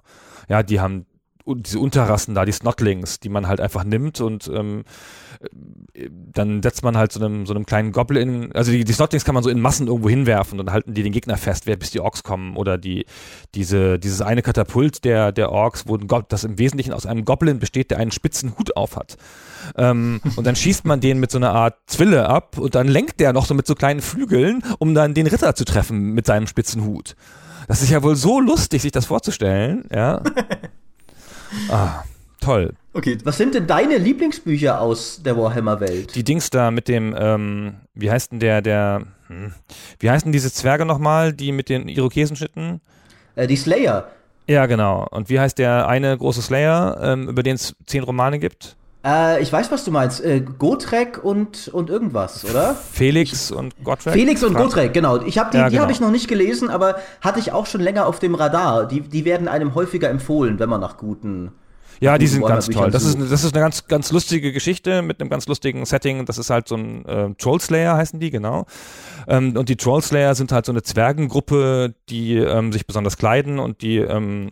Ja, 0.50 0.64
die 0.64 0.80
haben 0.80 1.06
diese 1.46 1.80
Unterrassen 1.80 2.36
da, 2.36 2.46
die 2.46 2.52
Snotlings, 2.52 3.20
die 3.20 3.30
man 3.30 3.48
halt 3.48 3.62
einfach 3.62 3.84
nimmt 3.84 4.20
und 4.20 4.50
ähm, 4.54 4.84
dann 6.34 6.62
setzt 6.62 6.84
man 6.84 6.98
halt 6.98 7.12
so 7.12 7.20
einem, 7.20 7.46
so 7.46 7.54
einem 7.54 7.66
kleinen 7.66 7.92
Goblin, 7.92 8.52
also 8.54 8.72
die, 8.72 8.84
die 8.84 8.94
Snotlings 8.94 9.26
kann 9.26 9.34
man 9.34 9.44
so 9.44 9.50
in 9.50 9.60
Massen 9.60 9.88
irgendwo 9.88 10.10
hinwerfen 10.10 10.60
und 10.60 10.66
dann 10.66 10.74
halten 10.74 10.94
die 10.94 11.04
den 11.04 11.12
Gegner 11.12 11.38
fest, 11.38 11.66
wer 11.66 11.76
bis 11.76 11.92
die 11.92 12.00
Orks 12.00 12.24
kommen 12.24 12.56
oder 12.56 12.78
die, 12.78 13.06
diese, 13.56 13.98
dieses 13.98 14.22
eine 14.22 14.42
Katapult 14.42 15.04
der, 15.06 15.32
der 15.32 15.52
Orks, 15.52 15.88
wo 15.88 15.96
ein 15.96 16.08
das 16.30 16.44
im 16.44 16.60
Wesentlichen 16.60 16.94
aus 16.94 17.06
einem 17.06 17.26
Goblin 17.26 17.60
besteht, 17.60 17.92
der 17.92 17.98
einen 17.98 18.12
spitzen 18.12 18.54
Hut 18.58 18.76
auf 18.78 18.96
hat. 18.96 19.18
Ähm, 19.76 20.22
und 20.36 20.46
dann 20.46 20.56
schießt 20.56 20.86
man 20.86 21.00
den 21.00 21.20
mit 21.20 21.32
so 21.32 21.38
einer 21.38 21.54
Art 21.54 21.76
Zwille 21.88 22.30
ab 22.30 22.58
und 22.58 22.76
dann 22.76 22.88
lenkt 22.88 23.20
der 23.20 23.34
noch 23.34 23.46
so 23.46 23.54
mit 23.54 23.66
so 23.66 23.76
kleinen 23.76 24.02
Flügeln, 24.02 24.64
um 24.80 24.94
dann 24.94 25.14
den 25.14 25.28
Ritter 25.28 25.56
zu 25.56 25.66
treffen 25.66 26.14
mit 26.14 26.26
seinem 26.26 26.48
spitzen 26.48 26.84
Hut. 26.84 27.16
Das 27.68 27.82
ist 27.82 27.90
ja 27.90 28.04
wohl 28.04 28.16
so 28.16 28.40
lustig, 28.40 28.82
sich 28.82 28.92
das 28.92 29.06
vorzustellen, 29.06 29.86
ja. 29.92 30.22
Ah, 31.70 32.04
toll. 32.40 32.74
Okay. 32.94 33.18
Was 33.24 33.38
sind 33.38 33.56
denn 33.56 33.68
deine 33.68 33.98
Lieblingsbücher 33.98 34.82
aus 34.82 35.22
der 35.24 35.38
Warhammer-Welt? 35.38 36.16
Die 36.16 36.24
Dings 36.24 36.50
da 36.50 36.72
mit 36.72 36.88
dem, 36.88 37.16
ähm, 37.18 37.76
wie 37.94 38.10
heißt 38.10 38.32
denn 38.32 38.40
der, 38.40 38.62
der, 38.62 39.04
hm, 39.28 39.54
wie 40.00 40.10
heißen 40.10 40.32
diese 40.32 40.52
Zwerge 40.52 40.86
nochmal, 40.86 41.34
die 41.34 41.52
mit 41.52 41.70
den 41.70 41.88
Irokesenschnitten? 41.88 42.82
Äh, 43.36 43.48
die 43.48 43.56
Slayer. 43.56 44.08
Ja, 44.48 44.66
genau. 44.66 45.06
Und 45.12 45.30
wie 45.30 45.40
heißt 45.40 45.58
der 45.58 45.88
eine 45.88 46.18
große 46.18 46.42
Slayer, 46.42 46.98
ähm, 47.02 47.30
über 47.30 47.44
den 47.44 47.56
es 47.56 47.76
zehn 47.86 48.04
Romane 48.04 48.40
gibt? 48.40 48.78
Äh, 49.06 49.42
ich 49.42 49.52
weiß, 49.52 49.72
was 49.72 49.84
du 49.84 49.92
meinst. 49.92 50.24
Äh, 50.24 50.42
Gotrek 50.42 51.24
und, 51.24 51.68
und 51.68 51.90
irgendwas, 51.90 52.46
oder? 52.50 52.76
Felix 52.76 53.52
und 53.52 53.76
Gotrek? 53.84 54.14
Felix 54.14 54.44
und 54.44 54.56
Gotrek, 54.56 54.94
genau. 54.94 55.22
Ich 55.22 55.38
hab 55.38 55.52
die 55.52 55.58
ja, 55.58 55.64
genau. 55.64 55.72
die 55.72 55.80
habe 55.80 55.92
ich 55.92 56.00
noch 56.00 56.12
nicht 56.12 56.28
gelesen, 56.28 56.70
aber 56.70 56.96
hatte 57.22 57.40
ich 57.40 57.52
auch 57.52 57.66
schon 57.66 57.82
länger 57.82 58.08
auf 58.08 58.20
dem 58.20 58.36
Radar. 58.36 58.88
Die, 58.88 59.02
die 59.02 59.24
werden 59.24 59.48
einem 59.48 59.76
häufiger 59.76 60.10
empfohlen, 60.10 60.60
wenn 60.60 60.70
man 60.70 60.82
nach 60.82 60.98
guten 60.98 61.52
Ja, 62.00 62.18
die 62.18 62.28
sind 62.28 62.46
ganz 62.46 62.68
toll. 62.68 62.92
Das 62.92 63.04
ist, 63.04 63.20
das 63.20 63.44
ist 63.44 63.54
eine 63.54 63.64
ganz, 63.64 63.88
ganz 63.88 64.12
lustige 64.12 64.52
Geschichte 64.52 65.02
mit 65.02 65.20
einem 65.20 65.30
ganz 65.30 65.48
lustigen 65.48 65.86
Setting. 65.86 66.26
Das 66.26 66.38
ist 66.38 66.50
halt 66.50 66.68
so 66.68 66.76
ein 66.76 67.06
äh, 67.06 67.34
Trollslayer 67.36 67.96
heißen 67.96 68.20
die, 68.20 68.30
genau. 68.30 68.66
Ähm, 69.28 69.56
und 69.56 69.70
die 69.70 69.76
Trollslayer 69.76 70.36
sind 70.36 70.52
halt 70.52 70.66
so 70.66 70.72
eine 70.72 70.84
Zwergengruppe, 70.84 71.96
die 72.10 72.36
ähm, 72.36 72.72
sich 72.72 72.86
besonders 72.86 73.18
kleiden 73.18 73.60
und 73.60 73.82
die 73.82 73.98
ähm, 73.98 74.52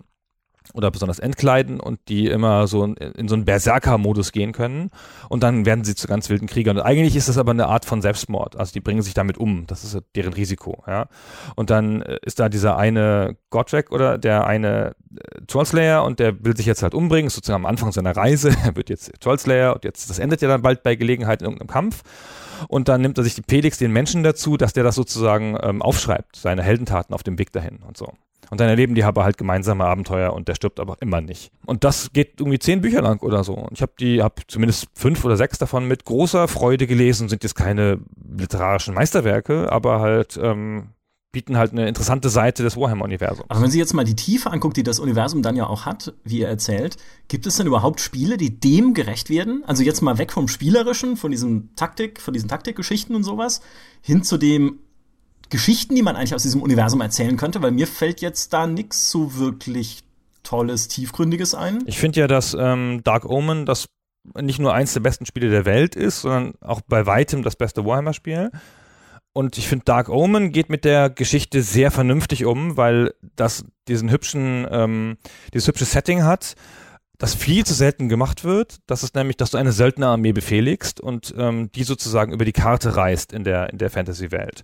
oder 0.76 0.92
besonders 0.92 1.20
entkleiden 1.20 1.80
und 1.80 2.00
die 2.10 2.28
immer 2.28 2.68
so 2.68 2.84
in, 2.84 2.96
in 2.96 3.28
so 3.28 3.36
einen 3.36 3.46
Berserker-Modus 3.46 4.32
gehen 4.32 4.52
können 4.52 4.92
und 5.30 5.42
dann 5.42 5.66
werden 5.66 5.84
sie 5.84 5.96
zu 5.96 6.08
ganz 6.08 6.30
wilden 6.30 6.48
Kriegern. 6.48 6.78
Und 6.78 6.84
eigentlich 6.84 7.16
ist 7.16 7.30
das 7.30 7.38
aber 7.38 7.52
eine 7.52 7.68
Art 7.68 7.86
von 7.86 8.02
Selbstmord. 8.02 8.58
Also 8.58 8.74
die 8.74 8.82
bringen 8.82 9.02
sich 9.02 9.14
damit 9.14 9.38
um. 9.38 9.66
Das 9.68 9.84
ist 9.84 9.98
deren 10.16 10.34
Risiko, 10.34 10.84
ja. 10.86 11.08
Und 11.56 11.70
dann 11.70 12.02
äh, 12.02 12.20
ist 12.24 12.40
da 12.40 12.50
dieser 12.50 12.78
eine 12.78 13.38
Godric 13.50 13.92
oder 13.92 14.18
der 14.18 14.46
eine 14.46 14.96
äh, 15.16 15.42
Trollslayer 15.48 16.04
und 16.04 16.20
der 16.20 16.44
will 16.44 16.58
sich 16.58 16.66
jetzt 16.66 16.84
halt 16.84 16.94
umbringen, 16.94 17.28
ist 17.28 17.36
sozusagen 17.36 17.64
am 17.64 17.70
Anfang 17.70 17.92
seiner 17.92 18.16
Reise. 18.16 18.50
er 18.66 18.76
wird 18.76 18.90
jetzt 18.90 19.12
Trollslayer 19.22 19.74
und 19.74 19.86
jetzt, 19.86 20.10
das 20.10 20.20
endet 20.20 20.42
ja 20.42 20.50
dann 20.50 20.62
bald 20.62 20.84
bei 20.84 20.96
Gelegenheit 20.96 21.42
in 21.42 21.46
irgendeinem 21.46 21.70
Kampf. 21.70 22.04
Und 22.68 22.88
dann 22.88 23.02
nimmt 23.02 23.18
er 23.18 23.24
sich 23.24 23.36
die 23.36 23.44
Felix, 23.48 23.78
den 23.78 23.92
Menschen 23.92 24.24
dazu, 24.24 24.58
dass 24.58 24.74
der 24.74 24.84
das 24.84 24.96
sozusagen 24.96 25.58
ähm, 25.62 25.82
aufschreibt, 25.82 26.36
seine 26.36 26.64
Heldentaten 26.64 27.14
auf 27.14 27.24
dem 27.24 27.38
Weg 27.38 27.52
dahin 27.52 27.80
und 27.86 27.98
so. 27.98 28.14
Und 28.49 28.60
dann 28.60 28.69
erleben 28.69 28.95
die 28.95 29.03
aber 29.03 29.23
halt 29.23 29.38
gemeinsame 29.38 29.86
Abenteuer 29.86 30.34
und 30.34 30.47
der 30.47 30.55
stirbt 30.55 30.79
aber 30.79 30.97
immer 31.01 31.21
nicht. 31.21 31.51
Und 31.65 31.84
das 31.84 32.12
geht 32.13 32.39
irgendwie 32.39 32.60
zehn 32.60 32.81
Bücher 32.81 33.01
lang 33.01 33.21
oder 33.21 33.43
so. 33.43 33.53
Und 33.53 33.73
ich 33.73 33.81
habe 33.81 33.93
die, 33.99 34.21
habe 34.21 34.41
zumindest 34.47 34.88
fünf 34.93 35.23
oder 35.25 35.38
sechs 35.38 35.58
davon 35.58 35.88
mit 35.88 36.05
großer 36.05 36.47
Freude 36.47 36.88
gelesen. 36.88 37.29
Sind 37.29 37.43
jetzt 37.43 37.55
keine 37.55 37.99
literarischen 38.38 38.93
Meisterwerke, 38.93 39.71
aber 39.71 39.99
halt 39.99 40.39
ähm, 40.41 40.89
bieten 41.36 41.58
halt 41.58 41.73
eine 41.73 41.86
interessante 41.89 42.29
Seite 42.29 42.63
des 42.63 42.77
Warhammer-Universums. 42.77 43.49
Aber 43.49 43.62
wenn 43.62 43.69
Sie 43.69 43.77
jetzt 43.77 43.93
mal 43.93 44.05
die 44.05 44.15
Tiefe 44.15 44.51
anguckt, 44.51 44.77
die 44.77 44.84
das 44.84 44.99
Universum 44.99 45.41
dann 45.41 45.58
ja 45.58 45.67
auch 45.67 45.86
hat, 45.86 46.13
wie 46.23 46.41
er 46.41 46.47
erzählt, 46.47 46.95
gibt 47.27 47.45
es 47.45 47.58
denn 47.58 47.67
überhaupt 47.67 47.99
Spiele, 47.99 48.38
die 48.38 48.58
dem 48.58 48.93
gerecht 48.93 49.29
werden? 49.29 49.62
Also 49.67 49.84
jetzt 49.84 49.99
mal 49.99 50.17
weg 50.17 50.31
vom 50.31 50.47
Spielerischen, 50.47 51.17
von 51.17 51.31
diesem 51.31 51.75
Taktik, 51.75 52.21
von 52.21 52.34
diesen 52.34 52.47
Taktikgeschichten 52.47 53.17
und 53.17 53.23
sowas, 53.23 53.60
hin 54.01 54.23
zu 54.23 54.38
dem 54.38 54.79
Geschichten, 55.49 55.95
die 55.95 56.01
man 56.01 56.15
eigentlich 56.15 56.36
aus 56.36 56.43
diesem 56.43 56.62
Universum 56.62 57.01
erzählen 57.01 57.38
könnte, 57.38 57.62
weil 57.62 57.71
mir 57.71 57.88
fällt 57.88 58.21
jetzt 58.21 58.53
da 58.53 58.67
nichts 58.67 59.10
so 59.10 59.36
wirklich 59.36 60.03
Tolles, 60.43 60.88
Tiefgründiges 60.88 61.55
ein. 61.55 61.84
Ich 61.86 61.97
finde 61.97 62.19
ja, 62.19 62.27
dass 62.27 62.55
ähm, 62.58 63.01
Dark 63.03 63.25
Omen 63.25 63.65
das 63.65 63.88
nicht 64.39 64.60
nur 64.60 64.73
eins 64.73 64.93
der 64.93 65.01
besten 65.01 65.25
Spiele 65.25 65.49
der 65.49 65.65
Welt 65.65 65.95
ist, 65.95 66.21
sondern 66.21 66.53
auch 66.62 66.81
bei 66.81 67.05
weitem 67.05 67.43
das 67.43 67.55
beste 67.55 67.86
Warhammer-Spiel. 67.86 68.51
Und 69.34 69.58
ich 69.58 69.67
finde, 69.67 69.86
Dark 69.86 70.10
Omen 70.10 70.51
geht 70.51 70.69
mit 70.69 70.86
der 70.86 71.10
Geschichte 71.10 71.62
sehr 71.62 71.91
vernünftig 71.91 72.45
um, 72.45 72.77
weil 72.77 73.13
das 73.36 73.65
diesen 73.88 74.10
hübschen, 74.10 74.65
ähm, 74.71 75.17
dieses 75.53 75.67
hübsche 75.67 75.86
Setting 75.86 76.23
hat, 76.23 76.55
das 77.17 77.36
viel 77.36 77.65
zu 77.65 77.73
selten 77.73 78.08
gemacht 78.08 78.43
wird. 78.43 78.77
Das 78.88 79.03
ist 79.03 79.15
nämlich, 79.15 79.38
dass 79.38 79.51
du 79.51 79.58
eine 79.58 79.71
Söldnerarmee 79.71 80.31
befehligst 80.31 81.01
und 81.01 81.34
ähm, 81.38 81.69
die 81.73 81.84
sozusagen 81.84 82.31
über 82.34 82.45
die 82.45 82.53
Karte 82.53 82.95
reist 82.95 83.34
in 83.34 83.43
der, 83.43 83.69
in 83.71 83.77
der 83.77 83.89
Fantasy-Welt. 83.89 84.63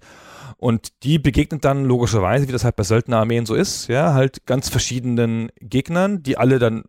Und 0.58 1.04
die 1.04 1.20
begegnet 1.20 1.66
dann 1.66 1.86
logischerweise, 1.86 2.48
wie 2.48 2.52
das 2.52 2.64
halt 2.64 2.76
bei 2.76 2.84
Söldnerarmeen 2.84 3.46
so 3.46 3.56
ist, 3.56 3.88
ja, 3.88 4.14
halt 4.14 4.46
ganz 4.46 4.70
verschiedenen 4.70 5.52
Gegnern, 5.60 6.24
die 6.24 6.38
alle 6.38 6.60
dann 6.60 6.84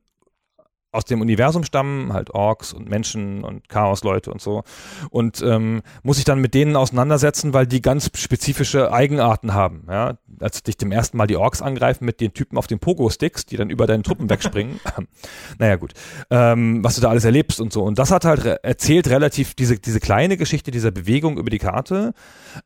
aus 0.93 1.07
dem 1.07 1.23
Universum 1.23 1.65
stammen, 1.65 2.13
halt 2.13 2.31
Orks 2.31 2.73
und 2.75 2.89
Menschen 2.89 3.45
und 3.45 3.69
Chaosleute 3.71 4.31
und 4.31 4.43
so. 4.43 4.63
Und 5.11 5.43
ähm, 5.43 5.81
muss 6.03 6.19
ich 6.19 6.25
dann 6.25 6.41
mit 6.41 6.53
denen 6.53 6.77
auseinandersetzen, 6.77 7.55
weil 7.55 7.67
die 7.67 7.81
ganz 7.81 8.11
spezifische 8.15 8.93
Eigenarten 8.93 9.55
haben. 9.55 9.87
Ja? 9.89 10.19
Als 10.39 10.63
dich 10.63 10.77
dem 10.77 10.93
ersten 10.93 11.17
Mal 11.17 11.27
die 11.27 11.37
Orks 11.37 11.63
angreifen 11.63 12.05
mit 12.05 12.21
den 12.21 12.35
Typen 12.35 12.59
auf 12.59 12.67
den 12.67 12.79
Pogo-Sticks, 12.79 13.47
die 13.47 13.57
dann 13.57 13.71
über 13.71 13.87
deine 13.87 14.03
Truppen 14.03 14.29
wegspringen. 14.29 14.81
naja, 15.59 15.77
gut. 15.77 15.95
Ähm, 16.31 16.85
was 16.85 16.97
du 16.97 17.01
da 17.01 17.09
alles 17.09 17.25
erlebst 17.25 17.61
und 17.61 17.73
so. 17.73 17.83
Und 17.83 17.99
das 17.99 18.11
hat 18.11 18.27
halt 18.27 18.45
re 18.45 18.63
erzählt 18.63 19.09
relativ, 19.09 19.55
diese, 19.55 19.79
diese 19.79 19.99
kleine 19.99 20.37
Geschichte 20.37 20.71
dieser 20.71 20.91
Bewegung 20.91 21.39
über 21.39 21.49
die 21.49 21.59
Karte, 21.59 22.13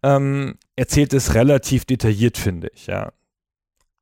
ähm, 0.03 0.57
erzählt 0.75 1.13
es 1.15 1.35
relativ 1.35 1.85
detailliert, 1.85 2.39
finde 2.39 2.69
ich, 2.75 2.89
ja. 2.89 3.13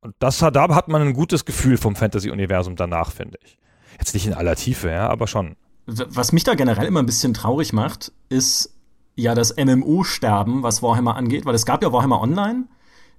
Und 0.01 0.15
das 0.19 0.41
hat, 0.41 0.55
da 0.55 0.67
hat 0.73 0.87
man 0.87 1.01
ein 1.01 1.13
gutes 1.13 1.45
Gefühl 1.45 1.77
vom 1.77 1.95
Fantasy-Universum 1.95 2.75
danach, 2.75 3.11
finde 3.11 3.39
ich. 3.43 3.57
Jetzt 3.97 4.13
nicht 4.13 4.25
in 4.25 4.33
aller 4.33 4.55
Tiefe, 4.55 4.89
ja, 4.89 5.09
aber 5.09 5.27
schon. 5.27 5.55
Was 5.85 6.31
mich 6.31 6.43
da 6.43 6.55
generell 6.55 6.87
immer 6.87 7.01
ein 7.01 7.05
bisschen 7.05 7.33
traurig 7.33 7.71
macht, 7.73 8.11
ist 8.29 8.73
ja 9.15 9.35
das 9.35 9.55
MMO-Sterben, 9.55 10.63
was 10.63 10.81
Warhammer 10.81 11.15
angeht, 11.15 11.45
weil 11.45 11.55
es 11.55 11.65
gab 11.65 11.83
ja 11.83 11.93
Warhammer 11.93 12.21
Online, 12.21 12.65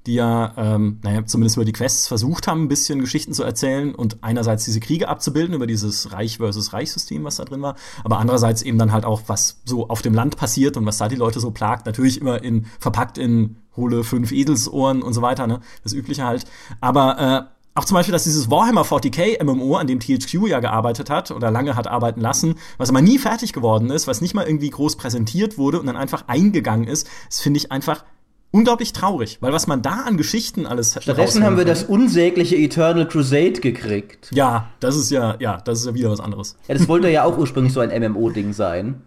die 0.07 0.15
ja, 0.15 0.53
ähm, 0.57 1.01
naja, 1.03 1.27
zumindest 1.27 1.57
über 1.57 1.65
die 1.65 1.73
Quests 1.73 2.07
versucht 2.07 2.47
haben, 2.47 2.65
ein 2.65 2.69
bisschen 2.69 3.01
Geschichten 3.01 3.33
zu 3.33 3.43
erzählen 3.43 3.95
und 3.95 4.23
einerseits 4.23 4.65
diese 4.65 4.81
Kriege 4.81 5.09
abzubilden 5.09 5.55
über 5.55 5.67
dieses 5.67 6.13
Reich 6.13 6.39
versus 6.39 6.73
Reich-System, 6.73 7.25
was 7.25 7.37
da 7.37 7.45
drin 7.45 7.63
war, 7.63 7.77
aber 8.05 8.19
andererseits 8.19 8.63
eben 8.63 8.79
dann 8.79 8.93
halt 8.93 9.05
auch, 9.05 9.23
was 9.27 9.61
so 9.65 9.89
auf 9.89 10.03
dem 10.03 10.15
Land 10.15 10.37
passiert 10.37 10.77
und 10.77 10.87
was 10.87 10.99
da 10.99 11.09
die 11.09 11.17
Leute 11.17 11.41
so 11.41 11.51
plagt, 11.51 11.87
natürlich 11.87 12.21
immer 12.21 12.43
in, 12.43 12.67
verpackt 12.79 13.19
in 13.19 13.57
hole 13.77 14.05
fünf 14.05 14.33
Edelsohren 14.33 15.03
und 15.03 15.13
so 15.13 15.23
weiter, 15.23 15.47
ne, 15.47 15.61
das 15.83 15.93
Übliche 15.93 16.25
halt. 16.25 16.45
Aber 16.81 17.49
äh, 17.49 17.56
auch 17.77 17.85
zum 17.85 17.95
Beispiel, 17.95 18.13
dass 18.13 18.25
dieses 18.25 18.51
Warhammer 18.51 18.83
40k 18.83 19.43
MMO, 19.45 19.77
an 19.77 19.87
dem 19.87 20.01
THQ 20.01 20.49
ja 20.49 20.61
gearbeitet 20.61 21.11
hat 21.11 21.31
oder 21.31 21.51
lange 21.51 21.77
hat 21.77 21.87
arbeiten 21.87 22.21
lassen, 22.21 22.57
was 22.79 22.89
aber 22.91 23.03
nie 23.03 23.19
fertig 23.19 23.53
geworden 23.53 23.91
ist, 23.91 24.07
was 24.07 24.21
nicht 24.21 24.35
mal 24.35 24.47
irgendwie 24.47 24.71
groß 24.71 24.97
präsentiert 24.97 25.59
wurde 25.59 25.79
und 25.79 25.87
dann 25.87 25.97
einfach 25.97 26.25
eingegangen 26.27 26.89
ist, 26.89 27.09
das 27.29 27.41
finde 27.41 27.59
ich 27.59 27.73
einfach 27.73 28.05
unglaublich 28.51 28.93
traurig, 28.93 29.39
weil 29.41 29.53
was 29.53 29.67
man 29.67 29.83
da 29.83 30.05
an 30.07 30.17
Geschichten 30.17 30.67
alles 30.67 30.97
Stattdessen 31.01 31.45
haben 31.45 31.59
wir 31.59 31.65
das 31.65 31.85
unsägliche 31.85 32.57
Eternal 32.57 33.07
Crusade 33.07 33.61
gekriegt. 33.61 34.31
Ja, 34.33 34.69
das 34.81 34.97
ist 34.97 35.11
ja, 35.11 35.37
ja, 35.41 35.59
das 35.59 35.81
ist 35.81 35.87
ja 35.87 35.95
wieder 35.95 36.11
was 36.11 36.21
anderes. 36.21 36.57
Ja, 36.69 36.75
das 36.75 36.89
wollte 36.89 37.11
ja 37.11 37.25
auch 37.25 37.37
ursprünglich 37.37 37.75
so 37.75 37.81
ein 37.81 37.91
MMO-Ding 37.91 38.53
sein. 38.55 39.03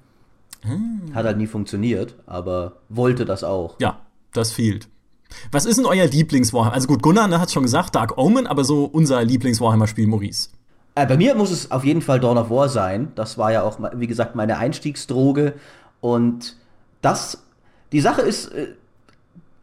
Hm. 0.62 1.12
Hat 1.14 1.26
halt 1.26 1.38
nie 1.38 1.48
funktioniert, 1.48 2.16
aber 2.28 2.74
wollte 2.90 3.26
das 3.26 3.44
auch. 3.44 3.80
Ja, 3.80 4.02
das 4.34 4.52
fehlt. 4.52 4.90
Was 5.52 5.66
ist 5.66 5.78
denn 5.78 5.86
euer 5.86 6.06
Lieblings-Warhammer? 6.06 6.74
Also 6.74 6.88
gut, 6.88 7.02
Gunnar 7.02 7.28
ne, 7.28 7.40
hat 7.40 7.52
schon 7.52 7.64
gesagt, 7.64 7.96
Dark 7.96 8.18
Omen, 8.18 8.48
aber 8.48 8.64
so 8.64 8.86
unser 8.86 9.24
Lieblings-Warhammer-Spiel, 9.24 10.08
Maurice. 10.08 10.50
Äh, 10.96 11.06
bei 11.06 11.18
mir 11.18 11.36
muss 11.36 11.52
es 11.52 11.72
auf 11.72 11.86
jeden 11.86 12.02
Fall 12.02 12.20
Dawn 12.20 12.38
of 12.38 12.50
War 12.50 12.70
sein. 12.70 13.12
Das 13.16 13.38
war 13.38 13.52
ja 13.52 13.64
auch, 13.64 13.80
wie 13.96 14.08
gesagt, 14.08 14.36
meine 14.36 14.58
Einstiegsdroge. 14.58 15.54
Und 16.02 16.56
das, 17.02 17.44
die 17.92 18.02
Sache 18.02 18.22
ist, 18.22 18.48
äh, 18.54 18.68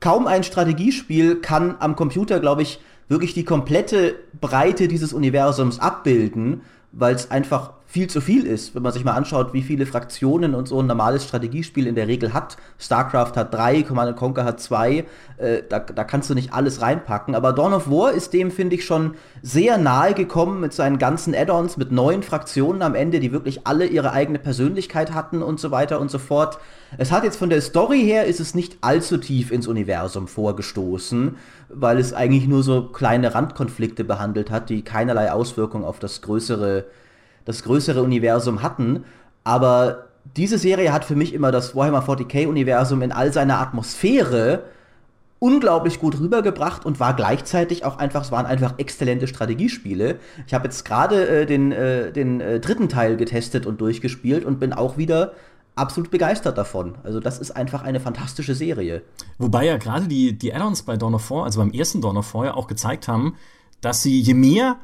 kaum 0.01 0.27
ein 0.27 0.45
Strategiespiel 0.45 1.41
kann 1.41 1.77
am 1.79 1.97
Computer, 1.97 2.41
glaube 2.41 2.63
ich, 2.63 2.81
wirklich 3.09 3.35
die 3.35 3.45
komplette 3.45 4.17
Breite 4.41 4.89
dieses 4.89 5.13
Universums 5.13 5.79
abbilden, 5.79 6.63
weil 6.93 7.15
es 7.15 7.31
einfach 7.31 7.73
viel 7.88 8.09
zu 8.09 8.20
viel 8.20 8.46
ist, 8.46 8.75
wenn 8.75 8.83
man 8.83 8.92
sich 8.92 9.05
mal 9.05 9.12
anschaut, 9.12 9.53
wie 9.53 9.62
viele 9.62 9.87
Fraktionen 9.87 10.55
und 10.55 10.66
so 10.66 10.81
ein 10.81 10.87
normales 10.87 11.25
Strategiespiel 11.25 11.87
in 11.87 11.94
der 11.94 12.09
Regel 12.09 12.35
hat. 12.35 12.57
StarCraft 12.79 13.33
hat 13.37 13.55
drei, 13.55 13.83
Command 13.83 14.16
Conquer 14.16 14.44
hat 14.44 14.61
zwei, 14.61 15.05
äh, 15.38 15.62
da, 15.68 15.79
da 15.79 16.03
kannst 16.03 16.29
du 16.29 16.35
nicht 16.35 16.53
alles 16.53 16.83
reinpacken. 16.83 17.37
Aber 17.37 17.53
Dawn 17.53 17.72
of 17.72 17.88
War 17.88 18.12
ist 18.12 18.33
dem, 18.33 18.51
finde 18.51 18.75
ich, 18.75 18.85
schon 18.85 19.14
sehr 19.40 19.79
nahe 19.79 20.14
gekommen 20.14 20.61
mit 20.61 20.72
seinen 20.72 20.99
ganzen 20.99 21.35
Add-ons, 21.35 21.77
mit 21.77 21.92
neuen 21.92 22.25
Fraktionen 22.25 22.83
am 22.83 22.96
Ende, 22.96 23.20
die 23.20 23.31
wirklich 23.31 23.66
alle 23.66 23.87
ihre 23.87 24.12
eigene 24.12 24.40
Persönlichkeit 24.40 25.14
hatten 25.14 25.40
und 25.40 25.61
so 25.61 25.70
weiter 25.70 26.01
und 26.01 26.11
so 26.11 26.18
fort. 26.18 26.59
Es 26.99 27.12
hat 27.12 27.22
jetzt 27.22 27.37
von 27.37 27.51
der 27.51 27.61
Story 27.61 28.01
her, 28.01 28.27
ist 28.27 28.40
es 28.40 28.55
nicht 28.55 28.79
allzu 28.81 29.16
tief 29.18 29.53
ins 29.53 29.68
Universum 29.68 30.27
vorgestoßen, 30.27 31.37
weil 31.68 31.99
es 31.99 32.12
eigentlich 32.12 32.49
nur 32.49 32.64
so 32.64 32.88
kleine 32.88 33.35
Randkonflikte 33.35 34.03
behandelt 34.03 34.51
hat, 34.51 34.70
die 34.70 34.83
keinerlei 34.83 35.31
Auswirkung 35.31 35.85
auf 35.85 36.01
das 36.01 36.20
größere 36.22 36.85
das 37.47 37.63
größere 37.63 38.03
Universum 38.03 38.63
hatten. 38.63 39.05
Aber 39.45 40.09
diese 40.37 40.59
Serie 40.59 40.93
hat 40.93 41.07
für 41.07 41.17
mich 41.17 41.33
immer 41.33 41.53
das 41.53 41.75
Warhammer 41.75 42.03
40k-Universum 42.03 43.01
in 43.01 43.13
all 43.13 43.33
seiner 43.33 43.61
Atmosphäre 43.61 44.65
unglaublich 45.39 46.01
gut 46.01 46.19
rübergebracht 46.19 46.85
und 46.85 46.99
war 46.99 47.15
gleichzeitig 47.15 47.85
auch 47.85 47.99
einfach, 47.99 48.23
es 48.23 48.33
waren 48.33 48.47
einfach 48.47 48.75
exzellente 48.79 49.29
Strategiespiele. 49.29 50.19
Ich 50.47 50.55
habe 50.55 50.65
jetzt 50.65 50.85
gerade 50.85 51.29
äh, 51.29 51.47
den, 51.47 51.73
äh, 51.73 52.11
den 52.13 52.41
äh, 52.41 52.59
dritten 52.59 52.89
Teil 52.89 53.17
getestet 53.17 53.67
und 53.67 53.81
durchgespielt 53.81 54.45
und 54.45 54.59
bin 54.59 54.73
auch 54.73 54.97
wieder 54.97 55.33
absolut 55.75 56.11
begeistert 56.11 56.57
davon. 56.57 56.95
Also 57.05 57.21
das 57.21 57.39
ist 57.39 57.51
einfach 57.51 57.83
eine 57.83 58.01
fantastische 58.01 58.55
Serie. 58.55 59.03
Wobei 59.39 59.67
ja 59.67 59.77
gerade 59.77 60.09
die, 60.09 60.37
die 60.37 60.55
Add-ons 60.55 60.83
bei 60.83 60.97
Dawn 60.97 61.15
of 61.15 61.31
War, 61.31 61.45
also 61.45 61.61
beim 61.61 61.71
ersten 61.71 62.01
Dawn 62.01 62.17
of 62.17 62.33
War 62.35 62.47
ja 62.47 62.55
auch 62.55 62.67
gezeigt 62.67 63.07
haben, 63.07 63.35
dass 63.83 64.03
sie 64.03 64.19
je 64.19 64.33
mehr 64.33 64.77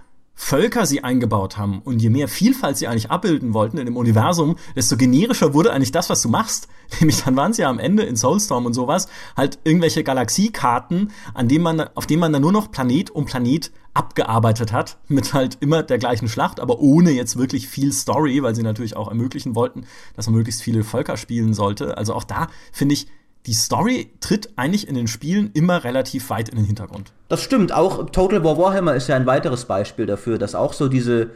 Völker 0.45 0.87
sie 0.87 1.05
eingebaut 1.05 1.57
haben 1.57 1.81
und 1.85 2.03
je 2.03 2.11
mehr 2.11 2.27
Vielfalt 2.27 2.77
sie 2.77 2.89
eigentlich 2.89 3.13
abbilden 3.13 3.55
wollten 3.55 3.79
in 3.79 3.87
dem 3.87 3.97
Universum, 3.97 4.57
desto 4.75 4.97
generischer 4.97 5.55
wurde 5.55 5.73
eigentlich 5.73 5.93
das, 5.93 6.11
was 6.11 6.21
du 6.21 6.29
machst. 6.29 6.67
Nämlich 7.01 7.23
dann 7.23 7.37
waren 7.37 7.53
sie 7.53 7.63
ja 7.63 7.71
am 7.71 7.79
Ende 7.79 8.03
in 8.03 8.17
Soulstorm 8.17 8.67
und 8.67 8.75
sowas 8.75 9.07
halt 9.37 9.61
irgendwelche 9.63 10.03
Galaxiekarten, 10.03 11.13
an 11.33 11.47
denen 11.47 11.63
man, 11.63 11.81
auf 11.95 12.09
denen 12.09 12.19
man 12.19 12.33
dann 12.33 12.43
nur 12.43 12.51
noch 12.51 12.73
Planet 12.73 13.11
um 13.11 13.25
Planet 13.25 13.71
abgearbeitet 13.95 14.73
hat, 14.73 14.99
mit 15.07 15.33
halt 15.33 15.59
immer 15.61 15.85
der 15.85 15.99
gleichen 15.99 16.27
Schlacht, 16.27 16.59
aber 16.59 16.81
ohne 16.81 17.13
jetzt 17.13 17.39
wirklich 17.39 17.69
viel 17.69 17.93
Story, 17.93 18.43
weil 18.43 18.57
sie 18.57 18.65
natürlich 18.65 18.97
auch 18.97 19.09
ermöglichen 19.09 19.55
wollten, 19.55 19.87
dass 20.17 20.27
man 20.27 20.35
möglichst 20.35 20.61
viele 20.61 20.83
Völker 20.83 21.17
spielen 21.17 21.55
sollte. 21.55 21.97
Also 21.97 22.15
auch 22.15 22.25
da 22.25 22.49
finde 22.73 22.95
ich, 22.95 23.07
die 23.47 23.55
Story 23.55 24.11
tritt 24.21 24.51
eigentlich 24.57 24.87
in 24.87 24.95
den 24.95 25.09
Spielen 25.09 25.51
immer 25.55 25.85
relativ 25.85 26.31
weit 26.31 26.49
in 26.49 26.57
den 26.57 26.65
Hintergrund. 26.65 27.13
Das 27.29 27.43
stimmt. 27.43 27.73
Auch 27.73 28.11
Total 28.11 28.45
War 28.45 28.57
Warhammer 28.57 28.95
ist 28.95 29.09
ja 29.09 29.17
ein 29.17 29.27
weiteres 29.27 29.65
Beispiel 29.65 30.07
dafür, 30.07 30.39
dass 30.39 30.55
auch 30.55 30.73
so 30.73 30.89
diese 30.89 31.31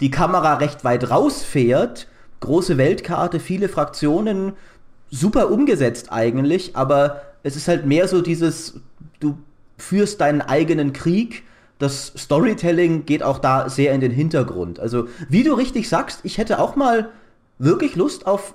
die 0.00 0.10
Kamera 0.10 0.54
recht 0.54 0.84
weit 0.84 1.10
rausfährt. 1.10 2.06
Große 2.40 2.78
Weltkarte, 2.78 3.40
viele 3.40 3.68
Fraktionen, 3.68 4.54
super 5.10 5.50
umgesetzt 5.50 6.10
eigentlich, 6.10 6.76
aber 6.76 7.22
es 7.42 7.56
ist 7.56 7.68
halt 7.68 7.84
mehr 7.84 8.08
so 8.08 8.22
dieses, 8.22 8.80
du 9.18 9.38
führst 9.76 10.20
deinen 10.20 10.40
eigenen 10.40 10.92
Krieg. 10.92 11.42
Das 11.78 12.12
Storytelling 12.16 13.06
geht 13.06 13.22
auch 13.22 13.38
da 13.38 13.68
sehr 13.68 13.92
in 13.92 14.00
den 14.00 14.12
Hintergrund. 14.12 14.80
Also, 14.80 15.08
wie 15.28 15.42
du 15.42 15.54
richtig 15.54 15.88
sagst, 15.88 16.20
ich 16.22 16.38
hätte 16.38 16.60
auch 16.60 16.76
mal 16.76 17.10
wirklich 17.58 17.96
Lust 17.96 18.26
auf 18.26 18.54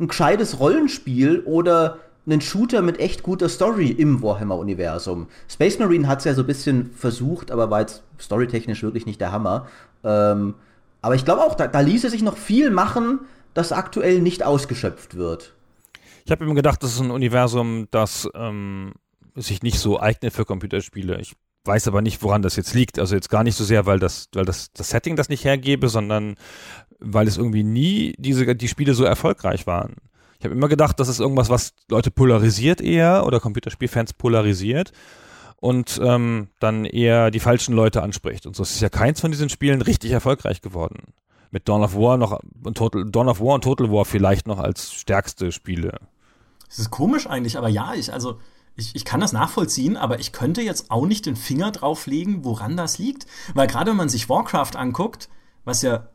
ein 0.00 0.08
gescheites 0.08 0.58
Rollenspiel 0.58 1.40
oder 1.40 1.98
einen 2.26 2.40
Shooter 2.40 2.82
mit 2.82 2.98
echt 3.00 3.22
guter 3.22 3.48
Story 3.48 3.90
im 3.90 4.22
Warhammer-Universum. 4.22 5.28
Space 5.48 5.78
Marine 5.78 6.08
hat 6.08 6.20
es 6.20 6.24
ja 6.24 6.34
so 6.34 6.42
ein 6.42 6.46
bisschen 6.46 6.90
versucht, 6.92 7.50
aber 7.50 7.70
war 7.70 7.80
jetzt 7.80 8.02
storytechnisch 8.18 8.82
wirklich 8.82 9.06
nicht 9.06 9.20
der 9.20 9.32
Hammer. 9.32 9.66
Ähm, 10.02 10.54
aber 11.02 11.14
ich 11.14 11.24
glaube 11.24 11.42
auch, 11.42 11.54
da, 11.54 11.66
da 11.66 11.80
ließe 11.80 12.08
sich 12.08 12.22
noch 12.22 12.36
viel 12.36 12.70
machen, 12.70 13.20
das 13.52 13.72
aktuell 13.72 14.20
nicht 14.20 14.42
ausgeschöpft 14.42 15.16
wird. 15.16 15.52
Ich 16.24 16.32
habe 16.32 16.44
immer 16.44 16.54
gedacht, 16.54 16.82
das 16.82 16.94
ist 16.94 17.00
ein 17.00 17.10
Universum, 17.10 17.88
das 17.90 18.28
ähm, 18.34 18.94
sich 19.34 19.62
nicht 19.62 19.78
so 19.78 20.00
eignet 20.00 20.32
für 20.32 20.46
Computerspiele. 20.46 21.20
Ich 21.20 21.34
weiß 21.64 21.88
aber 21.88 22.02
nicht, 22.02 22.22
woran 22.22 22.42
das 22.42 22.56
jetzt 22.56 22.74
liegt. 22.74 22.98
Also 22.98 23.14
jetzt 23.14 23.28
gar 23.28 23.44
nicht 23.44 23.56
so 23.56 23.64
sehr, 23.64 23.84
weil 23.86 23.98
das, 23.98 24.28
weil 24.34 24.44
das, 24.44 24.72
das 24.72 24.90
Setting 24.90 25.16
das 25.16 25.28
nicht 25.28 25.44
hergebe, 25.44 25.88
sondern 25.88 26.36
weil 27.00 27.26
es 27.26 27.36
irgendwie 27.36 27.64
nie 27.64 28.14
diese, 28.18 28.54
die 28.54 28.68
Spiele 28.68 28.94
so 28.94 29.04
erfolgreich 29.04 29.66
waren. 29.66 29.96
Ich 30.44 30.46
habe 30.46 30.56
immer 30.56 30.68
gedacht, 30.68 31.00
das 31.00 31.08
ist 31.08 31.20
irgendwas, 31.20 31.48
was 31.48 31.72
Leute 31.88 32.10
polarisiert 32.10 32.82
eher 32.82 33.24
oder 33.24 33.40
Computerspielfans 33.40 34.12
polarisiert 34.12 34.92
und 35.56 35.98
ähm, 36.04 36.48
dann 36.60 36.84
eher 36.84 37.30
die 37.30 37.40
falschen 37.40 37.74
Leute 37.74 38.02
anspricht. 38.02 38.44
Und 38.44 38.54
so 38.54 38.62
ist 38.62 38.78
ja 38.78 38.90
keins 38.90 39.22
von 39.22 39.30
diesen 39.30 39.48
Spielen 39.48 39.80
richtig 39.80 40.10
erfolgreich 40.10 40.60
geworden. 40.60 41.14
Mit 41.50 41.66
Dawn 41.66 41.82
of 41.82 41.94
War 41.94 42.18
noch 42.18 42.40
und 42.62 42.76
Total, 42.76 43.10
Dawn 43.10 43.30
of 43.30 43.40
War 43.40 43.54
und 43.54 43.64
Total 43.64 43.90
War 43.90 44.04
vielleicht 44.04 44.46
noch 44.46 44.58
als 44.58 44.92
stärkste 44.92 45.50
Spiele. 45.50 45.98
Das 46.68 46.78
ist 46.78 46.90
komisch 46.90 47.26
eigentlich, 47.26 47.56
aber 47.56 47.70
ja, 47.70 47.94
ich, 47.94 48.12
also, 48.12 48.38
ich, 48.76 48.94
ich 48.94 49.06
kann 49.06 49.20
das 49.20 49.32
nachvollziehen, 49.32 49.96
aber 49.96 50.20
ich 50.20 50.32
könnte 50.32 50.60
jetzt 50.60 50.90
auch 50.90 51.06
nicht 51.06 51.24
den 51.24 51.36
Finger 51.36 51.70
drauflegen, 51.70 52.44
woran 52.44 52.76
das 52.76 52.98
liegt. 52.98 53.24
Weil 53.54 53.66
gerade 53.66 53.92
wenn 53.92 53.96
man 53.96 54.10
sich 54.10 54.28
Warcraft 54.28 54.76
anguckt, 54.76 55.30
was 55.64 55.80
ja 55.80 56.08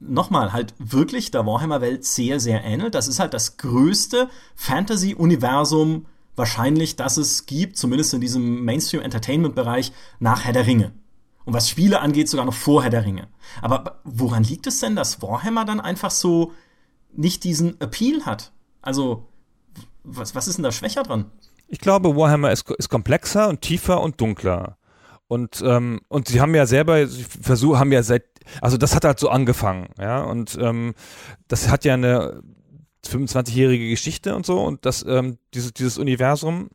nochmal 0.00 0.52
halt 0.52 0.74
wirklich 0.78 1.30
der 1.30 1.46
Warhammer-Welt 1.46 2.04
sehr, 2.04 2.40
sehr 2.40 2.64
ähnelt. 2.64 2.94
Das 2.94 3.08
ist 3.08 3.20
halt 3.20 3.34
das 3.34 3.56
größte 3.56 4.28
Fantasy-Universum 4.56 6.06
wahrscheinlich, 6.36 6.96
das 6.96 7.16
es 7.16 7.46
gibt, 7.46 7.76
zumindest 7.76 8.14
in 8.14 8.20
diesem 8.20 8.64
Mainstream-Entertainment-Bereich, 8.64 9.92
nach 10.18 10.44
Herr 10.44 10.52
der 10.52 10.66
Ringe. 10.66 10.92
Und 11.44 11.52
was 11.52 11.68
Spiele 11.68 12.00
angeht, 12.00 12.28
sogar 12.28 12.46
noch 12.46 12.54
vor 12.54 12.82
Herr 12.82 12.90
der 12.90 13.04
Ringe. 13.04 13.28
Aber 13.60 14.00
woran 14.04 14.42
liegt 14.42 14.66
es 14.66 14.80
denn, 14.80 14.96
dass 14.96 15.22
Warhammer 15.22 15.64
dann 15.64 15.80
einfach 15.80 16.10
so 16.10 16.52
nicht 17.12 17.44
diesen 17.44 17.80
Appeal 17.80 18.24
hat? 18.24 18.52
Also, 18.82 19.28
was, 20.02 20.34
was 20.34 20.48
ist 20.48 20.56
denn 20.56 20.64
da 20.64 20.72
schwächer 20.72 21.02
dran? 21.02 21.30
Ich 21.68 21.78
glaube, 21.78 22.16
Warhammer 22.16 22.52
ist, 22.52 22.68
ist 22.70 22.88
komplexer 22.88 23.48
und 23.48 23.60
tiefer 23.60 24.00
und 24.00 24.20
dunkler. 24.20 24.76
Und, 25.26 25.62
ähm, 25.64 26.00
und 26.08 26.28
sie 26.28 26.40
haben 26.40 26.54
ja 26.54 26.66
selber, 26.66 27.06
sie 27.06 27.24
versuch, 27.24 27.76
haben 27.76 27.92
ja 27.92 28.02
seit 28.02 28.24
also 28.60 28.76
das 28.76 28.94
hat 28.94 29.04
halt 29.04 29.18
so 29.18 29.28
angefangen, 29.28 29.88
ja, 29.98 30.22
und 30.22 30.58
ähm, 30.60 30.94
das 31.48 31.68
hat 31.68 31.84
ja 31.84 31.94
eine 31.94 32.42
25-jährige 33.06 33.90
Geschichte 33.90 34.34
und 34.34 34.46
so. 34.46 34.60
Und 34.62 34.84
das, 34.86 35.04
ähm, 35.06 35.38
dieses, 35.52 35.72
dieses 35.72 35.98
Universum, 35.98 36.70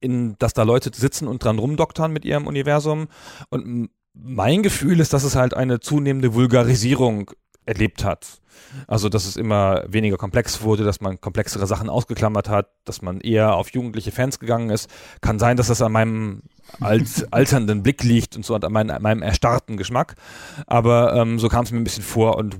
in 0.00 0.36
dass 0.38 0.52
da 0.52 0.64
Leute 0.64 0.90
sitzen 0.94 1.28
und 1.28 1.44
dran 1.44 1.58
rumdoktern 1.58 2.12
mit 2.12 2.24
ihrem 2.24 2.46
Universum. 2.46 3.08
Und 3.50 3.90
mein 4.14 4.62
Gefühl 4.62 5.00
ist, 5.00 5.12
dass 5.12 5.24
es 5.24 5.36
halt 5.36 5.54
eine 5.54 5.80
zunehmende 5.80 6.34
Vulgarisierung 6.34 7.30
erlebt 7.64 8.04
hat. 8.04 8.40
Also, 8.86 9.08
dass 9.08 9.26
es 9.26 9.36
immer 9.36 9.84
weniger 9.86 10.16
komplex 10.16 10.62
wurde, 10.62 10.84
dass 10.84 11.00
man 11.00 11.20
komplexere 11.20 11.66
Sachen 11.66 11.88
ausgeklammert 11.88 12.48
hat, 12.48 12.70
dass 12.84 13.02
man 13.02 13.20
eher 13.20 13.54
auf 13.54 13.70
jugendliche 13.70 14.12
Fans 14.12 14.38
gegangen 14.38 14.70
ist. 14.70 14.90
Kann 15.20 15.38
sein, 15.38 15.56
dass 15.56 15.68
das 15.68 15.82
an 15.82 15.92
meinem 15.92 16.42
alt, 16.80 17.26
alternden 17.32 17.82
Blick 17.82 18.02
liegt 18.02 18.36
und 18.36 18.44
so 18.44 18.54
an 18.54 18.72
meinem, 18.72 18.90
an 18.90 19.02
meinem 19.02 19.22
erstarrten 19.22 19.76
Geschmack. 19.76 20.14
Aber 20.66 21.14
ähm, 21.14 21.38
so 21.38 21.48
kam 21.48 21.64
es 21.64 21.70
mir 21.70 21.78
ein 21.78 21.84
bisschen 21.84 22.02
vor. 22.02 22.36
Und 22.36 22.56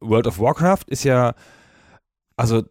World 0.00 0.26
of 0.26 0.38
Warcraft 0.38 0.84
ist 0.86 1.04
ja, 1.04 1.34
also 2.36 2.62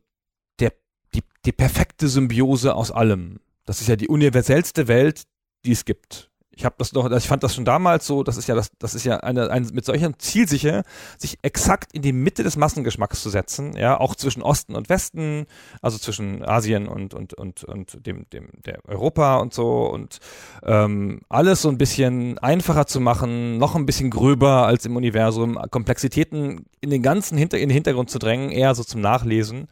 der, 0.59 0.73
die, 1.13 1.23
die 1.45 1.51
perfekte 1.51 2.07
Symbiose 2.07 2.75
aus 2.75 2.91
allem. 2.91 3.39
Das 3.65 3.81
ist 3.81 3.87
ja 3.87 3.95
die 3.95 4.07
universellste 4.07 4.87
Welt, 4.87 5.23
die 5.65 5.71
es 5.71 5.85
gibt 5.85 6.29
ich 6.59 6.65
habe 6.65 6.75
das 6.77 6.91
noch, 6.91 7.09
ich 7.09 7.25
fand 7.25 7.41
das 7.41 7.55
schon 7.55 7.63
damals 7.63 8.05
so, 8.05 8.21
das 8.21 8.35
ist 8.35 8.49
ja 8.49 8.53
das, 8.53 8.69
das 8.79 8.93
ist 8.93 9.05
ja 9.05 9.17
eine, 9.21 9.49
ein, 9.49 9.69
mit 9.71 9.85
solchem 9.85 10.19
Ziel 10.19 10.45
sicher, 10.45 10.83
sich 11.17 11.39
exakt 11.41 11.93
in 11.93 12.01
die 12.01 12.11
Mitte 12.11 12.43
des 12.43 12.57
Massengeschmacks 12.57 13.23
zu 13.23 13.29
setzen, 13.29 13.77
ja, 13.77 13.97
auch 13.97 14.13
zwischen 14.13 14.41
Osten 14.41 14.75
und 14.75 14.89
Westen, 14.89 15.45
also 15.81 15.97
zwischen 15.97 16.43
Asien 16.43 16.89
und 16.89 17.13
und 17.13 17.33
und 17.33 17.63
und 17.63 18.05
dem 18.05 18.29
dem 18.33 18.49
der 18.65 18.79
Europa 18.85 19.37
und 19.37 19.53
so 19.53 19.85
und 19.85 20.19
ähm, 20.63 21.21
alles 21.29 21.61
so 21.61 21.69
ein 21.69 21.77
bisschen 21.77 22.37
einfacher 22.39 22.87
zu 22.87 22.99
machen, 22.99 23.57
noch 23.57 23.77
ein 23.77 23.85
bisschen 23.85 24.09
gröber 24.09 24.67
als 24.67 24.85
im 24.85 24.97
Universum, 24.97 25.57
Komplexitäten 25.71 26.65
in 26.81 26.89
den 26.89 27.01
ganzen 27.01 27.37
Hinter 27.37 27.57
in 27.57 27.69
den 27.69 27.73
Hintergrund 27.73 28.09
zu 28.09 28.19
drängen, 28.19 28.51
eher 28.51 28.75
so 28.75 28.83
zum 28.83 28.99
Nachlesen 28.99 29.69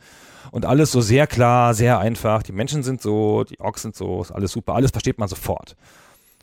und 0.51 0.65
alles 0.65 0.93
so 0.93 1.01
sehr 1.01 1.27
klar, 1.27 1.73
sehr 1.73 1.99
einfach. 1.99 2.43
Die 2.43 2.53
Menschen 2.53 2.81
sind 2.81 3.01
so, 3.01 3.43
die 3.43 3.59
Orks 3.59 3.81
sind 3.81 3.93
so, 3.93 4.21
ist 4.21 4.31
alles 4.31 4.53
super, 4.53 4.75
alles 4.75 4.91
versteht 4.91 5.19
man 5.19 5.27
sofort. 5.27 5.75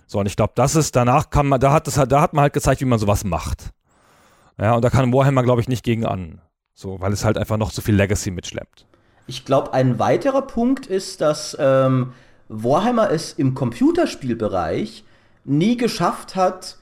So, 0.06 0.20
und 0.20 0.26
ich 0.26 0.36
glaube, 0.36 0.52
das 0.54 0.76
ist, 0.76 0.96
danach 0.96 1.30
kann 1.30 1.46
man, 1.46 1.60
da 1.60 1.72
hat 1.72 1.86
das, 1.86 1.94
da 1.94 2.20
hat 2.20 2.34
man 2.34 2.42
halt 2.42 2.52
gezeigt, 2.52 2.80
wie 2.80 2.86
man 2.86 2.98
sowas 2.98 3.24
macht. 3.24 3.70
Ja, 4.58 4.74
und 4.74 4.84
da 4.84 4.90
kann 4.90 5.12
Warhammer, 5.12 5.42
glaube 5.42 5.60
ich, 5.60 5.68
nicht 5.68 5.84
gegen 5.84 6.04
an. 6.06 6.40
So, 6.74 7.00
weil 7.00 7.12
es 7.12 7.24
halt 7.24 7.38
einfach 7.38 7.56
noch 7.56 7.72
zu 7.72 7.80
viel 7.80 7.94
Legacy 7.94 8.30
mitschleppt. 8.30 8.86
Ich 9.26 9.44
glaube, 9.44 9.72
ein 9.72 9.98
weiterer 9.98 10.42
Punkt 10.42 10.86
ist, 10.86 11.20
dass 11.20 11.56
ähm, 11.58 12.12
Warhammer 12.48 13.10
es 13.10 13.32
im 13.32 13.54
Computerspielbereich 13.54 15.04
nie 15.44 15.76
geschafft 15.76 16.36
hat, 16.36 16.78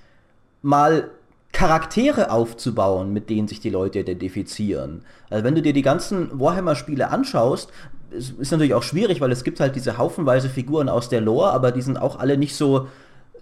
mal 0.63 1.11
Charaktere 1.53 2.31
aufzubauen, 2.31 3.13
mit 3.13 3.29
denen 3.29 3.47
sich 3.47 3.61
die 3.61 3.71
Leute 3.71 4.01
identifizieren. 4.01 5.05
Also 5.29 5.45
wenn 5.45 5.55
du 5.55 5.63
dir 5.63 5.75
die 5.75 5.83
ganzen 5.83 6.39
Warhammer-Spiele 6.39 7.11
anschaust, 7.11 7.71
ist 8.11 8.51
natürlich 8.51 8.75
auch 8.75 8.83
schwierig, 8.83 9.21
weil 9.21 9.33
es 9.33 9.45
gibt 9.45 9.61
halt 9.61 9.77
diese 9.77 9.99
haufenweise 9.99 10.49
Figuren 10.49 10.89
aus 10.89 11.09
der 11.09 11.21
Lore, 11.21 11.53
aber 11.53 11.73
die 11.73 11.83
sind 11.83 11.99
auch 11.99 12.19
alle 12.19 12.37
nicht 12.37 12.57
so 12.57 12.89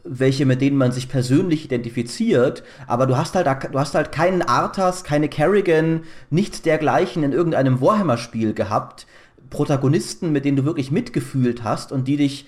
welche, 0.05 0.47
mit 0.47 0.61
denen 0.61 0.77
man 0.77 0.93
sich 0.93 1.09
persönlich 1.09 1.65
identifiziert, 1.65 2.63
aber 2.87 3.07
du 3.07 3.17
hast 3.17 3.35
halt, 3.35 3.47
du 3.73 3.79
hast 3.79 3.95
halt 3.95 4.13
keinen 4.13 4.43
Arthas, 4.43 5.05
keine 5.05 5.29
Kerrigan, 5.29 6.03
nichts 6.31 6.63
dergleichen 6.63 7.23
in 7.23 7.33
irgendeinem 7.33 7.81
Warhammer-Spiel 7.81 8.55
gehabt. 8.55 9.07
Protagonisten, 9.51 10.33
mit 10.33 10.45
denen 10.45 10.57
du 10.57 10.65
wirklich 10.65 10.91
mitgefühlt 10.91 11.65
hast 11.65 11.93
und 11.93 12.07
die 12.07 12.17
dich 12.17 12.47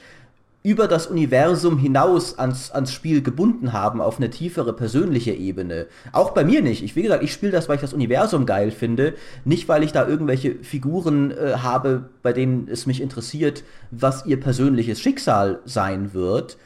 über 0.63 0.87
das 0.87 1.09
Universum 1.09 1.77
hinaus 1.77 2.39
ans, 2.39 2.71
ans 2.71 2.93
Spiel 2.93 3.23
gebunden 3.23 3.73
haben, 3.73 4.01
auf 4.01 4.19
eine 4.19 4.31
tiefere 4.31 4.73
persönliche 4.73 5.33
Ebene. 5.33 5.87
Auch 6.13 6.31
bei 6.31 6.45
mir 6.45 6.63
nicht. 6.63 6.85
Ich, 6.85 6.95
wie 6.95 7.03
gesagt, 7.03 7.25
ich 7.25 7.33
spiele 7.33 7.51
das, 7.53 7.69
weil 7.69 7.77
ich 7.77 7.81
das 7.81 7.93
Universum 7.93 8.47
geil 8.47 8.71
finde, 8.71 9.15
nicht 9.45 9.69
weil 9.69 9.83
ich 9.83 9.91
da 9.93 10.07
irgendwelche 10.07 10.55
Figuren 10.63 11.33
äh, 11.33 11.55
habe, 11.63 12.11
bei 12.23 12.33
denen 12.33 12.69
es 12.71 12.87
mich 12.87 13.01
interessiert, 13.01 13.65
was 13.91 14.25
ihr 14.25 14.39
persönliches 14.39 15.01
Schicksal 15.01 15.59
sein 15.65 16.15
wird. 16.15 16.57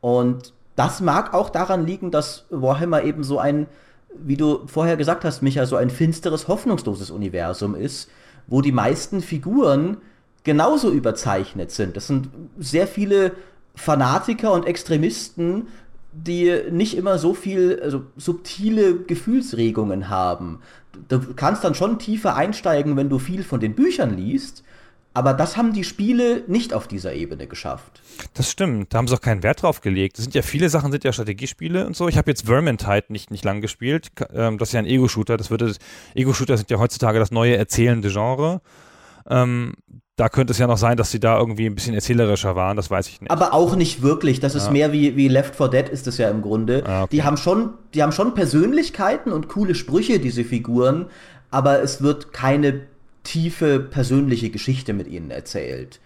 Und 0.00 0.52
das 0.76 1.00
mag 1.00 1.34
auch 1.34 1.50
daran 1.50 1.86
liegen, 1.86 2.10
dass 2.10 2.46
Warhammer 2.50 3.02
eben 3.02 3.22
so 3.22 3.38
ein, 3.38 3.66
wie 4.14 4.36
du 4.36 4.66
vorher 4.66 4.96
gesagt 4.96 5.24
hast, 5.24 5.42
Micha, 5.42 5.66
so 5.66 5.76
ein 5.76 5.90
finsteres, 5.90 6.48
hoffnungsloses 6.48 7.10
Universum 7.10 7.74
ist, 7.74 8.10
wo 8.46 8.62
die 8.62 8.72
meisten 8.72 9.20
Figuren 9.20 9.98
genauso 10.42 10.90
überzeichnet 10.90 11.70
sind. 11.70 11.96
Das 11.96 12.06
sind 12.06 12.28
sehr 12.58 12.86
viele 12.86 13.32
Fanatiker 13.74 14.52
und 14.52 14.66
Extremisten, 14.66 15.68
die 16.12 16.62
nicht 16.70 16.96
immer 16.96 17.18
so 17.18 17.34
viel 17.34 17.80
also 17.82 18.02
subtile 18.16 18.96
Gefühlsregungen 18.96 20.08
haben. 20.08 20.60
Du 21.08 21.20
kannst 21.34 21.62
dann 21.62 21.74
schon 21.74 21.98
tiefer 21.98 22.34
einsteigen, 22.34 22.96
wenn 22.96 23.08
du 23.08 23.18
viel 23.18 23.44
von 23.44 23.60
den 23.60 23.74
Büchern 23.74 24.16
liest, 24.16 24.64
aber 25.12 25.34
das 25.34 25.56
haben 25.56 25.72
die 25.72 25.84
Spiele 25.84 26.44
nicht 26.46 26.72
auf 26.72 26.86
dieser 26.86 27.14
Ebene 27.14 27.46
geschafft. 27.46 28.00
Das 28.34 28.50
stimmt, 28.50 28.94
da 28.94 28.98
haben 28.98 29.08
sie 29.08 29.14
auch 29.14 29.20
keinen 29.20 29.42
Wert 29.42 29.62
drauf 29.62 29.80
gelegt. 29.80 30.18
Das 30.18 30.24
sind 30.24 30.34
ja 30.34 30.42
viele 30.42 30.68
Sachen, 30.68 30.92
sind 30.92 31.02
ja 31.02 31.12
Strategiespiele 31.12 31.86
und 31.86 31.96
so. 31.96 32.08
Ich 32.08 32.16
habe 32.16 32.30
jetzt 32.30 32.46
Vermintide 32.46 33.06
nicht, 33.08 33.30
nicht 33.30 33.44
lang 33.44 33.60
gespielt. 33.60 34.08
Ähm, 34.32 34.58
das 34.58 34.68
ist 34.68 34.72
ja 34.72 34.78
ein 34.78 34.86
Ego-Shooter. 34.86 35.36
Das 35.36 35.50
würde, 35.50 35.74
Ego-Shooter 36.14 36.56
sind 36.56 36.70
ja 36.70 36.78
heutzutage 36.78 37.18
das 37.18 37.32
neue 37.32 37.56
erzählende 37.56 38.10
Genre. 38.10 38.60
Ähm, 39.28 39.74
da 40.20 40.28
könnte 40.28 40.52
es 40.52 40.58
ja 40.58 40.66
noch 40.66 40.76
sein, 40.76 40.98
dass 40.98 41.10
sie 41.10 41.18
da 41.18 41.38
irgendwie 41.38 41.64
ein 41.64 41.74
bisschen 41.74 41.94
erzählerischer 41.94 42.54
waren, 42.54 42.76
das 42.76 42.90
weiß 42.90 43.08
ich 43.08 43.22
nicht. 43.22 43.30
Aber 43.30 43.54
auch 43.54 43.74
nicht 43.74 44.02
wirklich. 44.02 44.38
Das 44.38 44.54
ist 44.54 44.66
ja. 44.66 44.70
mehr 44.70 44.92
wie, 44.92 45.16
wie 45.16 45.28
Left 45.28 45.56
4 45.56 45.68
Dead 45.68 45.88
ist 45.88 46.06
es 46.06 46.18
ja 46.18 46.28
im 46.28 46.42
Grunde. 46.42 46.84
Ah, 46.86 47.04
okay. 47.04 47.16
Die 47.16 47.24
haben 47.24 47.38
schon, 47.38 47.70
die 47.94 48.02
haben 48.02 48.12
schon 48.12 48.34
Persönlichkeiten 48.34 49.32
und 49.32 49.48
coole 49.48 49.74
Sprüche, 49.74 50.20
diese 50.20 50.44
Figuren, 50.44 51.06
aber 51.50 51.82
es 51.82 52.02
wird 52.02 52.34
keine 52.34 52.82
tiefe 53.22 53.80
persönliche 53.80 54.50
Geschichte 54.50 54.92
mit 54.92 55.08
ihnen 55.08 55.30
erzählt. 55.30 56.00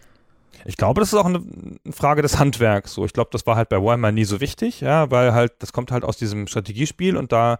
Ich 0.65 0.77
glaube, 0.77 1.01
das 1.01 1.13
ist 1.13 1.19
auch 1.19 1.27
eine 1.27 1.43
Frage 1.91 2.23
des 2.23 2.39
Handwerks. 2.39 2.95
So, 2.95 3.05
ich 3.05 3.13
glaube, 3.13 3.31
das 3.33 3.47
war 3.47 3.57
halt 3.57 3.69
bei 3.69 3.83
Warhammer 3.83 4.13
nie 4.13 4.25
so 4.25 4.41
wichtig, 4.41 4.81
ja, 4.81 5.11
weil 5.11 5.35
halt 5.35 5.53
das 5.59 5.73
kommt 5.73 5.93
halt 5.93 6.05
aus 6.05 6.17
diesem 6.17 6.47
Strategiespiel 6.47 7.17
und 7.17 7.33
da 7.33 7.59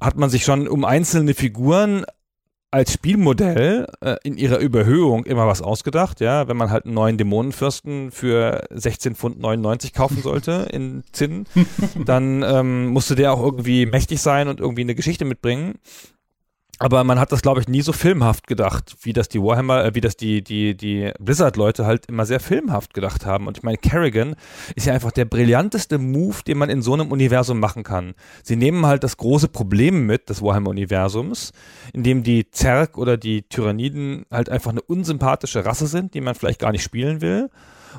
hat 0.00 0.16
man 0.16 0.30
sich 0.30 0.44
schon 0.44 0.68
um 0.68 0.84
einzelne 0.84 1.34
Figuren 1.34 2.04
als 2.70 2.92
Spielmodell 2.92 3.86
äh, 4.00 4.16
in 4.24 4.36
ihrer 4.36 4.58
Überhöhung 4.58 5.24
immer 5.24 5.46
was 5.46 5.62
ausgedacht, 5.62 6.20
ja, 6.20 6.48
wenn 6.48 6.56
man 6.56 6.70
halt 6.70 6.84
einen 6.84 6.94
neuen 6.94 7.16
Dämonenfürsten 7.16 8.10
für 8.10 8.64
16 8.70 9.14
Pfund 9.14 9.38
99 9.38 9.94
kaufen 9.94 10.22
sollte 10.22 10.68
in 10.72 11.02
Zinn, 11.12 11.46
dann 12.04 12.42
ähm, 12.42 12.88
musste 12.88 13.14
der 13.14 13.32
auch 13.32 13.42
irgendwie 13.42 13.86
mächtig 13.86 14.20
sein 14.20 14.48
und 14.48 14.60
irgendwie 14.60 14.82
eine 14.82 14.94
Geschichte 14.94 15.24
mitbringen. 15.24 15.78
Aber 16.78 17.02
man 17.02 17.18
hat 17.18 17.32
das, 17.32 17.42
glaube 17.42 17.60
ich, 17.60 17.68
nie 17.68 17.82
so 17.82 17.92
filmhaft 17.92 18.46
gedacht, 18.46 18.96
wie 19.02 19.12
das 19.12 19.28
die 19.28 19.42
Warhammer, 19.42 19.84
äh, 19.84 19.94
wie 19.94 20.00
das 20.00 20.16
die, 20.16 20.42
die, 20.42 20.76
die 20.76 21.12
Blizzard-Leute 21.18 21.84
halt 21.84 22.06
immer 22.06 22.24
sehr 22.24 22.40
filmhaft 22.40 22.94
gedacht 22.94 23.26
haben. 23.26 23.48
Und 23.48 23.58
ich 23.58 23.64
meine, 23.64 23.78
Kerrigan 23.78 24.36
ist 24.76 24.86
ja 24.86 24.94
einfach 24.94 25.10
der 25.10 25.24
brillanteste 25.24 25.98
Move, 25.98 26.36
den 26.46 26.58
man 26.58 26.70
in 26.70 26.82
so 26.82 26.94
einem 26.94 27.10
Universum 27.10 27.58
machen 27.58 27.82
kann. 27.82 28.14
Sie 28.44 28.56
nehmen 28.56 28.86
halt 28.86 29.02
das 29.02 29.16
große 29.16 29.48
Problem 29.48 30.06
mit 30.06 30.28
des 30.28 30.40
Warhammer-Universums, 30.40 31.52
in 31.92 32.04
dem 32.04 32.22
die 32.22 32.50
Zerg 32.50 32.96
oder 32.96 33.16
die 33.16 33.42
Tyranniden 33.42 34.24
halt 34.30 34.48
einfach 34.48 34.70
eine 34.70 34.82
unsympathische 34.82 35.64
Rasse 35.64 35.88
sind, 35.88 36.14
die 36.14 36.20
man 36.20 36.36
vielleicht 36.36 36.60
gar 36.60 36.70
nicht 36.70 36.84
spielen 36.84 37.20
will 37.20 37.50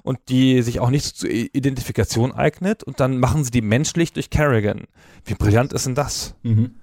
und 0.04 0.20
die 0.30 0.62
sich 0.62 0.80
auch 0.80 0.90
nicht 0.90 1.18
zur 1.18 1.30
Identifikation 1.30 2.32
eignet. 2.32 2.84
Und 2.84 3.02
dann 3.02 3.20
machen 3.20 3.44
sie 3.44 3.52
die 3.52 3.62
menschlich 3.62 4.14
durch 4.14 4.30
Kerrigan. 4.30 4.86
Wie 5.26 5.34
brillant 5.34 5.74
ist 5.74 5.86
denn 5.86 5.96
das? 5.96 6.36
Mhm. 6.44 6.76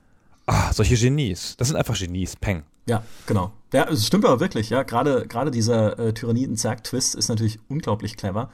Ah, 0.46 0.72
solche 0.72 0.96
Genies. 0.96 1.56
Das 1.58 1.68
sind 1.68 1.76
einfach 1.76 1.98
Genies. 1.98 2.36
Peng. 2.36 2.62
Ja, 2.88 3.02
genau. 3.26 3.52
Ja, 3.72 3.88
es 3.88 4.06
stimmt 4.06 4.24
aber 4.24 4.38
wirklich, 4.38 4.70
ja. 4.70 4.84
Gerade, 4.84 5.26
gerade 5.26 5.50
dieser 5.50 5.98
äh, 5.98 6.14
Tyranniden-Zerg-Twist 6.14 7.16
ist 7.16 7.28
natürlich 7.28 7.58
unglaublich 7.68 8.16
clever. 8.16 8.50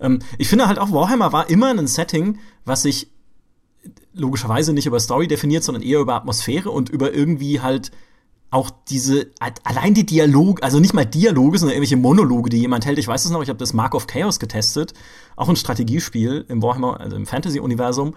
Ähm, 0.00 0.18
ich 0.38 0.48
finde 0.48 0.68
halt 0.68 0.78
auch, 0.78 0.92
Warhammer 0.92 1.32
war 1.32 1.48
immer 1.48 1.70
ein 1.70 1.86
Setting, 1.86 2.38
was 2.64 2.82
sich 2.82 3.08
logischerweise 4.12 4.74
nicht 4.74 4.86
über 4.86 5.00
Story 5.00 5.28
definiert, 5.28 5.64
sondern 5.64 5.82
eher 5.82 6.00
über 6.00 6.14
Atmosphäre 6.14 6.70
und 6.70 6.90
über 6.90 7.14
irgendwie 7.14 7.60
halt 7.60 7.90
auch 8.50 8.70
diese, 8.88 9.30
allein 9.62 9.94
die 9.94 10.04
Dialoge, 10.04 10.62
also 10.62 10.80
nicht 10.80 10.92
mal 10.92 11.06
Dialoge, 11.06 11.58
sondern 11.58 11.76
irgendwelche 11.76 11.96
Monologe, 11.96 12.50
die 12.50 12.58
jemand 12.58 12.84
hält. 12.84 12.98
Ich 12.98 13.06
weiß 13.06 13.24
es 13.24 13.30
noch, 13.30 13.42
ich 13.42 13.48
habe 13.48 13.60
das 13.60 13.72
Mark 13.72 13.94
of 13.94 14.08
Chaos 14.08 14.40
getestet, 14.40 14.92
auch 15.36 15.48
ein 15.48 15.54
Strategiespiel 15.54 16.44
im 16.48 16.60
Warhammer, 16.60 16.98
also 16.98 17.16
im 17.16 17.26
Fantasy-Universum. 17.26 18.14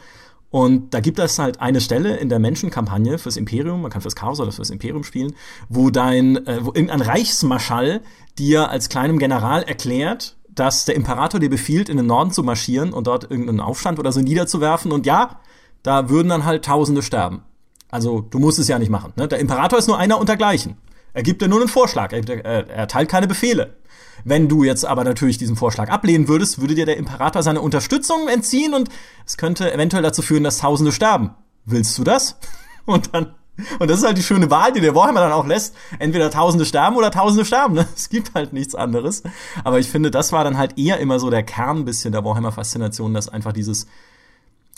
Und 0.54 0.94
da 0.94 1.00
gibt 1.00 1.18
es 1.18 1.40
halt 1.40 1.62
eine 1.62 1.82
Stelle 1.82 2.18
in 2.18 2.30
der 2.30 2.38
Menschenkampagne 2.38 3.18
fürs 3.18 3.38
Imperium, 3.38 3.82
man 3.82 3.90
kann 3.90 4.04
fürs 4.04 4.16
Chaos 4.16 4.40
oder 4.40 4.52
fürs 4.52 4.70
Imperium 4.70 5.04
spielen, 5.04 5.34
wo 5.68 5.90
dein, 5.90 6.46
äh, 6.46 6.60
wo 6.62 6.68
irgendein 6.68 7.02
Reichsmarschall 7.02 8.02
dir 8.38 8.70
als 8.70 8.88
kleinem 8.88 9.18
General 9.18 9.64
erklärt, 9.64 10.38
dass 10.50 10.86
der 10.86 10.94
Imperator 10.94 11.40
dir 11.40 11.50
befiehlt, 11.50 11.90
in 11.90 11.98
den 11.98 12.06
Norden 12.06 12.30
zu 12.30 12.44
marschieren 12.44 12.94
und 12.94 13.08
dort 13.08 13.32
irgendeinen 13.32 13.62
Aufstand 13.62 13.98
oder 13.98 14.12
so 14.12 14.20
niederzuwerfen. 14.20 14.92
Und 14.92 15.08
ja, 15.08 15.40
da 15.82 16.10
würden 16.10 16.30
dann 16.30 16.46
halt 16.46 16.64
Tausende 16.64 17.02
sterben. 17.02 17.42
Also 17.90 18.22
du 18.22 18.38
musst 18.38 18.60
es 18.60 18.68
ja 18.68 18.78
nicht 18.78 18.92
machen. 18.92 19.12
Ne? 19.16 19.28
Der 19.28 19.40
Imperator 19.40 19.80
ist 19.80 19.88
nur 19.88 19.98
einer 19.98 20.20
untergleichen. 20.20 20.78
Er 21.14 21.24
gibt 21.24 21.42
dir 21.42 21.48
nur 21.48 21.62
einen 21.62 21.68
Vorschlag, 21.68 22.14
er, 22.14 22.30
er, 22.30 22.46
er 22.46 22.70
erteilt 22.70 23.10
keine 23.10 23.28
Befehle. 23.28 23.76
Wenn 24.24 24.48
du 24.48 24.64
jetzt 24.64 24.86
aber 24.86 25.04
natürlich 25.04 25.38
diesen 25.38 25.56
Vorschlag 25.56 25.90
ablehnen 25.90 26.28
würdest, 26.28 26.62
würde 26.62 26.76
dir 26.76 26.86
der 26.86 26.98
Imperator 26.98 27.44
seine 27.44 27.62
Unterstützung 27.62 28.28
entziehen 28.28 28.74
und 28.74 28.90
es 29.26 29.38
könnte 29.38 29.74
eventuell 29.74 30.04
dazu 30.04 30.22
führen, 30.22 30.44
dass 30.44 30.60
Tausende 30.60 30.92
sterben. 30.92 31.32
Willst 31.66 31.98
du 31.98 32.04
das? 32.04 32.38
Und 32.86 33.14
dann 33.14 33.36
und 33.78 33.90
das 33.90 34.00
ist 34.00 34.06
halt 34.06 34.18
die 34.18 34.24
schöne 34.24 34.50
Wahl, 34.50 34.74
die 34.74 34.82
der 34.82 34.96
Warhammer 34.96 35.20
dann 35.20 35.32
auch 35.32 35.46
lässt. 35.46 35.76
Entweder 36.00 36.32
Tausende 36.32 36.66
sterben 36.66 36.96
oder 36.96 37.12
Tausende 37.12 37.46
sterben. 37.46 37.76
Ne? 37.76 37.88
Es 37.96 38.10
gibt 38.10 38.34
halt 38.34 38.52
nichts 38.52 38.74
anderes. 38.74 39.22
Aber 39.64 39.80
ich 39.80 39.90
finde, 39.90 40.10
das 40.10 40.32
war 40.32 40.44
dann 40.44 40.58
halt 40.58 40.78
eher 40.80 41.00
immer 41.00 41.20
so 41.20 41.30
der 41.30 41.44
Kern 41.44 41.86
bisschen 41.86 42.12
der 42.12 42.26
Warhammer-Faszination, 42.26 43.14
dass 43.14 43.30
einfach 43.30 43.54
dieses 43.54 43.86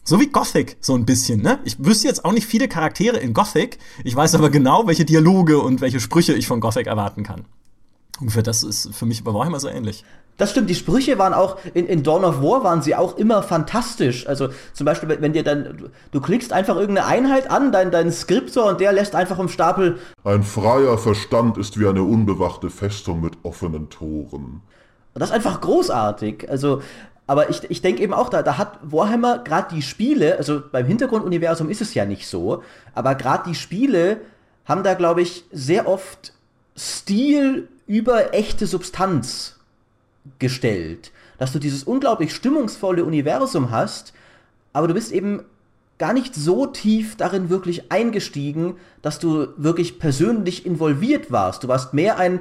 so 0.04 0.20
wie 0.20 0.28
Gothic, 0.28 0.78
so 0.82 0.94
ein 0.94 1.06
bisschen, 1.06 1.42
ne? 1.42 1.58
Ich 1.64 1.84
wüsste 1.84 2.08
jetzt 2.08 2.26
auch 2.26 2.32
nicht 2.32 2.46
viele 2.46 2.68
Charaktere 2.68 3.18
in 3.18 3.34
Gothic. 3.34 3.80
Ich 4.04 4.16
weiß 4.16 4.36
aber 4.36 4.52
genau, 4.52 4.86
welche 4.86 5.04
Dialoge 5.04 5.60
und 5.60 5.82
welche 5.82 6.00
Sprüche 6.00 6.34
ich 6.34 6.46
von 6.46 6.60
Gothic 6.60 6.86
erwarten 6.86 7.24
kann. 7.24 7.46
Ungefähr 8.20 8.44
das 8.44 8.64
ist 8.64 8.96
für 8.96 9.06
mich 9.06 9.24
bei 9.24 9.34
Warhammer 9.34 9.60
so 9.60 9.68
ähnlich. 9.68 10.04
Das 10.38 10.52
stimmt, 10.52 10.70
die 10.70 10.76
Sprüche 10.76 11.18
waren 11.18 11.34
auch, 11.34 11.58
in, 11.74 11.86
in 11.88 12.04
Dawn 12.04 12.26
of 12.26 12.42
War 12.42 12.64
waren 12.64 12.82
sie 12.82 12.96
auch 12.96 13.18
immer 13.18 13.42
fantastisch. 13.42 14.28
Also 14.28 14.50
zum 14.74 14.86
Beispiel, 14.86 15.18
wenn 15.22 15.32
dir 15.32 15.44
dann, 15.44 15.90
du 16.12 16.22
klickst 16.22 16.52
einfach 16.52 16.76
irgendeine 16.76 17.08
Einheit 17.08 17.50
an, 17.50 17.72
dein, 17.72 17.90
dein 17.90 18.12
Skriptor 18.12 18.66
und 18.66 18.82
der 18.82 18.92
lässt 18.92 19.16
einfach 19.16 19.40
im 19.40 19.48
Stapel. 19.48 19.98
Ein 20.26 20.44
freier 20.44 20.98
Verstand 20.98 21.58
ist 21.58 21.80
wie 21.80 21.88
eine 21.88 22.04
unbewachte 22.04 22.70
Festung 22.70 23.22
mit 23.22 23.34
offenen 23.44 23.90
Toren. 23.90 24.62
Und 25.14 25.20
das 25.22 25.30
ist 25.30 25.36
einfach 25.36 25.62
großartig. 25.62 26.50
Also, 26.50 26.82
aber 27.28 27.50
ich, 27.50 27.62
ich 27.70 27.82
denke 27.82 28.04
eben 28.04 28.14
auch, 28.14 28.28
da, 28.28 28.44
da 28.44 28.58
hat 28.58 28.80
Warhammer 28.82 29.40
gerade 29.40 29.74
die 29.74 29.82
Spiele, 29.82 30.38
also 30.38 30.62
beim 30.70 30.86
Hintergrunduniversum 30.86 31.70
ist 31.70 31.82
es 31.82 31.94
ja 31.94 32.06
nicht 32.06 32.28
so, 32.28 32.62
aber 32.94 33.16
gerade 33.16 33.50
die 33.50 33.56
Spiele 33.56 34.18
haben 34.66 34.84
da, 34.84 34.96
glaube 34.96 35.22
ich, 35.22 35.46
sehr 35.52 35.88
oft 35.88 36.34
Stil 36.78 37.70
über 37.88 38.34
echte 38.34 38.68
Substanz 38.68 39.60
gestellt. 40.40 41.12
Dass 41.38 41.52
du 41.52 41.60
dieses 41.60 41.84
unglaublich 41.84 42.34
stimmungsvolle 42.34 43.04
Universum 43.04 43.72
hast, 43.72 44.14
aber 44.74 44.88
du 44.88 44.94
bist 44.94 45.12
eben 45.12 45.44
gar 45.98 46.14
nicht 46.14 46.36
so 46.36 46.66
tief 46.66 47.16
darin 47.16 47.50
wirklich 47.50 47.92
eingestiegen, 47.92 48.76
dass 49.02 49.20
du 49.20 49.48
wirklich 49.58 50.00
persönlich 50.00 50.66
involviert 50.66 51.32
warst. 51.32 51.64
Du 51.64 51.68
warst 51.68 51.94
mehr 51.94 52.18
ein 52.18 52.40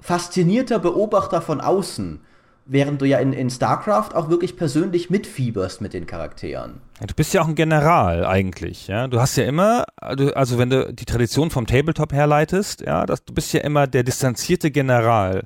faszinierter 0.00 0.78
Beobachter 0.78 1.40
von 1.40 1.60
außen 1.60 2.20
während 2.68 3.00
du 3.00 3.06
ja 3.06 3.18
in, 3.18 3.32
in 3.32 3.50
StarCraft 3.50 4.14
auch 4.14 4.28
wirklich 4.28 4.56
persönlich 4.56 5.10
mitfieberst 5.10 5.80
mit 5.80 5.94
den 5.94 6.06
Charakteren. 6.06 6.80
Du 7.06 7.14
bist 7.14 7.32
ja 7.32 7.42
auch 7.42 7.48
ein 7.48 7.54
General 7.54 8.26
eigentlich, 8.26 8.88
ja. 8.88 9.06
Du 9.06 9.20
hast 9.20 9.36
ja 9.36 9.44
immer, 9.44 9.84
also 9.96 10.58
wenn 10.58 10.70
du 10.70 10.92
die 10.92 11.04
Tradition 11.04 11.50
vom 11.50 11.66
Tabletop 11.66 12.12
herleitest, 12.12 12.80
ja, 12.80 13.06
das, 13.06 13.24
du 13.24 13.32
bist 13.32 13.52
ja 13.52 13.60
immer 13.60 13.86
der 13.86 14.02
distanzierte 14.02 14.72
General. 14.72 15.44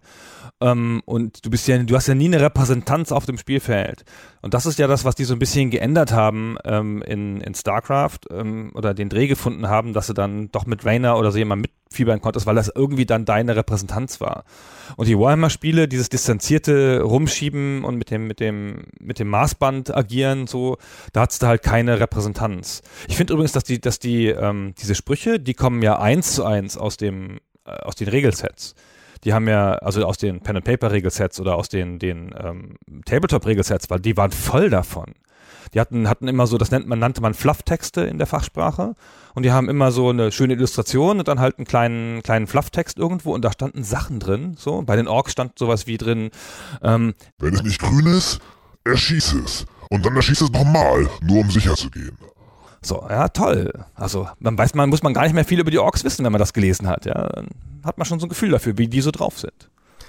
Ähm, 0.62 1.02
und 1.04 1.44
du 1.44 1.50
bist 1.50 1.66
ja, 1.66 1.76
du 1.78 1.96
hast 1.96 2.06
ja 2.06 2.14
nie 2.14 2.26
eine 2.26 2.40
Repräsentanz 2.40 3.10
auf 3.10 3.26
dem 3.26 3.36
Spielfeld. 3.36 4.04
Und 4.42 4.54
das 4.54 4.64
ist 4.64 4.78
ja 4.78 4.86
das, 4.86 5.04
was 5.04 5.16
die 5.16 5.24
so 5.24 5.34
ein 5.34 5.40
bisschen 5.40 5.70
geändert 5.70 6.12
haben 6.12 6.56
ähm, 6.64 7.02
in, 7.02 7.40
in 7.40 7.54
StarCraft 7.54 8.20
ähm, 8.30 8.70
oder 8.74 8.94
den 8.94 9.08
Dreh 9.08 9.26
gefunden 9.26 9.68
haben, 9.68 9.92
dass 9.92 10.06
du 10.06 10.12
dann 10.12 10.50
doch 10.52 10.64
mit 10.64 10.84
Rainer 10.84 11.18
oder 11.18 11.32
so 11.32 11.38
jemand 11.38 11.62
mitfiebern 11.62 12.20
konntest, 12.20 12.46
weil 12.46 12.54
das 12.54 12.70
irgendwie 12.74 13.06
dann 13.06 13.24
deine 13.24 13.56
Repräsentanz 13.56 14.20
war. 14.20 14.44
Und 14.96 15.08
die 15.08 15.18
Warhammer-Spiele, 15.18 15.88
dieses 15.88 16.08
distanzierte 16.08 17.02
Rumschieben 17.02 17.84
und 17.84 17.96
mit 17.96 18.10
dem, 18.10 18.26
mit 18.26 18.38
dem, 18.38 18.84
mit 19.00 19.18
dem 19.18 19.28
Maßband 19.28 19.94
agieren, 19.96 20.46
so, 20.46 20.78
da 21.12 21.28
du 21.42 21.46
halt 21.46 21.62
keine 21.62 22.00
Repräsentanz. 22.00 22.82
Ich 23.08 23.16
finde 23.16 23.32
übrigens, 23.34 23.52
dass 23.52 23.64
die, 23.64 23.80
dass 23.80 23.98
die, 23.98 24.28
ähm, 24.28 24.74
diese 24.78 24.94
Sprüche, 24.94 25.40
die 25.40 25.54
kommen 25.54 25.82
ja 25.82 25.98
eins 25.98 26.34
zu 26.34 26.44
eins 26.44 26.76
aus 26.76 26.96
dem, 26.96 27.38
äh, 27.66 27.70
aus 27.70 27.94
den 27.94 28.08
Regelsets 28.08 28.74
die 29.24 29.32
haben 29.32 29.48
ja, 29.48 29.74
also 29.74 30.04
aus 30.04 30.18
den 30.18 30.40
Pen 30.40 30.56
and 30.56 30.64
Paper 30.64 30.90
Regelsets 30.90 31.40
oder 31.40 31.54
aus 31.54 31.68
den, 31.68 31.98
den 31.98 32.34
ähm, 32.38 32.76
Tabletop 33.04 33.46
Regelsets, 33.46 33.88
weil 33.90 34.00
die 34.00 34.16
waren 34.16 34.32
voll 34.32 34.68
davon. 34.70 35.14
Die 35.74 35.80
hatten, 35.80 36.08
hatten 36.08 36.28
immer 36.28 36.46
so, 36.46 36.58
das 36.58 36.70
nennt 36.70 36.86
man, 36.86 36.98
nannte 36.98 37.22
man 37.22 37.32
Flufftexte 37.32 38.02
in 38.02 38.18
der 38.18 38.26
Fachsprache. 38.26 38.94
Und 39.34 39.44
die 39.44 39.52
haben 39.52 39.70
immer 39.70 39.90
so 39.90 40.10
eine 40.10 40.30
schöne 40.30 40.54
Illustration 40.54 41.18
und 41.18 41.28
dann 41.28 41.40
halt 41.40 41.58
einen 41.58 41.66
kleinen, 41.66 42.22
kleinen 42.22 42.46
Flufftext 42.46 42.98
irgendwo 42.98 43.32
und 43.32 43.42
da 43.42 43.52
standen 43.52 43.82
Sachen 43.82 44.18
drin. 44.18 44.54
So, 44.58 44.82
bei 44.82 44.96
den 44.96 45.08
Orks 45.08 45.32
stand 45.32 45.58
sowas 45.58 45.86
wie 45.86 45.96
drin. 45.96 46.30
Ähm, 46.82 47.14
Wenn 47.38 47.54
es 47.54 47.62
nicht 47.62 47.80
grün 47.80 48.06
ist, 48.06 48.40
erschieß 48.84 49.34
es. 49.44 49.66
Und 49.92 50.06
dann 50.06 50.16
erschieß 50.16 50.40
es 50.40 50.50
nochmal, 50.50 51.06
nur 51.20 51.40
um 51.40 51.50
sicher 51.50 51.74
zu 51.74 51.90
gehen. 51.90 52.16
So, 52.80 53.04
ja, 53.10 53.28
toll. 53.28 53.70
Also, 53.94 54.26
dann 54.40 54.56
weiß 54.56 54.74
man, 54.74 54.88
muss 54.88 55.02
man 55.02 55.12
gar 55.12 55.24
nicht 55.24 55.34
mehr 55.34 55.44
viel 55.44 55.60
über 55.60 55.70
die 55.70 55.78
Orks 55.78 56.02
wissen, 56.02 56.24
wenn 56.24 56.32
man 56.32 56.38
das 56.38 56.54
gelesen 56.54 56.88
hat. 56.88 57.04
Ja, 57.04 57.28
dann 57.28 57.48
hat 57.84 57.98
man 57.98 58.06
schon 58.06 58.18
so 58.18 58.24
ein 58.24 58.30
Gefühl 58.30 58.48
dafür, 58.52 58.78
wie 58.78 58.88
die 58.88 59.02
so 59.02 59.10
drauf 59.10 59.38
sind. 59.38 59.68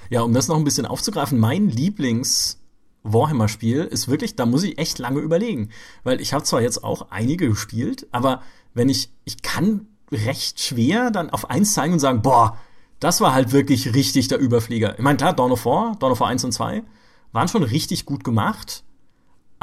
Ja, 0.10 0.22
um 0.22 0.34
das 0.34 0.48
noch 0.48 0.56
ein 0.56 0.64
bisschen 0.64 0.86
aufzugreifen, 0.86 1.38
mein 1.38 1.68
Lieblings 1.68 2.62
Warhammer-Spiel 3.04 3.82
ist 3.82 4.08
wirklich, 4.08 4.38
da 4.38 4.46
muss 4.46 4.64
ich 4.64 4.78
echt 4.78 5.00
lange 5.00 5.20
überlegen. 5.20 5.68
Weil 6.06 6.22
ich 6.22 6.32
habe 6.32 6.46
zwar 6.46 6.62
jetzt 6.62 6.82
auch 6.82 7.12
einige 7.12 7.50
gespielt, 7.50 8.08
aber 8.14 8.42
wenn 8.74 8.88
ich, 8.88 9.12
ich 9.26 9.42
kann 9.42 9.88
recht 10.14 10.62
schwer 10.62 11.12
dann 11.12 11.30
auf 11.30 11.50
eins 11.50 11.74
zeigen 11.74 11.92
und 11.92 12.00
sagen, 12.00 12.22
boah, 12.22 12.58
das 13.02 13.20
war 13.20 13.34
halt 13.34 13.52
wirklich 13.52 13.94
richtig 13.94 14.30
der 14.30 14.40
Überflieger. 14.40 14.94
Ich 14.98 15.04
meine, 15.04 15.18
klar, 15.18 15.34
Dawn 15.34 15.52
of 15.52 15.66
War, 15.66 15.98
Dawn 16.00 16.14
of 16.14 16.22
War 16.22 16.30
1 16.30 16.46
und 16.46 16.54
2 16.54 16.84
waren 17.34 17.50
schon 17.50 17.64
richtig 17.64 18.06
gut 18.06 18.24
gemacht, 18.24 18.86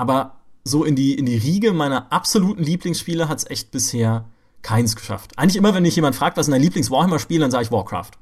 aber 0.01 0.37
so 0.65 0.85
in 0.85 0.97
die, 0.97 1.15
in 1.15 1.27
die 1.27 1.37
Riege 1.37 1.73
meiner 1.73 2.11
absoluten 2.11 2.63
Lieblingsspiele 2.63 3.29
hat 3.29 3.39
es 3.39 3.51
echt 3.51 3.71
bisher 3.71 4.25
keins 4.63 4.97
geschafft. 4.97 5.39
Eigentlich 5.39 5.57
immer, 5.57 5.75
wenn 5.75 5.83
mich 5.83 5.95
jemand 5.95 6.17
fragt, 6.17 6.39
was 6.39 6.49
ist 6.49 6.53
dein 6.53 6.63
Lieblings-Warhammer-Spiel, 6.63 7.41
dann 7.41 7.51
sage 7.51 7.65
ich 7.65 7.71
Warcraft. 7.71 8.13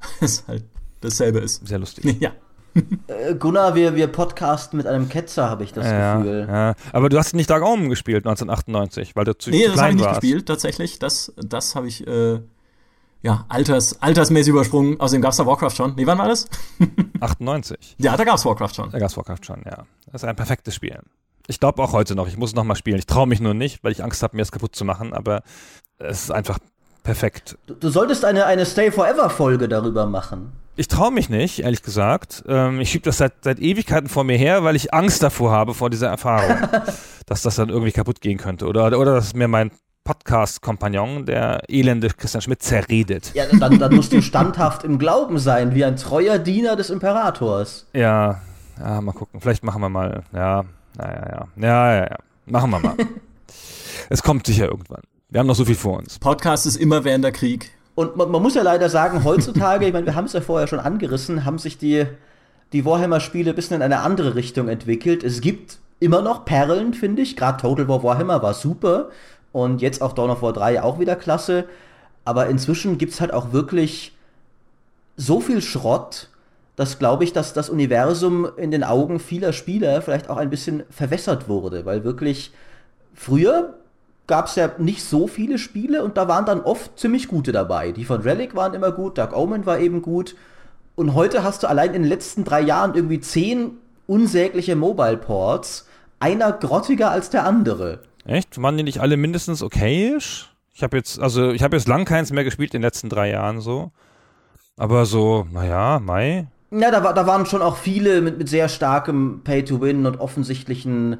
das 0.20 0.44
halt 0.48 0.64
dasselbe 1.00 1.40
ist. 1.40 1.66
Sehr 1.66 1.78
lustig. 1.78 2.16
Ja. 2.20 2.32
Äh, 3.06 3.36
Gunnar, 3.36 3.76
wir, 3.76 3.94
wir 3.94 4.08
podcasten 4.08 4.76
mit 4.78 4.88
einem 4.88 5.08
Ketzer, 5.08 5.48
habe 5.48 5.62
ich 5.62 5.72
das 5.72 5.86
ja, 5.86 6.16
Gefühl. 6.16 6.46
Ja. 6.48 6.74
Aber 6.92 7.08
du 7.08 7.16
hast 7.16 7.32
nicht 7.32 7.48
Dark 7.48 7.62
Omen 7.62 7.88
gespielt 7.88 8.26
1998, 8.26 9.14
weil 9.14 9.24
du 9.24 9.38
zu, 9.38 9.50
nee, 9.50 9.66
zu 9.66 9.72
klein 9.74 9.76
warst. 9.76 9.76
Nee, 9.76 9.78
das 9.78 9.82
habe 9.82 9.92
ich 9.92 9.96
nicht 10.00 10.08
gespielt, 10.08 10.46
tatsächlich. 10.46 10.98
Das, 10.98 11.32
das 11.36 11.76
habe 11.76 11.86
ich 11.86 12.04
äh, 12.04 12.40
ja, 13.24 13.46
alters, 13.48 14.02
altersmäßig 14.02 14.50
übersprungen. 14.50 15.00
Außerdem 15.00 15.22
gab 15.22 15.30
es 15.30 15.38
da 15.38 15.46
Warcraft 15.46 15.70
schon. 15.70 15.94
Nee, 15.96 16.06
wann 16.06 16.18
war 16.18 16.28
das? 16.28 16.46
98. 17.20 17.96
Ja, 17.98 18.18
da 18.18 18.24
gab 18.24 18.36
es 18.36 18.44
Warcraft 18.44 18.74
schon. 18.74 18.90
Da 18.90 18.98
gab 18.98 19.08
es 19.08 19.16
Warcraft 19.16 19.38
schon, 19.42 19.62
ja. 19.64 19.86
Das 20.12 20.22
ist 20.22 20.28
ein 20.28 20.36
perfektes 20.36 20.74
Spiel. 20.74 20.98
Ich 21.46 21.58
glaube 21.58 21.82
auch 21.82 21.94
heute 21.94 22.14
noch. 22.14 22.28
Ich 22.28 22.36
muss 22.36 22.54
noch 22.54 22.64
mal 22.64 22.74
spielen. 22.74 22.98
Ich 22.98 23.06
traue 23.06 23.26
mich 23.26 23.40
nur 23.40 23.54
nicht, 23.54 23.82
weil 23.82 23.92
ich 23.92 24.04
Angst 24.04 24.22
habe, 24.22 24.36
mir 24.36 24.42
es 24.42 24.52
kaputt 24.52 24.76
zu 24.76 24.84
machen. 24.84 25.14
Aber 25.14 25.42
es 25.98 26.24
ist 26.24 26.32
einfach 26.32 26.58
perfekt. 27.02 27.56
Du, 27.66 27.72
du 27.72 27.88
solltest 27.88 28.26
eine, 28.26 28.44
eine 28.44 28.66
Stay 28.66 28.92
Forever 28.92 29.30
Folge 29.30 29.68
darüber 29.68 30.04
machen. 30.04 30.52
Ich 30.76 30.88
traue 30.88 31.10
mich 31.10 31.30
nicht, 31.30 31.60
ehrlich 31.60 31.82
gesagt. 31.82 32.44
Ähm, 32.46 32.78
ich 32.80 32.90
schiebe 32.90 33.04
das 33.04 33.16
seit, 33.16 33.32
seit 33.42 33.58
Ewigkeiten 33.58 34.10
vor 34.10 34.24
mir 34.24 34.36
her, 34.36 34.64
weil 34.64 34.76
ich 34.76 34.92
Angst 34.92 35.22
davor 35.22 35.50
habe, 35.50 35.72
vor 35.72 35.88
dieser 35.88 36.08
Erfahrung, 36.08 36.68
dass 37.26 37.40
das 37.40 37.54
dann 37.56 37.70
irgendwie 37.70 37.92
kaputt 37.92 38.20
gehen 38.20 38.36
könnte. 38.36 38.66
Oder, 38.66 38.98
oder 38.98 39.14
dass 39.14 39.34
mir 39.34 39.48
mein 39.48 39.70
Podcast-Kompagnon, 40.04 41.24
der 41.24 41.62
elende 41.68 42.08
Christian 42.08 42.42
Schmidt, 42.42 42.62
zerredet. 42.62 43.32
Ja, 43.34 43.44
dann, 43.46 43.78
dann 43.78 43.94
musst 43.94 44.12
du 44.12 44.20
standhaft 44.20 44.84
im 44.84 44.98
Glauben 44.98 45.38
sein, 45.38 45.74
wie 45.74 45.84
ein 45.84 45.96
treuer 45.96 46.38
Diener 46.38 46.76
des 46.76 46.90
Imperators. 46.90 47.86
Ja, 47.94 48.42
ja, 48.78 49.00
mal 49.00 49.12
gucken. 49.12 49.40
Vielleicht 49.40 49.64
machen 49.64 49.80
wir 49.80 49.88
mal. 49.88 50.22
Ja, 50.32 50.64
naja, 50.96 51.26
ja. 51.30 51.48
Ja, 51.56 51.94
ja, 51.94 52.00
ja. 52.02 52.16
Machen 52.46 52.70
wir 52.70 52.78
mal. 52.80 52.96
es 54.10 54.22
kommt 54.22 54.46
sicher 54.46 54.66
irgendwann. 54.66 55.02
Wir 55.30 55.40
haben 55.40 55.46
noch 55.46 55.54
so 55.54 55.64
viel 55.64 55.74
vor 55.74 55.98
uns. 55.98 56.18
Podcast 56.18 56.66
ist 56.66 56.76
immer 56.76 57.04
während 57.04 57.24
der 57.24 57.32
Krieg. 57.32 57.70
Und 57.94 58.16
man, 58.16 58.30
man 58.30 58.42
muss 58.42 58.54
ja 58.54 58.62
leider 58.62 58.88
sagen, 58.88 59.24
heutzutage, 59.24 59.86
ich 59.86 59.92
meine, 59.92 60.06
wir 60.06 60.14
haben 60.14 60.26
es 60.26 60.32
ja 60.32 60.40
vorher 60.40 60.66
schon 60.66 60.80
angerissen, 60.80 61.44
haben 61.44 61.58
sich 61.58 61.78
die, 61.78 62.04
die 62.72 62.84
Warhammer-Spiele 62.84 63.50
ein 63.50 63.56
bisschen 63.56 63.76
in 63.76 63.82
eine 63.82 64.00
andere 64.00 64.34
Richtung 64.34 64.68
entwickelt. 64.68 65.24
Es 65.24 65.40
gibt 65.40 65.78
immer 66.00 66.20
noch 66.20 66.44
Perlen, 66.44 66.94
finde 66.94 67.22
ich. 67.22 67.36
Gerade 67.36 67.60
Total 67.60 67.88
War 67.88 68.02
Warhammer 68.02 68.42
war 68.42 68.54
super. 68.54 69.08
Und 69.54 69.80
jetzt 69.82 70.02
auch 70.02 70.14
Dawn 70.14 70.30
of 70.30 70.42
War 70.42 70.52
3 70.52 70.82
auch 70.82 70.98
wieder 70.98 71.14
klasse. 71.14 71.66
Aber 72.24 72.48
inzwischen 72.48 72.98
gibt 72.98 73.12
es 73.12 73.20
halt 73.20 73.32
auch 73.32 73.52
wirklich 73.52 74.16
so 75.16 75.38
viel 75.38 75.62
Schrott, 75.62 76.28
dass, 76.74 76.98
glaube 76.98 77.22
ich, 77.22 77.32
dass 77.32 77.52
das 77.52 77.70
Universum 77.70 78.48
in 78.56 78.72
den 78.72 78.82
Augen 78.82 79.20
vieler 79.20 79.52
Spieler 79.52 80.02
vielleicht 80.02 80.28
auch 80.28 80.38
ein 80.38 80.50
bisschen 80.50 80.82
verwässert 80.90 81.48
wurde. 81.48 81.86
Weil 81.86 82.02
wirklich 82.02 82.52
früher 83.14 83.74
gab 84.26 84.46
es 84.46 84.56
ja 84.56 84.72
nicht 84.78 85.04
so 85.04 85.28
viele 85.28 85.58
Spiele 85.58 86.02
und 86.02 86.16
da 86.16 86.26
waren 86.26 86.46
dann 86.46 86.62
oft 86.62 86.98
ziemlich 86.98 87.28
gute 87.28 87.52
dabei. 87.52 87.92
Die 87.92 88.04
von 88.04 88.22
Relic 88.22 88.56
waren 88.56 88.74
immer 88.74 88.90
gut, 88.90 89.18
Dark 89.18 89.36
Omen 89.36 89.66
war 89.66 89.78
eben 89.78 90.02
gut. 90.02 90.34
Und 90.96 91.14
heute 91.14 91.44
hast 91.44 91.62
du 91.62 91.68
allein 91.68 91.94
in 91.94 92.02
den 92.02 92.08
letzten 92.08 92.42
drei 92.42 92.60
Jahren 92.60 92.96
irgendwie 92.96 93.20
zehn 93.20 93.76
unsägliche 94.08 94.74
Mobile-Ports, 94.74 95.86
einer 96.18 96.50
grottiger 96.50 97.12
als 97.12 97.30
der 97.30 97.46
andere. 97.46 98.00
Echt? 98.24 98.60
Waren 98.60 98.76
die 98.76 98.82
nicht 98.82 99.00
alle 99.00 99.16
mindestens 99.16 99.62
okayisch? 99.62 100.50
Ich 100.72 100.82
habe 100.82 100.96
jetzt, 100.96 101.20
also 101.20 101.50
ich 101.50 101.62
habe 101.62 101.76
jetzt 101.76 101.88
lang 101.88 102.04
keins 102.04 102.32
mehr 102.32 102.44
gespielt 102.44 102.74
in 102.74 102.80
den 102.80 102.86
letzten 102.86 103.08
drei 103.08 103.30
Jahren 103.30 103.60
so. 103.60 103.92
Aber 104.76 105.06
so, 105.06 105.46
naja, 105.52 106.00
Mai. 106.00 106.48
Ja, 106.70 106.90
da, 106.90 107.12
da 107.12 107.26
waren 107.26 107.46
schon 107.46 107.62
auch 107.62 107.76
viele 107.76 108.20
mit, 108.20 108.38
mit 108.38 108.48
sehr 108.48 108.68
starkem 108.68 109.42
Pay-to-Win 109.44 110.06
und 110.06 110.20
offensichtlichen 110.20 111.18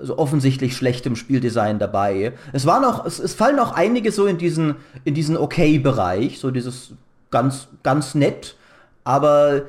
so 0.00 0.18
offensichtlich 0.18 0.76
schlechtem 0.76 1.16
Spieldesign 1.16 1.78
dabei. 1.78 2.32
Es 2.52 2.66
waren 2.66 2.84
auch, 2.84 3.04
es, 3.04 3.18
es 3.18 3.34
fallen 3.34 3.58
auch 3.58 3.72
einige 3.72 4.10
so 4.10 4.26
in 4.26 4.38
diesen, 4.38 4.76
in 5.04 5.14
diesen 5.14 5.36
Okay-Bereich, 5.36 6.38
so 6.38 6.50
dieses 6.50 6.94
ganz, 7.30 7.68
ganz 7.82 8.14
nett, 8.14 8.56
aber 9.04 9.62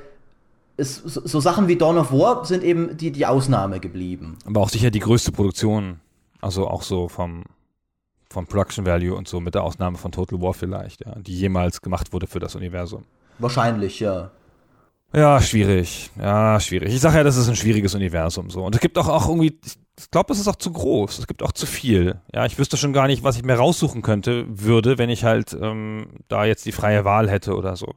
es, 0.77 0.95
so, 0.95 1.21
so, 1.25 1.39
Sachen 1.39 1.67
wie 1.67 1.75
Dawn 1.75 1.97
of 1.97 2.11
War 2.11 2.45
sind 2.45 2.63
eben 2.63 2.97
die, 2.97 3.11
die 3.11 3.25
Ausnahme 3.25 3.79
geblieben. 3.79 4.37
Aber 4.45 4.61
auch 4.61 4.69
sicher 4.69 4.89
die 4.89 4.99
größte 4.99 5.31
Produktion, 5.31 5.99
also 6.43 6.67
auch 6.67 6.83
so 6.83 7.07
vom, 7.07 7.43
vom 8.29 8.45
Production 8.45 8.85
Value 8.85 9.15
und 9.15 9.27
so, 9.27 9.39
mit 9.39 9.55
der 9.55 9.63
Ausnahme 9.63 9.97
von 9.97 10.11
Total 10.11 10.41
War 10.41 10.53
vielleicht, 10.53 11.05
ja, 11.05 11.15
die 11.15 11.35
jemals 11.35 11.81
gemacht 11.81 12.13
wurde 12.13 12.27
für 12.27 12.39
das 12.39 12.55
Universum. 12.55 13.05
Wahrscheinlich, 13.39 13.99
ja. 13.99 14.31
Ja, 15.15 15.39
schwierig. 15.41 16.09
Ja, 16.19 16.59
schwierig. 16.59 16.91
Ich 16.91 16.99
sage 16.99 17.17
ja, 17.17 17.23
das 17.23 17.37
ist 17.37 17.47
ein 17.47 17.55
schwieriges 17.55 17.93
Universum 17.93 18.49
so. 18.49 18.65
Und 18.65 18.73
es 18.73 18.81
gibt 18.81 18.97
auch, 18.97 19.07
auch 19.07 19.27
irgendwie, 19.27 19.59
ich 19.99 20.09
glaube, 20.09 20.33
es 20.33 20.39
ist 20.39 20.47
auch 20.47 20.55
zu 20.55 20.71
groß. 20.71 21.19
Es 21.19 21.27
gibt 21.27 21.43
auch 21.43 21.51
zu 21.51 21.67
viel. 21.67 22.19
Ja, 22.33 22.47
ich 22.47 22.57
wüsste 22.57 22.77
schon 22.77 22.93
gar 22.93 23.05
nicht, 23.05 23.23
was 23.23 23.37
ich 23.37 23.43
mir 23.43 23.53
raussuchen 23.53 24.01
könnte, 24.01 24.45
würde, 24.49 24.97
wenn 24.97 25.11
ich 25.11 25.23
halt 25.23 25.55
ähm, 25.59 26.07
da 26.29 26.45
jetzt 26.45 26.65
die 26.65 26.71
freie 26.71 27.05
Wahl 27.05 27.29
hätte 27.29 27.55
oder 27.55 27.75
so. 27.75 27.93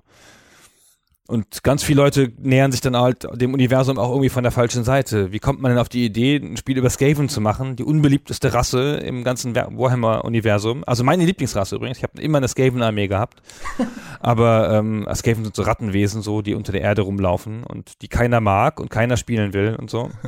Und 1.29 1.65
ganz 1.65 1.83
viele 1.83 2.03
Leute 2.03 2.33
nähern 2.39 2.71
sich 2.71 2.81
dann 2.81 2.97
halt 2.97 3.27
dem 3.35 3.53
Universum 3.53 3.99
auch 3.99 4.11
irgendwie 4.11 4.29
von 4.29 4.45
der 4.45 4.53
falschen 4.53 4.85
Seite. 4.85 5.33
Wie 5.33 5.41
kommt 5.41 5.61
man 5.61 5.73
denn 5.73 5.79
auf 5.79 5.89
die 5.89 6.05
Idee, 6.05 6.37
ein 6.37 6.57
Spiel 6.57 6.79
über 6.79 6.89
Skaven 6.89 7.29
zu 7.29 7.41
machen? 7.41 7.75
Die 7.75 7.83
unbeliebteste 7.83 8.55
Rasse 8.55 8.97
im 8.99 9.25
ganzen 9.25 9.55
Warhammer-Universum. 9.55 10.85
Also 10.87 11.03
meine 11.03 11.25
Lieblingsrasse 11.25 11.77
übrigens. 11.77 11.99
Ich 11.99 12.05
habe 12.05 12.21
immer 12.21 12.39
eine 12.39 12.49
Skaven-Armee 12.49 13.09
gehabt. 13.09 13.43
Aber 14.21 14.73
ähm, 14.73 15.07
Skaven 15.15 15.45
sind 15.45 15.57
so 15.57 15.63
Rattenwesen, 15.63 16.23
so, 16.23 16.43
die 16.43 16.55
unter 16.55 16.73
der 16.73 16.83
Erde 16.83 17.03
rumlaufen 17.03 17.65
und 17.65 18.03
die 18.03 18.09
keiner 18.09 18.41
mag 18.41 18.79
und 18.79 18.89
keiner 18.89 19.17
spielen 19.17 19.53
will 19.53 19.77
und 19.77 19.91
so. 19.91 20.11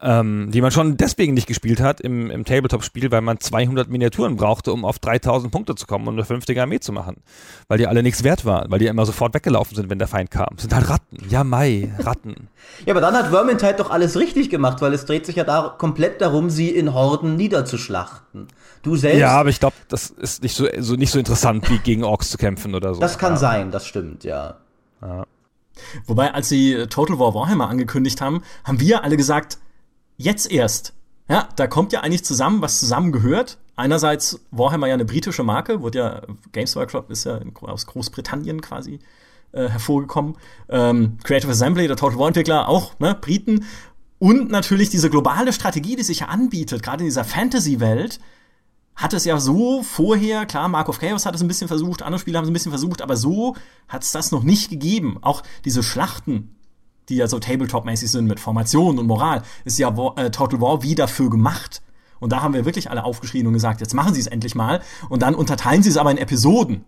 ähm, 0.00 0.50
die 0.52 0.60
man 0.60 0.70
schon 0.70 0.96
deswegen 0.96 1.34
nicht 1.34 1.46
gespielt 1.46 1.80
hat 1.80 2.00
im, 2.00 2.30
im 2.30 2.44
Tabletop-Spiel, 2.44 3.10
weil 3.10 3.20
man 3.20 3.40
200 3.40 3.88
Miniaturen 3.88 4.36
brauchte, 4.36 4.72
um 4.72 4.84
auf 4.84 4.98
3000 4.98 5.52
Punkte 5.52 5.74
zu 5.74 5.86
kommen 5.86 6.06
und 6.08 6.14
eine 6.14 6.24
vernünftige 6.24 6.62
Armee 6.62 6.80
zu 6.80 6.92
machen. 6.92 7.16
Weil 7.68 7.78
die 7.78 7.86
alle 7.86 8.02
nichts 8.02 8.24
wert 8.24 8.44
waren, 8.44 8.70
weil 8.70 8.78
die 8.78 8.86
immer 8.86 9.06
sofort 9.06 9.34
weggelaufen 9.34 9.76
sind, 9.76 9.90
wenn 9.90 9.98
der 9.98 10.08
Feind 10.08 10.30
kam. 10.30 10.48
Das 10.54 10.62
sind 10.62 10.74
halt 10.74 10.88
Ratten. 10.88 11.18
Ja, 11.28 11.44
Mai, 11.44 11.92
Ratten. 11.98 12.48
ja, 12.86 12.92
aber 12.92 13.00
dann 13.00 13.14
hat 13.14 13.28
Vermintide 13.28 13.74
doch 13.74 13.90
alles 13.90 14.16
richtig 14.16 14.50
gemacht, 14.50 14.80
weil 14.80 14.92
es 14.92 15.04
dreht 15.04 15.26
sich 15.26 15.36
ja 15.36 15.44
da 15.44 15.74
komplett 15.76 16.20
darum, 16.20 16.50
sie 16.50 16.70
in 16.70 16.94
Horden 16.94 17.36
niederzuschlachten. 17.36 18.48
Du 18.82 18.96
selbst. 18.96 19.18
Ja, 19.18 19.30
aber 19.30 19.48
ich 19.48 19.60
glaube, 19.60 19.76
das 19.88 20.10
ist 20.10 20.42
nicht 20.42 20.54
so, 20.54 20.66
so, 20.78 20.94
nicht 20.94 21.10
so 21.10 21.18
interessant, 21.18 21.68
wie 21.70 21.78
gegen 21.78 22.04
Orks 22.04 22.30
zu 22.30 22.38
kämpfen 22.38 22.74
oder 22.74 22.94
so. 22.94 23.00
Das 23.00 23.18
kann 23.18 23.32
ja. 23.32 23.38
sein, 23.38 23.70
das 23.70 23.86
stimmt, 23.86 24.24
ja. 24.24 24.56
ja. 25.02 25.24
Wobei, 26.06 26.32
als 26.32 26.48
sie 26.48 26.86
Total 26.88 27.18
War 27.18 27.34
Warhammer 27.34 27.68
angekündigt 27.68 28.20
haben, 28.20 28.42
haben 28.64 28.80
wir 28.80 29.04
alle 29.04 29.16
gesagt, 29.16 29.58
jetzt 30.18 30.50
erst. 30.50 30.92
Ja, 31.30 31.48
da 31.56 31.66
kommt 31.66 31.92
ja 31.92 32.00
eigentlich 32.00 32.24
zusammen, 32.24 32.60
was 32.60 32.80
zusammengehört. 32.80 33.58
Einerseits 33.76 34.40
Warhammer 34.50 34.88
ja 34.88 34.94
eine 34.94 35.04
britische 35.04 35.44
Marke, 35.44 35.80
wurde 35.80 35.98
ja, 35.98 36.22
Games 36.52 36.74
Workshop 36.76 37.10
ist 37.10 37.24
ja 37.24 37.40
aus 37.62 37.86
Großbritannien 37.86 38.60
quasi 38.60 38.98
äh, 39.52 39.68
hervorgekommen. 39.68 40.36
Ähm, 40.68 41.18
Creative 41.22 41.50
Assembly, 41.50 41.86
der 41.86 41.96
Total 41.96 42.18
War 42.18 42.28
Entwickler, 42.28 42.68
auch, 42.68 42.98
ne, 42.98 43.14
Briten. 43.14 43.64
Und 44.18 44.50
natürlich 44.50 44.90
diese 44.90 45.10
globale 45.10 45.52
Strategie, 45.52 45.96
die 45.96 46.02
sich 46.02 46.20
ja 46.20 46.26
anbietet, 46.26 46.82
gerade 46.82 47.04
in 47.04 47.08
dieser 47.08 47.24
Fantasy-Welt, 47.24 48.18
hat 48.96 49.12
es 49.12 49.24
ja 49.24 49.38
so 49.38 49.84
vorher, 49.84 50.44
klar, 50.44 50.68
Mark 50.68 50.88
of 50.88 50.98
Chaos 50.98 51.24
hat 51.24 51.36
es 51.36 51.40
ein 51.40 51.46
bisschen 51.46 51.68
versucht, 51.68 52.02
andere 52.02 52.18
Spiele 52.18 52.36
haben 52.36 52.44
es 52.44 52.50
ein 52.50 52.54
bisschen 52.54 52.72
versucht, 52.72 53.00
aber 53.00 53.16
so 53.16 53.54
hat 53.86 54.02
es 54.02 54.10
das 54.10 54.32
noch 54.32 54.42
nicht 54.42 54.70
gegeben. 54.70 55.18
Auch 55.20 55.44
diese 55.64 55.84
Schlachten, 55.84 56.56
die 57.08 57.16
ja 57.16 57.28
so 57.28 57.38
Tabletop-mäßig 57.38 58.10
sind 58.10 58.26
mit 58.26 58.40
Formation 58.40 58.98
und 58.98 59.06
Moral, 59.06 59.42
ist 59.64 59.78
ja 59.78 59.88
äh, 60.16 60.30
Total 60.30 60.60
War 60.60 60.82
wie 60.82 60.94
dafür 60.94 61.30
gemacht. 61.30 61.82
Und 62.20 62.32
da 62.32 62.42
haben 62.42 62.54
wir 62.54 62.64
wirklich 62.64 62.90
alle 62.90 63.04
aufgeschrien 63.04 63.46
und 63.46 63.52
gesagt, 63.52 63.80
jetzt 63.80 63.94
machen 63.94 64.14
sie 64.14 64.20
es 64.20 64.26
endlich 64.26 64.54
mal. 64.54 64.80
Und 65.08 65.22
dann 65.22 65.34
unterteilen 65.34 65.82
sie 65.82 65.90
es 65.90 65.96
aber 65.96 66.10
in 66.10 66.18
Episoden. 66.18 66.84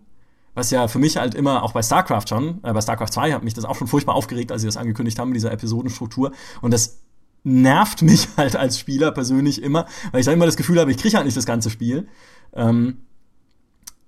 Was 0.53 0.69
ja 0.71 0.89
für 0.89 0.99
mich 0.99 1.15
halt 1.15 1.33
immer, 1.33 1.63
auch 1.63 1.71
bei 1.71 1.81
StarCraft 1.81 2.27
schon, 2.27 2.59
äh, 2.63 2.73
bei 2.73 2.81
StarCraft 2.81 3.11
2 3.11 3.33
hat 3.33 3.43
mich 3.43 3.53
das 3.53 3.63
auch 3.63 3.75
schon 3.75 3.87
furchtbar 3.87 4.15
aufgeregt, 4.15 4.51
als 4.51 4.61
sie 4.61 4.67
das 4.67 4.77
angekündigt 4.77 5.17
haben, 5.17 5.33
diese 5.33 5.49
Episodenstruktur. 5.49 6.31
Und 6.61 6.71
das 6.71 6.99
nervt 7.43 8.01
mich 8.01 8.27
halt 8.37 8.55
als 8.55 8.77
Spieler 8.77 9.11
persönlich 9.11 9.61
immer, 9.61 9.85
weil 10.11 10.19
ich 10.19 10.25
dann 10.25 10.33
immer 10.33 10.45
das 10.45 10.57
Gefühl 10.57 10.79
habe, 10.79 10.91
ich 10.91 10.97
kriege 10.97 11.15
halt 11.15 11.25
nicht 11.25 11.37
das 11.37 11.45
ganze 11.45 11.69
Spiel. 11.69 12.07
Ähm, 12.53 12.97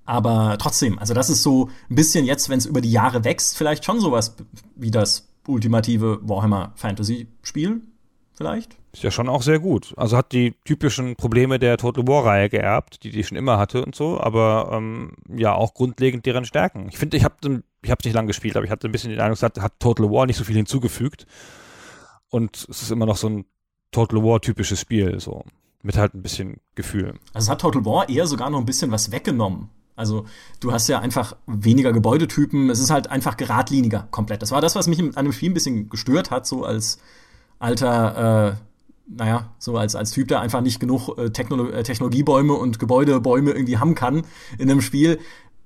aber 0.06 0.58
trotzdem, 0.60 1.00
also 1.00 1.14
das 1.14 1.30
ist 1.30 1.44
so 1.44 1.70
ein 1.90 1.96
bisschen 1.96 2.26
jetzt, 2.26 2.50
wenn 2.50 2.58
es 2.58 2.66
über 2.66 2.82
die 2.82 2.92
Jahre 2.92 3.24
wächst, 3.24 3.58
vielleicht 3.58 3.86
schon 3.86 4.02
sowas 4.02 4.36
wie 4.76 4.92
das 4.92 5.30
ultimative 5.48 6.20
Warhammer 6.22 6.72
Fantasy 6.76 7.28
Spiel, 7.42 7.82
vielleicht. 8.34 8.78
Ist 8.92 9.04
ja 9.04 9.12
schon 9.12 9.30
auch 9.30 9.42
sehr 9.42 9.60
gut. 9.60 9.94
Also 9.98 10.18
hat 10.18 10.32
die 10.32 10.54
typischen 10.66 11.16
Probleme 11.16 11.58
der 11.58 11.78
Total 11.78 12.08
War 12.08 12.26
Reihe 12.26 12.50
geerbt, 12.50 13.04
die 13.04 13.10
die 13.10 13.24
schon 13.24 13.38
immer 13.38 13.58
hatte 13.58 13.84
und 13.84 13.96
so, 13.96 14.20
aber 14.20 14.70
ähm, 14.72 15.14
ja 15.36 15.54
auch 15.54 15.74
grundlegend 15.74 16.26
deren 16.26 16.46
Stärken. 16.46 16.88
Ich 16.90 16.98
finde, 16.98 17.18
ich 17.18 17.24
habe 17.24 17.64
ich 17.82 17.92
habe 17.92 18.02
nicht 18.06 18.14
lange 18.14 18.28
gespielt, 18.28 18.56
aber 18.56 18.66
ich 18.66 18.72
hatte 18.72 18.88
ein 18.88 18.92
bisschen 18.92 19.10
den 19.10 19.20
Eindruck, 19.20 19.42
hat, 19.42 19.60
hat 19.60 19.80
Total 19.80 20.10
War 20.10 20.26
nicht 20.26 20.38
so 20.38 20.44
viel 20.44 20.56
hinzugefügt 20.56 21.26
und 22.30 22.68
es 22.70 22.84
ist 22.84 22.92
immer 22.92 23.06
noch 23.06 23.18
so 23.18 23.28
ein 23.30 23.46
Total 23.92 24.24
War 24.24 24.42
typisches 24.42 24.80
Spiel 24.80 25.20
so 25.20 25.44
mit 25.82 25.98
halt 25.98 26.14
ein 26.14 26.22
bisschen 26.22 26.62
Gefühl. 26.76 27.20
Also 27.34 27.48
es 27.48 27.50
hat 27.50 27.62
Total 27.62 27.84
War 27.84 28.08
eher 28.10 28.28
sogar 28.28 28.50
noch 28.50 28.60
ein 28.60 28.66
bisschen 28.66 28.92
was 28.92 29.12
weggenommen 29.12 29.70
also 29.96 30.26
du 30.60 30.72
hast 30.72 30.88
ja 30.88 31.00
einfach 31.00 31.36
weniger 31.46 31.94
Gebäudetypen, 31.94 32.70
es 32.70 32.80
ist 32.80 32.90
halt 32.90 33.10
einfach 33.10 33.38
geradliniger 33.38 34.08
komplett. 34.12 34.42
Das 34.42 34.52
war 34.52 34.62
das, 34.62 34.76
was 34.76 34.88
mich 34.88 35.00
an 35.00 35.26
dem 35.26 35.32
Spiel 35.32 35.52
ein 35.52 35.54
bisschen 35.54 35.90
gestört 35.90 36.32
hat, 36.32 36.48
so 36.48 36.64
als 36.64 37.00
alter, 37.60 38.52
äh, 38.52 38.56
naja, 39.08 39.54
so 39.60 39.78
als, 39.78 39.96
als 39.96 40.12
Typ, 40.12 40.28
der 40.28 40.42
einfach 40.42 40.62
nicht 40.62 40.80
genug 40.80 41.18
äh, 41.18 41.30
Techno 41.30 41.68
äh, 41.70 41.84
Technologiebäume 41.84 42.54
und 42.54 42.80
Gebäudebäume 42.80 43.52
irgendwie 43.52 43.78
haben 43.78 43.96
kann 43.96 44.24
in 44.58 44.70
einem 44.70 44.82
Spiel. 44.82 45.20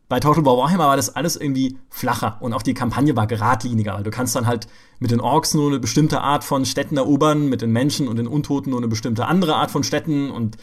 Bei 0.10 0.22
Total 0.22 0.46
War 0.46 0.58
Warhammer 0.58 0.88
war 0.88 0.96
das 0.96 1.16
alles 1.16 1.36
irgendwie 1.36 1.78
flacher 1.90 2.38
und 2.40 2.54
auch 2.54 2.62
die 2.62 2.74
Kampagne 2.74 3.16
war 3.18 3.28
geradliniger, 3.28 3.96
weil 3.96 4.04
du 4.04 4.10
kannst 4.10 4.36
dann 4.38 4.48
halt 4.48 4.68
mit 5.00 5.12
den 5.12 5.20
Orks 5.20 5.54
nur 5.54 5.68
eine 5.68 5.80
bestimmte 5.80 6.22
Art 6.22 6.46
von 6.46 6.66
Städten 6.66 6.96
erobern, 6.96 7.50
mit 7.50 7.62
den 7.62 7.72
Menschen 7.72 8.08
und 8.08 8.16
den 8.18 8.28
Untoten 8.28 8.70
nur 8.70 8.80
eine 8.80 8.88
bestimmte 8.88 9.26
andere 9.26 9.56
Art 9.56 9.70
von 9.70 9.84
Städten 9.84 10.32
und 10.32 10.58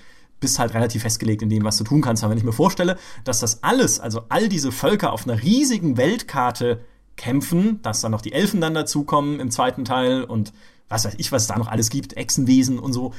bist 0.44 0.58
halt 0.58 0.74
relativ 0.74 1.00
festgelegt 1.00 1.40
in 1.40 1.48
dem, 1.48 1.64
was 1.64 1.78
du 1.78 1.84
tun 1.84 2.02
kannst. 2.02 2.22
Aber 2.22 2.32
wenn 2.32 2.38
ich 2.38 2.44
mir 2.44 2.52
vorstelle, 2.52 2.98
dass 3.24 3.40
das 3.40 3.62
alles, 3.62 3.98
also 3.98 4.24
all 4.28 4.50
diese 4.50 4.72
Völker 4.72 5.10
auf 5.10 5.26
einer 5.26 5.42
riesigen 5.42 5.96
Weltkarte 5.96 6.84
kämpfen, 7.16 7.80
dass 7.80 8.02
dann 8.02 8.12
noch 8.12 8.20
die 8.20 8.34
Elfen 8.34 8.60
dann 8.60 8.74
dazukommen 8.74 9.40
im 9.40 9.50
zweiten 9.50 9.86
Teil 9.86 10.22
und 10.22 10.52
was 10.90 11.06
weiß 11.06 11.14
ich, 11.16 11.32
was 11.32 11.42
es 11.42 11.48
da 11.48 11.56
noch 11.56 11.68
alles 11.68 11.88
gibt, 11.88 12.14
Echsenwesen 12.18 12.78
und 12.78 12.92
so. 12.92 13.14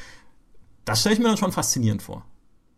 Das 0.86 1.00
stelle 1.00 1.16
ich 1.16 1.20
mir 1.20 1.30
dann 1.30 1.38
schon 1.38 1.52
faszinierend 1.52 2.04
vor. 2.04 2.24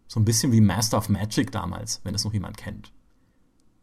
So 0.07 0.21
ein 0.21 0.25
bisschen 0.25 0.53
wie 0.53 0.61
Master 0.61 0.97
of 0.97 1.09
Magic 1.09 1.51
damals, 1.51 1.99
wenn 2.05 2.15
es 2.15 2.23
noch 2.23 2.33
jemand 2.33 2.55
kennt. 2.55 2.93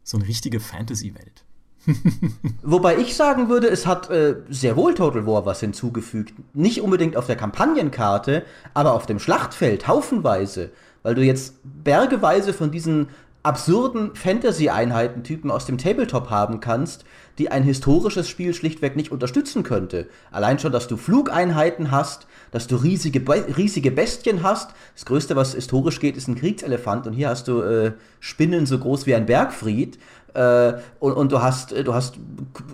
So 0.03 0.17
eine 0.17 0.27
richtige 0.27 0.59
Fantasy-Welt. 0.59 1.45
Wobei 2.63 2.97
ich 2.97 3.15
sagen 3.15 3.49
würde, 3.49 3.67
es 3.67 3.85
hat 3.85 4.09
äh, 4.09 4.37
sehr 4.49 4.75
wohl 4.75 4.93
Total 4.93 5.25
War 5.25 5.45
was 5.45 5.59
hinzugefügt. 5.59 6.33
Nicht 6.53 6.81
unbedingt 6.81 7.17
auf 7.17 7.27
der 7.27 7.35
Kampagnenkarte, 7.35 8.43
aber 8.73 8.93
auf 8.93 9.05
dem 9.05 9.19
Schlachtfeld 9.19 9.87
haufenweise. 9.87 10.71
Weil 11.03 11.15
du 11.15 11.21
jetzt 11.21 11.55
bergeweise 11.63 12.53
von 12.53 12.71
diesen 12.71 13.07
absurden 13.45 14.15
Fantasy-Einheiten-Typen 14.15 15.51
aus 15.51 15.67
dem 15.67 15.77
Tabletop 15.77 16.31
haben 16.31 16.59
kannst, 16.59 17.05
die 17.37 17.51
ein 17.51 17.61
historisches 17.61 18.27
Spiel 18.27 18.55
schlichtweg 18.55 18.95
nicht 18.95 19.11
unterstützen 19.11 19.61
könnte. 19.61 20.07
Allein 20.31 20.57
schon, 20.57 20.71
dass 20.71 20.87
du 20.87 20.97
Flugeinheiten 20.97 21.91
hast, 21.91 22.25
dass 22.49 22.65
du 22.65 22.75
riesige, 22.75 23.21
riesige 23.55 23.91
Bestien 23.91 24.41
hast. 24.41 24.71
Das 24.95 25.05
Größte, 25.05 25.35
was 25.35 25.53
historisch 25.53 25.99
geht, 25.99 26.17
ist 26.17 26.27
ein 26.27 26.35
Kriegselefant 26.35 27.05
und 27.05 27.13
hier 27.13 27.29
hast 27.29 27.47
du 27.47 27.61
äh, 27.61 27.91
Spinnen 28.19 28.65
so 28.65 28.79
groß 28.79 29.05
wie 29.05 29.13
ein 29.13 29.27
Bergfried. 29.27 29.99
Äh, 30.35 30.73
und, 30.99 31.13
und, 31.13 31.31
du 31.31 31.41
hast, 31.41 31.71
du 31.71 31.93
hast 31.93 32.19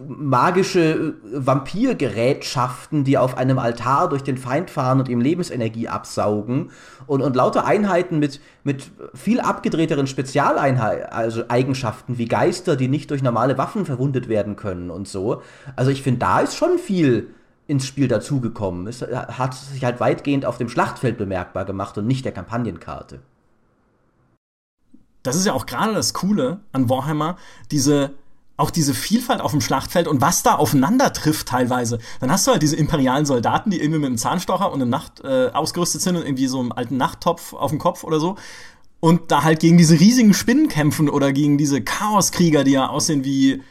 magische 0.08 1.14
Vampirgerätschaften, 1.32 3.04
die 3.04 3.18
auf 3.18 3.38
einem 3.38 3.60
Altar 3.60 4.10
durch 4.10 4.24
den 4.24 4.38
Feind 4.38 4.70
fahren 4.70 5.00
und 5.00 5.08
ihm 5.08 5.22
Lebensenergie 5.22 5.88
absaugen. 5.88 6.72
Und, 7.08 7.22
und 7.22 7.36
lauter 7.36 7.66
Einheiten 7.66 8.20
mit, 8.20 8.42
mit 8.64 8.92
viel 9.14 9.40
abgedrehteren 9.40 10.08
Spezialeinheiten, 10.08 11.06
also 11.12 11.44
Eigenschaften 11.50 12.18
wie 12.18 12.26
Geister, 12.26 12.76
die 12.76 12.88
nicht 12.88 13.12
durch 13.12 13.22
normale 13.22 13.58
Waffen 13.58 13.86
verwundet 13.86 14.28
werden 14.28 14.56
können 14.56 14.90
und 14.90 15.08
so. 15.08 15.42
Also 15.76 15.92
ich 15.92 16.02
finde, 16.02 16.20
da 16.20 16.40
ist 16.40 16.56
schon 16.56 16.80
viel 16.80 17.30
ins 17.68 17.86
Spiel 17.86 18.08
dazugekommen. 18.08 18.88
Es 18.88 19.02
hat 19.02 19.54
sich 19.54 19.86
halt 19.86 20.00
weitgehend 20.00 20.46
auf 20.46 20.58
dem 20.58 20.68
Schlachtfeld 20.68 21.18
bemerkbar 21.18 21.66
gemacht 21.66 21.98
und 21.98 22.08
nicht 22.08 22.26
der 22.26 22.32
Kampagnenkarte 22.32 23.20
das 25.24 25.36
ist 25.36 25.46
ja 25.46 25.54
auch 25.54 25.66
gerade 25.66 25.94
das 25.94 26.14
Coole 26.14 26.62
an 26.72 26.90
Warhammer, 26.90 27.38
diese 27.72 28.14
auch 28.62 28.70
diese 28.70 28.94
Vielfalt 28.94 29.42
auf 29.42 29.52
dem 29.52 29.62
Schlachtfeld 29.62 30.08
und 30.08 30.22
was 30.22 30.44
da 30.44 30.56
aufeinander 30.56 31.12
trifft 31.14 31.48
teilweise. 31.48 31.98
Dann 32.20 32.32
hast 32.32 32.46
du 32.46 32.52
halt 32.52 32.62
diese 32.62 32.76
imperialen 32.76 33.26
Soldaten, 33.26 33.72
die 33.72 33.80
irgendwie 33.80 34.00
mit 34.00 34.08
einem 34.08 34.18
Zahnstocher 34.18 34.72
und 34.72 34.82
einem 34.82 34.92
Nacht 34.92 35.22
äh, 35.24 35.50
ausgerüstet 35.52 36.02
sind 36.02 36.16
und 36.16 36.24
irgendwie 36.24 36.48
so 36.48 36.60
einem 36.60 36.72
alten 36.72 36.96
Nachttopf 36.96 37.54
auf 37.54 37.72
dem 37.72 37.80
Kopf 37.80 38.04
oder 38.04 38.20
so. 38.20 38.36
Und 39.00 39.32
da 39.32 39.44
halt 39.44 39.60
gegen 39.60 39.80
diese 39.80 40.00
riesigen 40.00 40.36
Spinnen 40.36 40.68
kämpfen 40.68 41.10
oder 41.10 41.34
gegen 41.34 41.58
diese 41.58 41.82
Chaoskrieger, 41.82 42.64
die 42.64 42.72
ja 42.72 42.88
aussehen 42.88 43.26
wie 43.26 43.64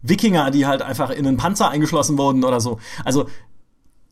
Wikinger, 0.00 0.50
die 0.50 0.66
halt 0.66 0.80
einfach 0.80 1.10
in 1.10 1.26
einen 1.26 1.36
Panzer 1.36 1.68
eingeschlossen 1.68 2.16
wurden 2.16 2.42
oder 2.42 2.62
so. 2.62 2.78
Also 3.04 3.26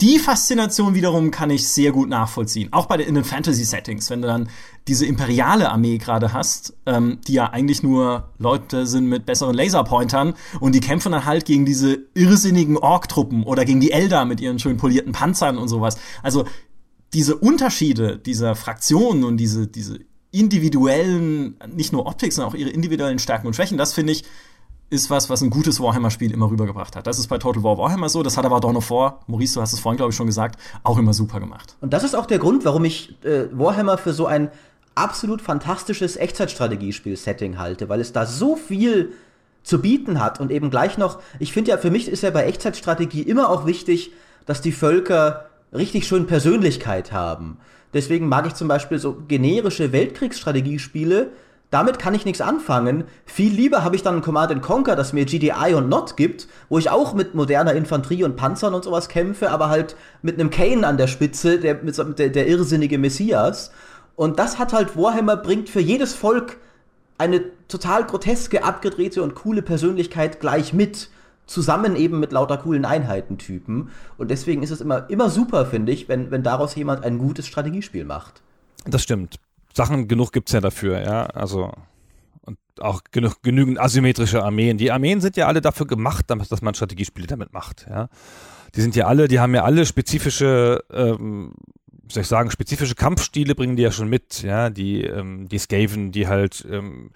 die 0.01 0.21
Faszination 0.21 0.95
wiederum 0.95 1.33
kann 1.33 1.51
ich 1.51 1.69
sehr 1.69 1.91
gut 1.91 2.09
nachvollziehen. 2.09 2.73
Auch 2.73 2.87
bei 2.87 2.97
den, 2.97 3.09
in 3.09 3.15
den 3.17 3.25
Fantasy-Settings, 3.25 4.11
wenn 4.11 4.23
du 4.23 4.29
dann 4.29 4.49
diese 4.87 5.07
imperiale 5.07 5.71
Armee 5.71 5.99
gerade 5.99 6.33
hast, 6.33 6.75
ähm, 6.87 7.19
die 7.27 7.33
ja 7.33 7.51
eigentlich 7.51 7.83
nur 7.83 8.33
Leute 8.39 8.87
sind 8.87 9.07
mit 9.07 9.27
besseren 9.27 9.57
Laserpointern 9.57 10.35
und 10.61 10.75
die 10.75 10.81
kämpfen 10.81 11.11
dann 11.11 11.25
halt 11.25 11.45
gegen 11.47 11.67
diese 11.67 11.99
irrsinnigen 12.15 12.77
Ork-Truppen 12.77 13.43
oder 13.43 13.65
gegen 13.65 13.81
die 13.81 13.91
Eldar 13.91 14.25
mit 14.25 14.41
ihren 14.41 14.61
schön 14.61 14.77
polierten 14.77 15.13
Panzern 15.13 15.59
und 15.59 15.67
sowas. 15.67 15.99
Also 16.23 16.45
diese 17.13 17.37
Unterschiede 17.37 18.19
dieser 18.19 18.55
Fraktionen 18.55 19.25
und 19.25 19.37
diese, 19.37 19.67
diese 19.67 19.99
individuellen, 20.31 21.57
nicht 21.75 21.93
nur 21.93 22.07
Optik, 22.07 22.33
sondern 22.33 22.53
auch 22.53 22.57
ihre 22.59 22.71
individuellen 22.71 23.19
Stärken 23.19 23.49
und 23.49 23.57
Schwächen, 23.57 23.79
das 23.79 23.95
finde 23.95 24.13
ich 24.13 24.25
ist 24.91 25.11
was, 25.11 25.29
was 25.29 25.43
ein 25.43 25.51
gutes 25.51 25.81
Warhammer-Spiel 25.81 26.33
immer 26.33 26.51
rübergebracht 26.51 26.97
hat. 26.97 27.07
Das 27.07 27.19
ist 27.19 27.27
bei 27.29 27.39
Total 27.39 27.63
War 27.63 27.77
Warhammer 27.77 28.09
so, 28.09 28.23
das 28.23 28.37
hat 28.37 28.47
aber 28.47 28.61
Dawn 28.61 28.77
of 28.77 28.91
War, 28.91 29.21
Maurice, 29.27 29.55
du 29.55 29.61
hast 29.61 29.73
es 29.73 29.81
vorhin, 29.81 29.99
glaube 29.99 30.11
ich, 30.11 30.17
schon 30.17 30.27
gesagt, 30.27 30.59
auch 30.83 30.99
immer 30.99 31.13
super 31.13 31.41
gemacht. 31.41 31.77
Und 31.81 31.93
das 31.93 32.05
ist 32.05 32.15
auch 32.15 32.27
der 32.27 32.39
Grund, 32.39 32.65
warum 32.65 32.85
ich 32.85 33.23
äh, 33.25 33.47
Warhammer 33.53 33.99
für 33.99 34.13
so 34.13 34.27
ein 34.27 34.51
absolut 34.95 35.43
fantastisches 35.43 36.17
Echtzeitstrategiespiel-Setting 36.17 37.59
halte, 37.59 37.89
weil 37.89 38.01
es 38.01 38.13
da 38.13 38.27
so 38.27 38.57
viel 38.57 39.13
zu 39.63 39.81
bieten 39.81 40.21
hat 40.21 40.41
und 40.41 40.51
eben 40.51 40.71
gleich 40.71 40.97
noch, 40.97 41.21
ich 41.39 41.53
finde 41.53 41.71
ja, 41.73 41.77
für 41.77 41.91
mich 41.91 42.09
ist 42.09 42.23
ja 42.23 42.31
bei 42.31 42.45
Echtzeitstrategie 42.45 43.23
immer 43.23 43.51
auch 43.51 43.67
wichtig, 43.67 44.13
dass 44.47 44.63
die 44.63 44.73
Völker 44.73 45.51
richtig 45.73 46.07
schön 46.07 46.27
Persönlichkeit 46.27 47.13
haben. 47.13 47.59
Deswegen 47.93 48.29
mag 48.29 48.47
ich 48.47 48.55
zum 48.55 48.69
Beispiel 48.69 48.99
so 48.99 49.23
generische 49.29 49.93
Weltkriegsstrategiespiele, 49.93 51.31
damit 51.71 51.99
kann 51.99 52.15
ich 52.15 52.25
nichts 52.25 52.41
anfangen. 52.41 53.05
Viel 53.27 53.53
lieber 53.53 53.85
habe 53.85 53.95
ich 53.95 54.03
dann 54.03 54.17
ein 54.17 54.23
Command 54.23 54.63
Conquer, 54.63 54.97
das 54.97 55.13
mir 55.13 55.27
GDI 55.27 55.75
und 55.75 55.89
Not 55.89 56.17
gibt, 56.17 56.49
wo 56.69 56.79
ich 56.79 56.89
auch 56.89 57.13
mit 57.13 57.35
moderner 57.35 57.75
Infanterie 57.75 58.25
und 58.25 58.37
Panzern 58.37 58.75
und 58.75 58.85
sowas 58.85 59.09
kämpfe, 59.09 59.51
aber 59.51 59.69
halt 59.69 59.95
mit 60.23 60.41
einem 60.41 60.51
Kane 60.51 60.87
an 60.87 60.97
der 60.97 61.09
Spitze, 61.09 61.59
der, 61.59 61.75
der, 61.75 62.29
der 62.31 62.47
irrsinnige 62.47 62.97
Messias. 62.99 63.71
Und 64.17 64.39
das 64.39 64.59
hat 64.59 64.73
halt 64.73 64.97
Warhammer 64.97 65.37
bringt 65.37 65.69
für 65.69 65.81
jedes 65.81 66.15
Volk 66.15 66.57
eine 67.19 67.43
total 67.69 68.05
groteske, 68.07 68.65
abgedrehte 68.65 69.23
und 69.23 69.35
coole 69.35 69.63
Persönlichkeit 69.63 70.41
gleich 70.41 70.73
mit. 70.73 71.11
Zusammen 71.47 71.97
eben 71.97 72.21
mit 72.21 72.33
lauter 72.33 72.59
coolen 72.59 72.85
Einheitentypen. 72.85 73.91
Und 74.19 74.31
deswegen 74.31 74.63
ist 74.63 74.71
es 74.71 74.83
immer, 74.83 75.09
immer 75.09 75.31
super, 75.31 75.65
finde 75.65 75.93
ich, 75.93 76.07
wenn, 76.07 76.31
wenn 76.31 76.43
daraus 76.43 76.75
jemand 76.75 77.05
ein 77.05 77.19
gutes 77.19 77.47
Strategiespiel 77.47 78.05
macht. 78.05 78.43
Das 78.85 79.03
stimmt. 79.03 79.39
Sachen 79.79 80.09
genug 80.09 80.33
gibt 80.33 80.49
es 80.49 80.53
ja 80.53 80.61
dafür, 80.61 81.01
ja. 81.01 81.27
Also 81.27 81.73
und 82.43 82.59
auch 82.81 83.03
genug, 83.13 83.43
genügend 83.43 83.79
asymmetrische 83.79 84.43
Armeen. 84.43 84.77
Die 84.77 84.91
Armeen 84.91 85.21
sind 85.21 85.37
ja 85.37 85.47
alle 85.47 85.61
dafür 85.61 85.87
gemacht, 85.87 86.25
dass 86.29 86.63
man 86.63 86.75
Strategiespiele 86.75 87.29
damit 87.29 87.53
macht, 87.53 87.87
ja. 87.89 88.09
Die 88.75 88.83
sind 88.83 88.97
ja 88.97 89.07
alle, 89.07 89.29
die 89.29 89.41
haben 89.41 89.55
ja 89.55 89.65
alle 89.65 89.87
spezifische 89.87 90.85
ähm, 90.93 91.55
wie 92.09 92.15
soll 92.15 92.23
ich 92.23 92.29
sagen, 92.29 92.51
spezifische 92.51 92.95
Kampfstile 92.95 93.55
bringen 93.55 93.77
die 93.77 93.83
ja 93.83 93.93
schon 93.93 94.09
mit, 94.09 94.43
ja, 94.43 94.71
die, 94.71 95.05
ähm, 95.05 95.47
die 95.49 95.59
Skaven, 95.59 96.11
die 96.11 96.27
halt 96.27 96.67
ähm, 96.71 97.11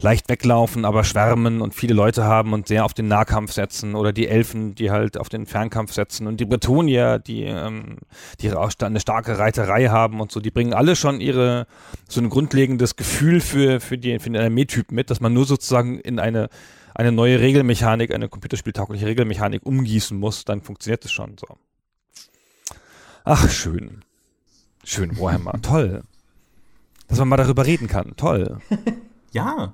leicht 0.00 0.28
weglaufen, 0.28 0.84
aber 0.84 1.04
schwärmen 1.04 1.60
und 1.60 1.74
viele 1.74 1.94
Leute 1.94 2.24
haben 2.24 2.54
und 2.54 2.68
sehr 2.68 2.84
auf 2.84 2.94
den 2.94 3.08
Nahkampf 3.08 3.52
setzen 3.52 3.94
oder 3.94 4.12
die 4.12 4.26
Elfen, 4.26 4.74
die 4.74 4.90
halt 4.90 5.18
auf 5.18 5.28
den 5.28 5.46
Fernkampf 5.46 5.92
setzen 5.92 6.26
und 6.26 6.40
die 6.40 6.46
Bretonier, 6.46 7.18
die, 7.18 7.44
ähm, 7.44 7.98
die 8.40 8.50
eine 8.50 9.00
starke 9.00 9.38
Reiterei 9.38 9.88
haben 9.88 10.20
und 10.20 10.32
so, 10.32 10.40
die 10.40 10.50
bringen 10.50 10.72
alle 10.72 10.96
schon 10.96 11.20
ihre, 11.20 11.66
so 12.08 12.20
ein 12.20 12.30
grundlegendes 12.30 12.96
Gefühl 12.96 13.40
für, 13.40 13.80
für, 13.80 13.98
die, 13.98 14.18
für 14.18 14.30
den 14.30 14.40
Armeetyp 14.40 14.92
mit, 14.92 15.10
dass 15.10 15.20
man 15.20 15.34
nur 15.34 15.44
sozusagen 15.44 16.00
in 16.00 16.18
eine 16.18 16.48
eine 16.94 17.12
neue 17.12 17.38
Regelmechanik, 17.38 18.12
eine 18.12 18.28
computerspieltaugliche 18.28 19.06
Regelmechanik 19.06 19.64
umgießen 19.64 20.18
muss, 20.18 20.44
dann 20.44 20.62
funktioniert 20.62 21.04
es 21.04 21.12
schon 21.12 21.36
so. 21.38 21.46
Ach, 23.24 23.48
schön. 23.48 24.02
Schön 24.84 25.18
Warhammer. 25.18 25.52
Toll. 25.62 26.02
Dass 27.08 27.18
man 27.18 27.28
mal 27.28 27.36
darüber 27.36 27.66
reden 27.66 27.88
kann. 27.88 28.14
Toll. 28.16 28.58
ja. 29.32 29.72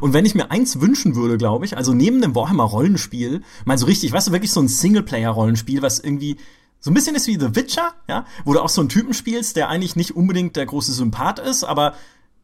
Und 0.00 0.12
wenn 0.12 0.24
ich 0.24 0.34
mir 0.34 0.50
eins 0.50 0.80
wünschen 0.80 1.14
würde, 1.14 1.36
glaube 1.36 1.64
ich, 1.64 1.76
also 1.76 1.92
neben 1.92 2.20
dem 2.20 2.34
Warhammer 2.34 2.64
Rollenspiel, 2.64 3.42
mal 3.64 3.78
so 3.78 3.86
richtig, 3.86 4.12
weißt 4.12 4.28
du, 4.28 4.32
wirklich 4.32 4.52
so 4.52 4.60
ein 4.60 4.68
Singleplayer 4.68 5.30
Rollenspiel, 5.30 5.82
was 5.82 5.98
irgendwie 5.98 6.38
so 6.80 6.90
ein 6.90 6.94
bisschen 6.94 7.16
ist 7.16 7.26
wie 7.26 7.38
The 7.38 7.54
Witcher, 7.54 7.92
ja, 8.08 8.26
wo 8.44 8.52
du 8.52 8.60
auch 8.60 8.68
so 8.68 8.82
einen 8.82 8.90
Typen 8.90 9.14
spielst, 9.14 9.56
der 9.56 9.68
eigentlich 9.68 9.96
nicht 9.96 10.16
unbedingt 10.16 10.56
der 10.56 10.66
große 10.66 10.92
Sympath 10.92 11.38
ist, 11.38 11.64
aber 11.64 11.94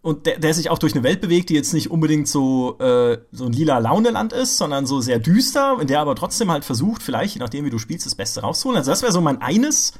und 0.02 0.24
der, 0.24 0.38
der 0.38 0.54
sich 0.54 0.70
auch 0.70 0.78
durch 0.78 0.94
eine 0.94 1.02
Welt 1.02 1.20
bewegt, 1.20 1.50
die 1.50 1.54
jetzt 1.54 1.74
nicht 1.74 1.90
unbedingt 1.90 2.26
so 2.26 2.78
äh, 2.78 3.18
so 3.32 3.44
ein 3.44 3.52
lila 3.52 3.78
Launeland 3.78 4.32
ist, 4.32 4.56
sondern 4.56 4.86
so 4.86 5.02
sehr 5.02 5.18
düster, 5.18 5.76
in 5.78 5.88
der 5.88 6.00
aber 6.00 6.14
trotzdem 6.14 6.50
halt 6.50 6.64
versucht, 6.64 7.02
vielleicht 7.02 7.34
je 7.34 7.40
nachdem 7.40 7.66
wie 7.66 7.70
du 7.70 7.78
spielst, 7.78 8.06
das 8.06 8.14
Beste 8.14 8.40
rauszuholen. 8.40 8.78
Also 8.78 8.90
das 8.90 9.02
wäre 9.02 9.12
so 9.12 9.20
mein 9.20 9.42
eines 9.42 9.92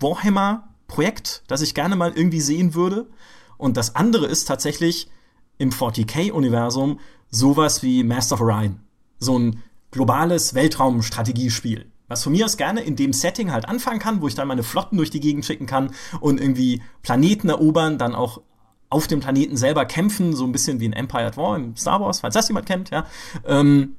Warhammer 0.00 0.73
Projekt, 0.86 1.42
das 1.46 1.62
ich 1.62 1.74
gerne 1.74 1.96
mal 1.96 2.12
irgendwie 2.14 2.40
sehen 2.40 2.74
würde. 2.74 3.08
Und 3.56 3.76
das 3.76 3.94
andere 3.94 4.26
ist 4.26 4.46
tatsächlich 4.46 5.08
im 5.58 5.70
40k-Universum 5.70 7.00
sowas 7.30 7.82
wie 7.82 8.04
Master 8.04 8.34
of 8.34 8.40
Orion. 8.40 8.80
So 9.18 9.38
ein 9.38 9.62
globales 9.90 10.54
Weltraumstrategiespiel. 10.54 11.86
Was 12.08 12.22
von 12.22 12.32
mir 12.32 12.44
aus 12.44 12.56
gerne 12.56 12.82
in 12.82 12.96
dem 12.96 13.12
Setting 13.12 13.50
halt 13.50 13.68
anfangen 13.68 13.98
kann, 13.98 14.20
wo 14.20 14.28
ich 14.28 14.34
dann 14.34 14.48
meine 14.48 14.62
Flotten 14.62 14.96
durch 14.96 15.10
die 15.10 15.20
Gegend 15.20 15.44
schicken 15.44 15.66
kann 15.66 15.94
und 16.20 16.40
irgendwie 16.40 16.82
Planeten 17.02 17.48
erobern, 17.48 17.96
dann 17.96 18.14
auch 18.14 18.42
auf 18.90 19.06
dem 19.06 19.20
Planeten 19.20 19.56
selber 19.56 19.86
kämpfen, 19.86 20.34
so 20.34 20.44
ein 20.44 20.52
bisschen 20.52 20.80
wie 20.80 20.84
in 20.84 20.92
Empire 20.92 21.26
at 21.26 21.36
War 21.36 21.56
im 21.56 21.76
Star 21.76 22.00
Wars, 22.00 22.20
falls 22.20 22.34
das 22.34 22.48
jemand 22.48 22.66
kennt, 22.66 22.90
ja. 22.90 23.06
Ähm, 23.46 23.96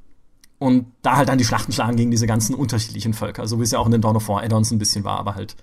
und 0.60 0.86
da 1.02 1.18
halt 1.18 1.28
dann 1.28 1.38
die 1.38 1.44
Schlachten 1.44 1.74
schlagen 1.74 1.98
gegen 1.98 2.12
diese 2.12 2.28
ganzen 2.28 2.56
unterschiedlichen 2.56 3.14
Völker, 3.14 3.48
so 3.48 3.60
wie 3.60 3.64
es 3.64 3.72
ja 3.72 3.80
auch 3.80 3.88
in 3.88 3.92
den 3.92 4.02
Dawn 4.02 4.16
of 4.16 4.30
War 4.30 4.42
Add-ons 4.44 4.72
ein 4.72 4.80
bisschen 4.80 5.04
war, 5.04 5.20
aber 5.20 5.36
halt 5.36 5.56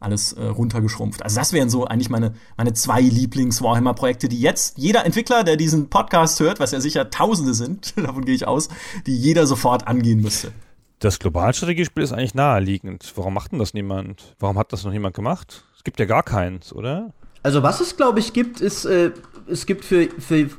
alles 0.00 0.32
äh, 0.32 0.44
runtergeschrumpft. 0.44 1.22
Also 1.22 1.36
das 1.36 1.52
wären 1.52 1.70
so 1.70 1.84
eigentlich 1.84 2.10
meine, 2.10 2.34
meine 2.56 2.72
zwei 2.72 3.00
Lieblings-Warhammer-Projekte, 3.00 4.28
die 4.28 4.40
jetzt 4.40 4.78
jeder 4.78 5.04
Entwickler, 5.04 5.44
der 5.44 5.56
diesen 5.56 5.88
Podcast 5.88 6.38
hört, 6.40 6.60
was 6.60 6.72
ja 6.72 6.80
sicher 6.80 7.10
Tausende 7.10 7.54
sind, 7.54 7.96
davon 7.96 8.24
gehe 8.24 8.34
ich 8.34 8.46
aus, 8.46 8.68
die 9.06 9.16
jeder 9.16 9.46
sofort 9.46 9.88
angehen 9.88 10.20
müsste. 10.20 10.52
Das 11.00 11.18
Globalstrategiespiel 11.18 12.02
ist 12.02 12.12
eigentlich 12.12 12.34
naheliegend. 12.34 13.12
Warum 13.14 13.34
macht 13.34 13.52
denn 13.52 13.60
das 13.60 13.72
niemand? 13.72 14.34
Warum 14.40 14.58
hat 14.58 14.72
das 14.72 14.84
noch 14.84 14.92
niemand 14.92 15.14
gemacht? 15.14 15.64
Es 15.76 15.84
gibt 15.84 16.00
ja 16.00 16.06
gar 16.06 16.24
keins, 16.24 16.72
oder? 16.72 17.12
Also 17.44 17.62
was 17.62 17.80
es, 17.80 17.96
glaube 17.96 18.18
ich, 18.18 18.32
gibt, 18.32 18.60
ist, 18.60 18.84
äh, 18.84 19.12
es 19.46 19.64
gibt 19.64 19.84
für, 19.84 20.08
für 20.18 20.50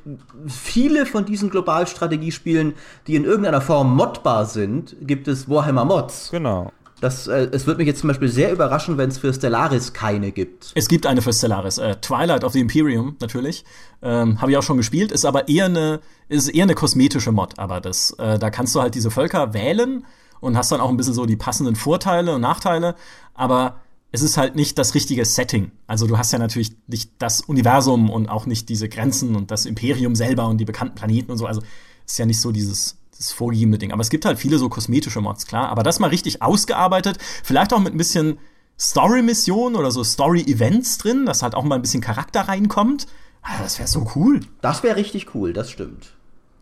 viele 0.48 1.06
von 1.06 1.26
diesen 1.26 1.50
Globalstrategiespielen, 1.50 2.74
die 3.06 3.16
in 3.16 3.26
irgendeiner 3.26 3.60
Form 3.60 3.94
modbar 3.96 4.46
sind, 4.46 4.96
gibt 5.02 5.28
es 5.28 5.50
Warhammer 5.50 5.84
Mods. 5.84 6.32
Genau 6.32 6.72
Das, 7.02 7.28
äh, 7.28 7.50
es 7.52 7.66
würde 7.66 7.78
mich 7.78 7.88
jetzt 7.88 8.00
zum 8.02 8.10
Beispiel 8.10 8.28
sehr 8.28 8.52
überraschen, 8.52 8.98
wenn 8.98 9.10
es 9.10 9.18
für 9.18 9.34
Stellaris 9.34 9.94
keine 9.94 10.32
gibt. 10.32 10.72
Es 10.76 10.88
gibt 10.88 11.06
eine 11.06 11.22
für 11.22 11.34
Stellaris. 11.34 11.78
Äh, 11.78 11.96
Twilight 12.02 12.44
of 12.44 12.54
the 12.54 12.60
Imperium, 12.60 13.16
natürlich. 13.22 13.64
Ähm, 14.02 14.42
Habe 14.42 14.52
ich 14.52 14.58
auch 14.58 14.64
schon 14.64 14.78
gespielt. 14.78 15.12
Ist 15.12 15.26
aber 15.26 15.48
eher 15.48 15.66
eine, 15.66 16.02
ist 16.28 16.50
eher 16.50 16.64
eine 16.64 16.76
kosmetische 16.76 17.32
Mod. 17.32 17.58
Aber 17.58 17.82
das, 17.82 18.12
äh, 18.20 18.38
da 18.38 18.50
kannst 18.50 18.76
du 18.76 18.82
halt 18.82 18.96
diese 18.96 19.12
Völker 19.12 19.54
wählen 19.54 20.06
und 20.42 20.58
hast 20.58 20.72
dann 20.72 20.82
auch 20.82 20.90
ein 20.90 20.98
bisschen 20.98 21.14
so 21.14 21.26
die 21.26 21.38
passenden 21.38 21.76
Vorteile 21.76 22.36
und 22.36 22.42
Nachteile. 22.42 22.96
Aber 23.34 23.82
es 24.12 24.22
ist 24.22 24.38
halt 24.38 24.56
nicht 24.56 24.78
das 24.78 24.96
richtige 24.96 25.24
Setting. 25.24 25.72
Also 25.88 26.08
du 26.08 26.18
hast 26.18 26.34
ja 26.34 26.40
natürlich 26.40 26.76
nicht 26.88 27.12
das 27.20 27.42
Universum 27.42 28.10
und 28.10 28.28
auch 28.28 28.46
nicht 28.46 28.70
diese 28.70 28.90
Grenzen 28.90 29.36
und 29.36 29.52
das 29.52 29.66
Imperium 29.66 30.16
selber 30.16 30.48
und 30.48 30.58
die 30.58 30.66
bekannten 30.66 30.96
Planeten 30.96 31.32
und 31.32 31.38
so. 31.38 31.46
Also 31.46 31.62
ist 32.06 32.18
ja 32.18 32.26
nicht 32.26 32.42
so 32.42 32.52
dieses 32.52 32.98
das 33.20 33.32
vorgegebene 33.32 33.78
Ding. 33.78 33.92
Aber 33.92 34.02
es 34.02 34.10
gibt 34.10 34.26
halt 34.26 34.40
viele 34.40 34.58
so 34.58 34.70
kosmetische 34.70 35.22
Mods, 35.22 35.46
klar. 35.46 35.70
Aber 35.70 35.84
das 35.84 36.00
mal 36.00 36.08
richtig 36.08 36.42
ausgearbeitet, 36.42 37.20
vielleicht 37.44 37.74
auch 37.74 37.80
mit 37.80 37.94
ein 37.94 37.98
bisschen 37.98 38.40
Story-Missionen 38.80 39.76
oder 39.76 39.92
so 39.92 40.04
Story-Events 40.04 40.98
drin, 40.98 41.26
dass 41.26 41.44
halt 41.44 41.54
auch 41.54 41.64
mal 41.64 41.76
ein 41.76 41.82
bisschen 41.82 42.02
Charakter 42.02 42.42
reinkommt. 42.42 43.08
Ah, 43.42 43.62
das 43.62 43.78
wäre 43.78 43.88
so 43.88 44.10
cool. 44.16 44.40
Das 44.62 44.84
wäre 44.84 44.96
richtig 44.96 45.36
cool, 45.36 45.54
das 45.54 45.70
stimmt. 45.70 46.16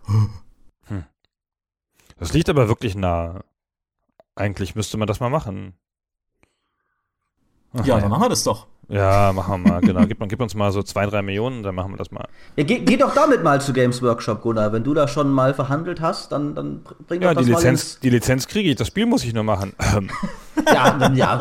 Hm. 0.06 0.30
Das 2.20 2.34
liegt 2.34 2.50
aber 2.50 2.68
wirklich 2.68 2.96
nah. 2.96 3.44
Eigentlich 4.36 4.76
müsste 4.76 4.98
man 4.98 5.08
das 5.08 5.20
mal 5.20 5.30
machen. 5.30 5.74
Ach, 7.74 7.86
ja, 7.86 8.00
dann 8.00 8.10
machen 8.10 8.24
wir 8.24 8.30
das 8.30 8.44
doch. 8.44 8.68
Ja, 8.90 9.34
machen 9.34 9.64
wir 9.64 9.72
mal, 9.74 9.82
genau. 9.82 10.06
Gib, 10.06 10.18
gib, 10.30 10.42
uns 10.42 10.56
mal 10.56 10.72
so 10.72 10.82
zwei, 10.82 11.06
drei 11.06 11.22
Millionen, 11.22 11.62
dann 11.62 11.76
machen 11.76 11.92
wir 11.92 11.98
das 11.98 12.10
mal. 12.10 12.26
Ja, 12.56 12.64
geh, 12.64 12.80
geh, 12.80 12.96
doch 12.96 13.14
damit 13.14 13.44
mal 13.44 13.60
zu 13.60 13.74
Games 13.74 14.02
Workshop, 14.02 14.42
Gunnar. 14.42 14.72
Wenn 14.72 14.84
du 14.84 14.94
da 14.94 15.08
schon 15.10 15.30
mal 15.30 15.54
verhandelt 15.54 16.00
hast, 16.00 16.32
dann, 16.32 16.56
dann 16.56 16.82
bring 17.08 17.22
ja, 17.22 17.34
doch 17.34 17.42
das 17.42 17.46
die 17.46 17.52
Lizenz, 17.52 17.64
mal 17.64 17.70
ins 17.72 18.00
die 18.00 18.10
Lizenz 18.10 18.48
kriege 18.48 18.70
ich, 18.70 18.76
das 18.78 18.88
Spiel 18.88 19.06
muss 19.06 19.26
ich 19.26 19.34
nur 19.34 19.44
machen. 19.44 19.74
ja, 20.66 21.12
ja. 21.14 21.40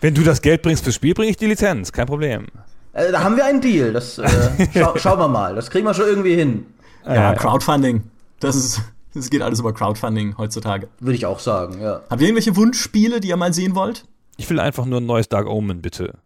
Wenn 0.00 0.14
du 0.14 0.22
das 0.22 0.42
Geld 0.42 0.62
bringst 0.62 0.82
fürs 0.82 0.96
Spiel, 0.96 1.14
bringe 1.14 1.30
ich 1.30 1.36
die 1.36 1.46
Lizenz, 1.46 1.92
kein 1.92 2.06
Problem. 2.06 2.46
Äh, 2.92 3.12
da 3.12 3.22
haben 3.22 3.36
wir 3.36 3.44
einen 3.44 3.60
Deal. 3.60 3.92
Das 3.92 4.18
äh, 4.18 4.28
schau, 4.74 4.96
schauen 4.96 5.18
wir 5.20 5.28
mal. 5.28 5.54
Das 5.54 5.70
kriegen 5.70 5.86
wir 5.86 5.94
schon 5.94 6.06
irgendwie 6.06 6.34
hin. 6.34 6.66
Ja, 7.06 7.34
Crowdfunding. 7.34 8.02
Das 8.40 8.56
ist. 8.56 8.82
Das 9.14 9.30
geht 9.30 9.40
alles 9.40 9.58
über 9.58 9.72
Crowdfunding 9.72 10.36
heutzutage. 10.36 10.88
Würde 11.00 11.16
ich 11.16 11.26
auch 11.26 11.40
sagen, 11.40 11.80
ja. 11.80 12.02
Habt 12.10 12.20
ihr 12.20 12.28
irgendwelche 12.28 12.54
Wunschspiele, 12.54 13.20
die 13.20 13.28
ihr 13.28 13.36
mal 13.36 13.52
sehen 13.52 13.74
wollt? 13.74 14.04
Ich 14.36 14.48
will 14.50 14.60
einfach 14.60 14.84
nur 14.84 15.00
ein 15.00 15.06
neues 15.06 15.28
Dark 15.28 15.48
Omen, 15.48 15.80
bitte. 15.80 16.18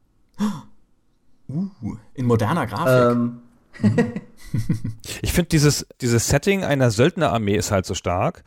Uh, 1.48 1.96
in 2.14 2.26
moderner 2.26 2.66
Grafik. 2.66 3.12
Ähm. 3.12 3.40
ich 5.22 5.32
finde 5.32 5.48
dieses, 5.48 5.86
dieses 6.00 6.28
Setting 6.28 6.64
einer 6.64 6.90
Söldnerarmee 6.90 7.56
ist 7.56 7.70
halt 7.70 7.84
so 7.86 7.94
stark, 7.94 8.44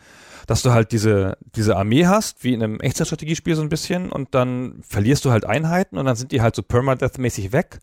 dass 0.47 0.61
du 0.61 0.71
halt 0.71 0.91
diese, 0.91 1.37
diese 1.55 1.75
Armee 1.75 2.05
hast, 2.05 2.43
wie 2.43 2.53
in 2.53 2.63
einem 2.63 2.79
Echtzeitstrategiespiel 2.79 3.55
so 3.55 3.61
ein 3.61 3.69
bisschen, 3.69 4.11
und 4.11 4.33
dann 4.35 4.81
verlierst 4.87 5.25
du 5.25 5.31
halt 5.31 5.45
Einheiten 5.45 5.97
und 5.97 6.05
dann 6.05 6.15
sind 6.15 6.31
die 6.31 6.41
halt 6.41 6.55
so 6.55 6.61
permadeath-mäßig 6.61 7.51
weg, 7.51 7.79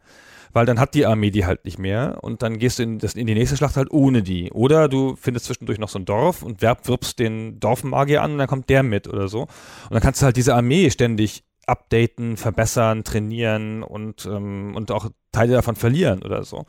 weil 0.52 0.66
dann 0.66 0.78
hat 0.78 0.94
die 0.94 1.06
Armee 1.06 1.30
die 1.30 1.46
halt 1.46 1.64
nicht 1.64 1.78
mehr 1.78 2.18
und 2.22 2.42
dann 2.42 2.58
gehst 2.58 2.78
du 2.78 2.84
in, 2.84 2.98
das, 2.98 3.14
in 3.14 3.26
die 3.26 3.34
nächste 3.34 3.56
Schlacht 3.56 3.76
halt 3.76 3.90
ohne 3.90 4.22
die. 4.22 4.52
Oder 4.52 4.88
du 4.88 5.16
findest 5.16 5.46
zwischendurch 5.46 5.78
noch 5.78 5.88
so 5.88 5.98
ein 5.98 6.04
Dorf 6.04 6.42
und 6.42 6.62
werb, 6.62 6.86
wirbst 6.88 7.18
den 7.18 7.58
Dorfmagier 7.58 8.22
an 8.22 8.32
und 8.32 8.38
dann 8.38 8.48
kommt 8.48 8.68
der 8.68 8.82
mit 8.82 9.08
oder 9.08 9.28
so. 9.28 9.42
Und 9.42 9.90
dann 9.90 10.00
kannst 10.00 10.20
du 10.20 10.26
halt 10.26 10.36
diese 10.36 10.54
Armee 10.54 10.90
ständig 10.90 11.44
updaten, 11.66 12.36
verbessern, 12.36 13.04
trainieren 13.04 13.82
und, 13.82 14.26
ähm, 14.26 14.74
und 14.76 14.90
auch 14.90 15.10
Teile 15.32 15.54
davon 15.54 15.76
verlieren 15.76 16.22
oder 16.22 16.44
so. 16.44 16.66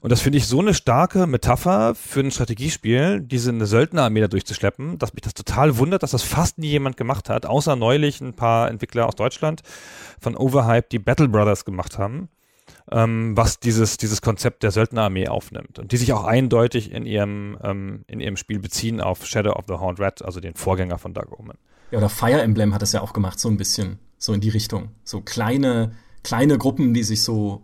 Und 0.00 0.10
das 0.10 0.20
finde 0.20 0.38
ich 0.38 0.46
so 0.46 0.60
eine 0.60 0.74
starke 0.74 1.26
Metapher 1.26 1.94
für 1.94 2.20
ein 2.20 2.30
Strategiespiel, 2.30 3.20
diese 3.20 3.50
eine 3.50 3.66
Söldnerarmee 3.66 4.20
da 4.20 4.28
durchzuschleppen, 4.28 4.98
dass 4.98 5.14
mich 5.14 5.22
das 5.22 5.34
total 5.34 5.78
wundert, 5.78 6.02
dass 6.02 6.10
das 6.10 6.22
fast 6.22 6.58
nie 6.58 6.68
jemand 6.68 6.96
gemacht 6.96 7.28
hat, 7.30 7.46
außer 7.46 7.76
neulich 7.76 8.20
ein 8.20 8.34
paar 8.34 8.68
Entwickler 8.70 9.06
aus 9.06 9.16
Deutschland 9.16 9.62
von 10.20 10.36
Overhype, 10.36 10.88
die 10.90 10.98
Battle 10.98 11.28
Brothers 11.28 11.64
gemacht 11.64 11.98
haben, 11.98 12.28
ähm, 12.90 13.36
was 13.36 13.60
dieses, 13.60 13.96
dieses 13.96 14.20
Konzept 14.20 14.62
der 14.62 14.70
Söldnerarmee 14.70 15.28
aufnimmt 15.28 15.78
und 15.78 15.92
die 15.92 15.96
sich 15.96 16.12
auch 16.12 16.24
eindeutig 16.24 16.92
in 16.92 17.06
ihrem, 17.06 17.58
ähm, 17.62 18.04
in 18.06 18.20
ihrem 18.20 18.36
Spiel 18.36 18.58
beziehen 18.58 19.00
auf 19.00 19.26
Shadow 19.26 19.52
of 19.52 19.64
the 19.68 19.74
Horned 19.74 20.00
Red, 20.00 20.22
also 20.22 20.40
den 20.40 20.54
Vorgänger 20.54 20.98
von 20.98 21.14
Dark 21.14 21.38
Omen. 21.38 21.56
Ja, 21.90 21.98
oder 21.98 22.10
Fire 22.10 22.42
Emblem 22.42 22.74
hat 22.74 22.82
es 22.82 22.92
ja 22.92 23.00
auch 23.00 23.14
gemacht, 23.14 23.40
so 23.40 23.48
ein 23.48 23.56
bisschen 23.56 23.98
so 24.18 24.32
in 24.32 24.40
die 24.40 24.48
Richtung. 24.50 24.90
So 25.04 25.20
kleine, 25.20 25.92
kleine 26.22 26.58
Gruppen, 26.58 26.94
die 26.94 27.04
sich 27.04 27.22
so 27.22 27.62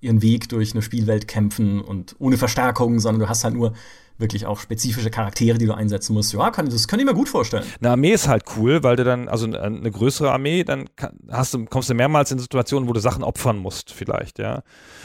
ihren 0.00 0.20
Weg 0.20 0.48
durch 0.48 0.72
eine 0.72 0.82
Spielwelt 0.82 1.28
kämpfen 1.28 1.80
und 1.80 2.16
ohne 2.18 2.36
Verstärkung, 2.36 2.98
sondern 2.98 3.20
du 3.20 3.28
hast 3.28 3.44
halt 3.44 3.54
nur 3.54 3.72
wirklich 4.18 4.46
auch 4.46 4.60
spezifische 4.60 5.10
Charaktere, 5.10 5.58
die 5.58 5.66
du 5.66 5.74
einsetzen 5.74 6.14
musst. 6.14 6.32
Ja, 6.32 6.50
kann, 6.50 6.68
das 6.68 6.88
kann 6.88 6.98
ich 6.98 7.06
mir 7.06 7.14
gut 7.14 7.28
vorstellen. 7.28 7.64
Eine 7.80 7.90
Armee 7.90 8.12
ist 8.12 8.28
halt 8.28 8.44
cool, 8.56 8.82
weil 8.82 8.96
du 8.96 9.04
dann, 9.04 9.28
also 9.28 9.46
eine 9.46 9.90
größere 9.90 10.30
Armee, 10.30 10.64
dann 10.64 10.88
hast 11.30 11.54
du, 11.54 11.64
kommst 11.66 11.90
du 11.90 11.94
mehrmals 11.94 12.30
in 12.30 12.38
Situationen, 12.38 12.88
wo 12.88 12.92
du 12.92 13.00
Sachen 13.00 13.24
opfern 13.24 13.58
musst, 13.58 13.92
vielleicht, 13.92 14.38
ja. 14.38 14.62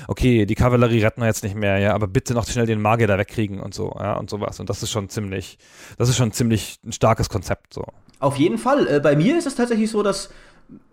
Okay, 0.08 0.46
die 0.46 0.56
Kavallerie 0.56 1.04
retten 1.04 1.22
wir 1.22 1.28
jetzt 1.28 1.44
nicht 1.44 1.56
mehr, 1.56 1.80
ja, 1.80 1.94
aber 1.94 2.08
bitte 2.08 2.34
noch 2.34 2.48
schnell 2.48 2.66
den 2.66 2.82
Magier 2.82 3.08
da 3.08 3.18
wegkriegen 3.18 3.60
und 3.60 3.74
so, 3.74 3.96
ja, 4.00 4.14
und 4.14 4.30
sowas. 4.30 4.60
Und 4.60 4.70
das 4.70 4.84
ist 4.84 4.92
schon 4.92 5.10
ziemlich, 5.10 5.58
das 5.98 6.10
ist 6.10 6.18
schon 6.18 6.32
ziemlich 6.32 6.80
ein 6.86 6.92
starkes 6.92 7.30
Konzept, 7.30 7.74
so. 7.74 7.84
Auf 8.20 8.38
jeden 8.38 8.58
Fall. 8.58 8.88
Äh, 8.88 9.00
bei 9.00 9.16
mir 9.16 9.38
ist 9.38 9.46
es 9.46 9.56
tatsächlich 9.56 9.92
so, 9.92 10.02
dass 10.02 10.30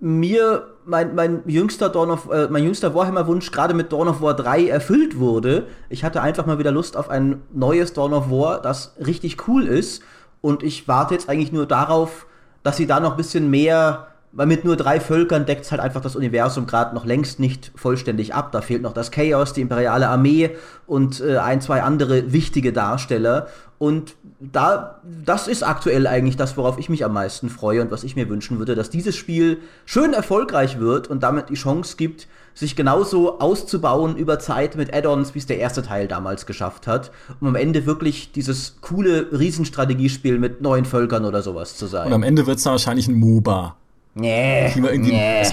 mir 0.00 0.68
mein, 0.84 1.14
mein 1.14 1.42
jüngster 1.46 1.88
Dawn 1.88 2.10
of, 2.10 2.30
äh, 2.30 2.48
mein 2.48 2.64
jüngster 2.64 2.94
Warhammer-Wunsch 2.94 3.50
gerade 3.50 3.74
mit 3.74 3.92
Dawn 3.92 4.08
of 4.08 4.20
War 4.20 4.34
3 4.34 4.68
erfüllt 4.68 5.18
wurde. 5.18 5.66
Ich 5.88 6.04
hatte 6.04 6.22
einfach 6.22 6.46
mal 6.46 6.58
wieder 6.58 6.72
Lust 6.72 6.96
auf 6.96 7.08
ein 7.08 7.42
neues 7.52 7.92
Dawn 7.92 8.12
of 8.12 8.30
War, 8.30 8.60
das 8.60 8.94
richtig 9.04 9.48
cool 9.48 9.66
ist. 9.66 10.02
Und 10.40 10.62
ich 10.62 10.86
warte 10.86 11.14
jetzt 11.14 11.28
eigentlich 11.28 11.52
nur 11.52 11.66
darauf, 11.66 12.26
dass 12.62 12.76
sie 12.76 12.86
da 12.86 13.00
noch 13.00 13.12
ein 13.12 13.16
bisschen 13.16 13.50
mehr, 13.50 14.08
weil 14.32 14.46
mit 14.46 14.64
nur 14.64 14.76
drei 14.76 15.00
Völkern 15.00 15.46
deckt 15.46 15.70
halt 15.70 15.80
einfach 15.80 16.00
das 16.00 16.16
Universum 16.16 16.66
gerade 16.66 16.94
noch 16.94 17.06
längst 17.06 17.40
nicht 17.40 17.72
vollständig 17.74 18.34
ab. 18.34 18.52
Da 18.52 18.60
fehlt 18.60 18.82
noch 18.82 18.92
das 18.92 19.10
Chaos, 19.10 19.52
die 19.54 19.62
imperiale 19.62 20.08
Armee 20.08 20.56
und 20.86 21.20
äh, 21.20 21.38
ein, 21.38 21.60
zwei 21.60 21.82
andere 21.82 22.32
wichtige 22.32 22.72
Darsteller. 22.72 23.46
Und 23.84 24.14
da, 24.40 25.02
das 25.26 25.46
ist 25.46 25.62
aktuell 25.62 26.06
eigentlich 26.06 26.38
das, 26.38 26.56
worauf 26.56 26.78
ich 26.78 26.88
mich 26.88 27.04
am 27.04 27.12
meisten 27.12 27.50
freue 27.50 27.82
und 27.82 27.90
was 27.90 28.02
ich 28.02 28.16
mir 28.16 28.30
wünschen 28.30 28.58
würde, 28.58 28.74
dass 28.74 28.88
dieses 28.88 29.14
Spiel 29.14 29.58
schön 29.84 30.14
erfolgreich 30.14 30.80
wird 30.80 31.06
und 31.08 31.22
damit 31.22 31.50
die 31.50 31.54
Chance 31.54 31.96
gibt, 31.98 32.26
sich 32.54 32.76
genauso 32.76 33.40
auszubauen 33.40 34.16
über 34.16 34.38
Zeit 34.38 34.74
mit 34.76 34.94
Add-ons, 34.94 35.34
wie 35.34 35.38
es 35.38 35.44
der 35.44 35.58
erste 35.58 35.82
Teil 35.82 36.08
damals 36.08 36.46
geschafft 36.46 36.86
hat, 36.86 37.10
um 37.42 37.48
am 37.48 37.56
Ende 37.56 37.84
wirklich 37.84 38.32
dieses 38.32 38.76
coole 38.80 39.28
Riesenstrategiespiel 39.38 40.38
mit 40.38 40.62
neuen 40.62 40.86
Völkern 40.86 41.26
oder 41.26 41.42
sowas 41.42 41.76
zu 41.76 41.86
sein. 41.86 42.06
Und 42.06 42.14
am 42.14 42.22
Ende 42.22 42.46
wird 42.46 42.60
es 42.60 42.64
wahrscheinlich 42.64 43.06
ein 43.06 43.16
MOBA. 43.16 43.76
Nee. 44.14 44.72
nee. 44.76 45.40
Es, 45.42 45.52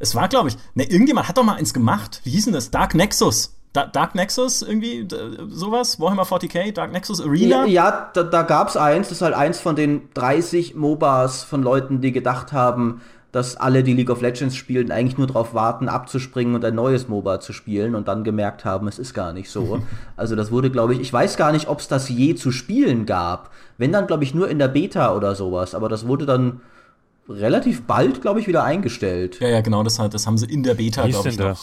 es 0.00 0.14
war, 0.16 0.26
glaube 0.26 0.48
ich, 0.48 0.56
ne, 0.74 0.82
irgendjemand 0.82 1.28
hat 1.28 1.38
doch 1.38 1.44
mal 1.44 1.54
eins 1.54 1.72
gemacht. 1.72 2.22
Wie 2.24 2.30
hieß 2.30 2.46
denn 2.46 2.54
das? 2.54 2.72
Dark 2.72 2.96
Nexus. 2.96 3.54
Dark 3.72 4.14
Nexus 4.14 4.62
irgendwie, 4.62 5.06
sowas? 5.48 6.00
Warhammer 6.00 6.24
40k, 6.24 6.72
Dark 6.72 6.92
Nexus 6.92 7.20
Arena? 7.20 7.66
Ja, 7.66 8.10
da, 8.12 8.22
da 8.22 8.42
gab 8.42 8.68
es 8.68 8.76
eins, 8.76 9.08
das 9.08 9.18
ist 9.18 9.22
halt 9.22 9.34
eins 9.34 9.60
von 9.60 9.76
den 9.76 10.08
30 10.14 10.74
MOBAs 10.74 11.44
von 11.44 11.62
Leuten, 11.62 12.00
die 12.00 12.12
gedacht 12.12 12.52
haben, 12.52 13.02
dass 13.30 13.56
alle, 13.56 13.82
die 13.82 13.92
League 13.92 14.10
of 14.10 14.22
Legends 14.22 14.56
spielen, 14.56 14.90
eigentlich 14.90 15.18
nur 15.18 15.26
darauf 15.26 15.52
warten, 15.52 15.88
abzuspringen 15.88 16.54
und 16.54 16.64
ein 16.64 16.74
neues 16.74 17.08
MOBA 17.08 17.40
zu 17.40 17.52
spielen 17.52 17.94
und 17.94 18.08
dann 18.08 18.24
gemerkt 18.24 18.64
haben, 18.64 18.88
es 18.88 18.98
ist 18.98 19.12
gar 19.12 19.32
nicht 19.32 19.50
so. 19.50 19.82
also 20.16 20.34
das 20.34 20.50
wurde, 20.50 20.70
glaube 20.70 20.94
ich, 20.94 21.00
ich 21.00 21.12
weiß 21.12 21.36
gar 21.36 21.52
nicht, 21.52 21.68
ob 21.68 21.80
es 21.80 21.88
das 21.88 22.08
je 22.08 22.34
zu 22.34 22.50
spielen 22.50 23.04
gab. 23.04 23.50
Wenn 23.76 23.92
dann, 23.92 24.06
glaube 24.06 24.24
ich, 24.24 24.34
nur 24.34 24.48
in 24.48 24.58
der 24.58 24.68
Beta 24.68 25.14
oder 25.14 25.34
sowas, 25.34 25.74
aber 25.74 25.90
das 25.90 26.06
wurde 26.06 26.24
dann 26.24 26.62
relativ 27.28 27.86
bald, 27.86 28.22
glaube 28.22 28.40
ich, 28.40 28.48
wieder 28.48 28.64
eingestellt. 28.64 29.38
Ja, 29.40 29.48
ja, 29.48 29.60
genau, 29.60 29.82
das, 29.82 29.96
das 29.96 30.26
haben 30.26 30.38
sie 30.38 30.46
in 30.46 30.62
der 30.62 30.74
Beta, 30.74 31.06
glaube 31.06 31.28
ich, 31.28 31.38
noch. 31.38 31.60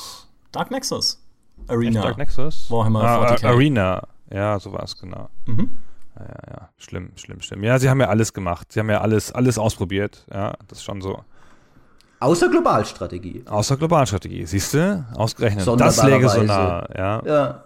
Dark 0.52 0.70
Nexus. 0.70 1.25
Arena. 1.68 2.02
Dark 2.02 2.18
Nexus? 2.18 2.70
Warhammer 2.70 3.04
ah, 3.04 3.34
40k. 3.34 3.46
Arena. 3.46 4.08
Ja, 4.32 4.60
so 4.60 4.72
war 4.72 4.84
es, 4.84 4.98
genau. 5.00 5.30
Mhm. 5.46 5.70
Ja, 6.18 6.26
ja, 6.26 6.52
ja, 6.52 6.70
schlimm, 6.78 7.12
schlimm, 7.16 7.42
schlimm. 7.42 7.64
Ja, 7.64 7.78
sie 7.78 7.90
haben 7.90 8.00
ja 8.00 8.08
alles 8.08 8.34
gemacht. 8.34 8.72
Sie 8.72 8.80
haben 8.80 8.90
ja 8.90 9.02
alles, 9.02 9.32
alles 9.32 9.58
ausprobiert. 9.58 10.26
Ja, 10.34 10.54
das 10.68 10.80
ist 10.80 10.84
schon 10.86 11.02
so. 11.02 11.24
Außer 12.20 12.50
Globalstrategie. 12.50 13.44
Außer 13.46 13.78
Globalstrategie, 13.78 14.46
siehst 14.46 14.74
du? 14.74 15.06
Ausgerechnet. 15.16 15.68
Das 15.80 16.02
läge 16.04 16.30
so 16.30 16.44
nah, 16.44 16.88
ja. 16.96 17.22
ja. 17.26 17.64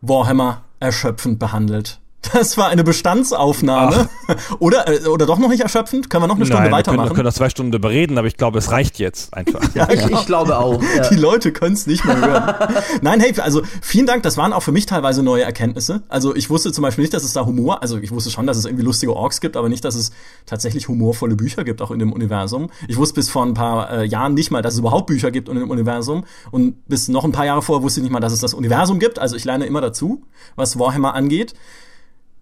Warhammer 0.00 0.62
erschöpfend 0.80 1.38
behandelt. 1.38 2.00
Das 2.32 2.58
war 2.58 2.68
eine 2.68 2.84
Bestandsaufnahme. 2.84 4.08
Oder, 4.58 4.88
äh, 4.88 5.06
oder 5.06 5.24
doch 5.24 5.38
noch 5.38 5.48
nicht 5.48 5.62
erschöpfend? 5.62 6.10
Können 6.10 6.24
wir 6.24 6.28
noch 6.28 6.36
eine 6.36 6.44
Stunde 6.44 6.64
Nein, 6.64 6.72
weitermachen? 6.72 6.96
Wir 6.96 7.02
können, 7.04 7.10
wir 7.10 7.14
können 7.14 7.26
noch 7.28 7.34
zwei 7.34 7.48
Stunden 7.48 7.72
überreden, 7.72 8.18
aber 8.18 8.26
ich 8.26 8.36
glaube, 8.36 8.58
es 8.58 8.70
reicht 8.70 8.98
jetzt 8.98 9.32
einfach. 9.32 9.60
ja, 9.74 9.88
ich, 9.90 10.04
ich, 10.04 10.26
glaube 10.26 10.58
auch. 10.58 10.82
Ja. 10.96 11.08
Die 11.08 11.16
Leute 11.16 11.52
können 11.52 11.74
es 11.74 11.86
nicht 11.86 12.04
mehr 12.04 12.20
hören. 12.20 12.54
Nein, 13.02 13.20
hey, 13.20 13.32
also 13.40 13.62
vielen 13.82 14.06
Dank. 14.06 14.22
Das 14.22 14.36
waren 14.36 14.52
auch 14.52 14.62
für 14.62 14.72
mich 14.72 14.86
teilweise 14.86 15.22
neue 15.22 15.44
Erkenntnisse. 15.44 16.02
Also 16.08 16.34
ich 16.34 16.50
wusste 16.50 16.72
zum 16.72 16.82
Beispiel 16.82 17.02
nicht, 17.02 17.14
dass 17.14 17.22
es 17.22 17.32
da 17.32 17.46
Humor, 17.46 17.82
also 17.82 17.98
ich 17.98 18.10
wusste 18.10 18.30
schon, 18.30 18.46
dass 18.46 18.56
es 18.56 18.64
irgendwie 18.64 18.84
lustige 18.84 19.14
Orks 19.14 19.40
gibt, 19.40 19.56
aber 19.56 19.68
nicht, 19.68 19.84
dass 19.84 19.94
es 19.94 20.10
tatsächlich 20.46 20.88
humorvolle 20.88 21.36
Bücher 21.36 21.62
gibt, 21.64 21.82
auch 21.82 21.90
in 21.90 21.98
dem 21.98 22.12
Universum. 22.12 22.70
Ich 22.88 22.96
wusste 22.96 23.14
bis 23.14 23.30
vor 23.30 23.44
ein 23.44 23.54
paar 23.54 23.90
äh, 23.90 24.04
Jahren 24.04 24.34
nicht 24.34 24.50
mal, 24.50 24.62
dass 24.62 24.74
es 24.74 24.80
überhaupt 24.80 25.06
Bücher 25.06 25.30
gibt 25.30 25.48
in 25.48 25.56
dem 25.56 25.70
Universum. 25.70 26.24
Und 26.50 26.86
bis 26.88 27.08
noch 27.08 27.24
ein 27.24 27.32
paar 27.32 27.46
Jahre 27.46 27.62
vorher 27.62 27.82
wusste 27.82 28.00
ich 28.00 28.04
nicht 28.04 28.12
mal, 28.12 28.20
dass 28.20 28.32
es 28.32 28.40
das 28.40 28.54
Universum 28.54 28.98
gibt. 28.98 29.18
Also 29.18 29.36
ich 29.36 29.44
lerne 29.44 29.66
immer 29.66 29.80
dazu, 29.80 30.24
was 30.56 30.78
Warhammer 30.78 31.14
angeht. 31.14 31.54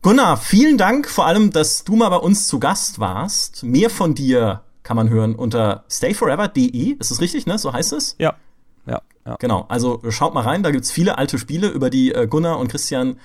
Gunnar, 0.03 0.36
vielen 0.36 0.78
Dank 0.78 1.09
vor 1.09 1.26
allem, 1.26 1.51
dass 1.51 1.84
du 1.84 1.97
mal 1.97 2.09
bei 2.09 2.16
uns 2.16 2.47
zu 2.47 2.61
Gast 2.61 3.01
warst, 3.01 3.64
mehr 3.64 3.90
von 3.90 4.14
dir 4.14 4.62
kann 4.82 4.97
man 4.97 5.11
hören 5.11 5.34
unter 5.34 5.84
stayforever.de. 5.90 6.97
Ist 6.99 7.11
das 7.11 7.20
richtig, 7.20 7.47
ne? 7.47 7.59
So 7.59 7.72
heißt 7.72 7.92
es? 7.92 8.14
Ja. 8.18 8.36
Ja, 8.86 9.03
ja. 9.26 9.36
Genau, 9.40 9.66
also 9.68 10.01
schaut 10.11 10.32
mal 10.32 10.42
rein, 10.42 10.62
da 10.62 10.70
gibt's 10.70 10.92
viele 10.92 11.18
alte 11.18 11.38
Spiele, 11.38 11.68
über 11.68 11.90
die 11.90 12.12
äh, 12.12 12.28
Gunnar 12.28 12.61
und 12.61 12.68
Christian 12.68 13.16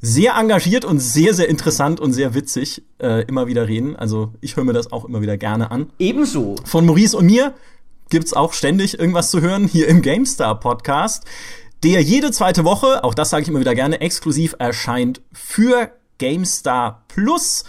sehr 0.00 0.34
engagiert 0.34 0.84
und 0.84 0.98
sehr, 0.98 1.32
sehr 1.32 1.48
interessant 1.48 2.00
und 2.00 2.12
sehr 2.12 2.34
witzig 2.34 2.82
äh, 3.00 3.24
immer 3.26 3.46
wieder 3.46 3.68
reden. 3.68 3.94
Also 3.96 4.32
ich 4.40 4.56
höre 4.56 4.64
mir 4.64 4.72
das 4.72 4.92
auch 4.92 5.04
immer 5.04 5.22
wieder 5.22 5.36
gerne 5.36 5.70
an. 5.70 5.90
Ebenso. 5.98 6.56
Von 6.64 6.84
Maurice 6.84 7.16
und 7.16 7.26
mir 7.26 7.54
gibt's 8.10 8.32
auch 8.32 8.52
ständig 8.52 8.98
irgendwas 8.98 9.30
zu 9.30 9.40
hören 9.40 9.66
hier 9.66 9.88
im 9.88 10.02
GameStar 10.02 10.58
Podcast, 10.58 11.24
der 11.84 12.02
jede 12.02 12.32
zweite 12.32 12.64
Woche, 12.64 13.04
auch 13.04 13.14
das 13.14 13.30
sage 13.30 13.42
ich 13.42 13.48
immer 13.48 13.60
wieder 13.60 13.74
gerne, 13.74 14.00
exklusiv 14.00 14.56
erscheint 14.58 15.22
für 15.32 15.90
GameStar 16.18 17.04
Plus. 17.08 17.64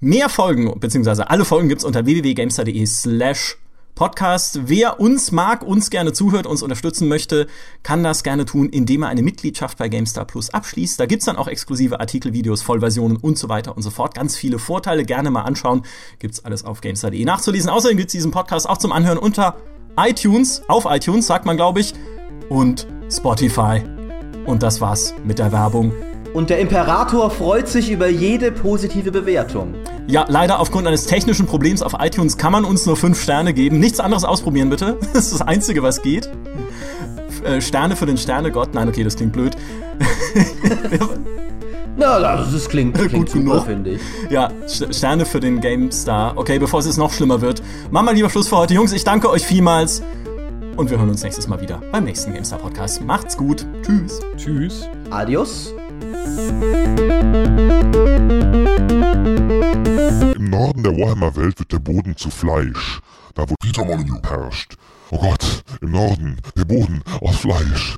Mehr 0.00 0.28
Folgen, 0.28 0.78
beziehungsweise 0.80 1.28
alle 1.28 1.44
Folgen 1.44 1.68
gibt's 1.68 1.84
unter 1.84 2.06
www.gamestar.de 2.06 2.86
slash 2.86 3.58
Podcast. 4.00 4.60
Wer 4.64 4.98
uns 4.98 5.30
mag, 5.30 5.62
uns 5.62 5.90
gerne 5.90 6.14
zuhört, 6.14 6.46
uns 6.46 6.62
unterstützen 6.62 7.06
möchte, 7.06 7.46
kann 7.82 8.02
das 8.02 8.22
gerne 8.22 8.46
tun, 8.46 8.70
indem 8.70 9.02
er 9.02 9.10
eine 9.10 9.20
Mitgliedschaft 9.20 9.76
bei 9.76 9.90
GameStar 9.90 10.24
Plus 10.24 10.48
abschließt. 10.48 10.98
Da 10.98 11.04
gibt's 11.04 11.26
dann 11.26 11.36
auch 11.36 11.48
exklusive 11.48 12.00
Artikel, 12.00 12.32
Videos, 12.32 12.62
Vollversionen 12.62 13.18
und 13.18 13.36
so 13.36 13.50
weiter 13.50 13.76
und 13.76 13.82
so 13.82 13.90
fort. 13.90 14.14
Ganz 14.14 14.36
viele 14.36 14.58
Vorteile, 14.58 15.04
gerne 15.04 15.30
mal 15.30 15.42
anschauen. 15.42 15.82
Gibt's 16.18 16.42
alles 16.46 16.64
auf 16.64 16.80
GameStar.de 16.80 17.22
nachzulesen. 17.26 17.68
Außerdem 17.68 17.98
gibt's 17.98 18.12
diesen 18.12 18.30
Podcast 18.30 18.66
auch 18.66 18.78
zum 18.78 18.92
Anhören 18.92 19.18
unter 19.18 19.56
iTunes, 19.98 20.62
auf 20.66 20.86
iTunes, 20.88 21.26
sagt 21.26 21.44
man, 21.44 21.58
glaube 21.58 21.80
ich, 21.80 21.92
und 22.48 22.86
Spotify. 23.10 23.82
Und 24.46 24.62
das 24.62 24.80
war's 24.80 25.12
mit 25.24 25.38
der 25.38 25.52
Werbung. 25.52 25.92
Und 26.32 26.48
der 26.50 26.60
Imperator 26.60 27.30
freut 27.30 27.66
sich 27.68 27.90
über 27.90 28.08
jede 28.08 28.52
positive 28.52 29.10
Bewertung. 29.10 29.74
Ja, 30.06 30.26
leider 30.28 30.60
aufgrund 30.60 30.86
eines 30.86 31.06
technischen 31.06 31.46
Problems 31.46 31.82
auf 31.82 31.94
iTunes 31.98 32.36
kann 32.36 32.52
man 32.52 32.64
uns 32.64 32.86
nur 32.86 32.96
fünf 32.96 33.20
Sterne 33.20 33.52
geben. 33.52 33.80
Nichts 33.80 33.98
anderes 34.00 34.24
ausprobieren, 34.24 34.70
bitte. 34.70 34.96
Das 35.12 35.24
ist 35.26 35.32
das 35.34 35.42
Einzige, 35.42 35.82
was 35.82 36.02
geht. 36.02 36.28
Äh, 37.44 37.60
Sterne 37.60 37.96
für 37.96 38.06
den 38.06 38.16
Sternegott. 38.16 38.74
Nein, 38.74 38.88
okay, 38.88 39.02
das 39.02 39.16
klingt 39.16 39.32
blöd. 39.32 39.56
Na, 41.96 42.18
das, 42.20 42.52
das 42.52 42.68
klingt, 42.68 42.94
klingt 42.96 43.12
Gut 43.12 43.30
super, 43.30 43.44
genug. 43.44 43.66
finde 43.66 43.90
ich. 43.90 44.00
Ja, 44.30 44.50
St- 44.66 44.94
Sterne 44.96 45.26
für 45.26 45.40
den 45.40 45.60
GameStar. 45.60 46.32
Okay, 46.36 46.58
bevor 46.58 46.80
es 46.80 46.86
jetzt 46.86 46.96
noch 46.96 47.12
schlimmer 47.12 47.40
wird. 47.40 47.62
Machen 47.90 48.06
wir 48.06 48.12
lieber 48.14 48.30
Schluss 48.30 48.48
für 48.48 48.56
heute. 48.56 48.74
Jungs, 48.74 48.92
ich 48.92 49.04
danke 49.04 49.28
euch 49.28 49.44
vielmals. 49.44 50.02
Und 50.76 50.90
wir 50.90 50.98
hören 50.98 51.10
uns 51.10 51.22
nächstes 51.22 51.46
Mal 51.48 51.60
wieder 51.60 51.82
beim 51.92 52.04
nächsten 52.04 52.32
GameStar 52.32 52.58
Podcast. 52.58 53.02
Macht's 53.04 53.36
gut. 53.36 53.66
Tschüss. 53.84 54.20
Tschüss. 54.36 54.88
Adios. 55.10 55.74
Im 60.34 60.50
Norden 60.50 60.82
der 60.82 60.96
Warhammer-Welt 60.96 61.60
wird 61.60 61.70
der 61.72 61.78
Boden 61.78 62.16
zu 62.16 62.30
Fleisch. 62.30 63.00
Da 63.34 63.48
wo 63.48 63.54
Peter 63.62 63.84
Molyneux 63.84 64.28
herrscht. 64.28 64.74
Oh 65.12 65.18
Gott, 65.18 65.62
im 65.80 65.92
Norden, 65.92 66.40
der 66.56 66.64
Boden 66.64 67.04
aus 67.20 67.36
Fleisch. 67.36 67.96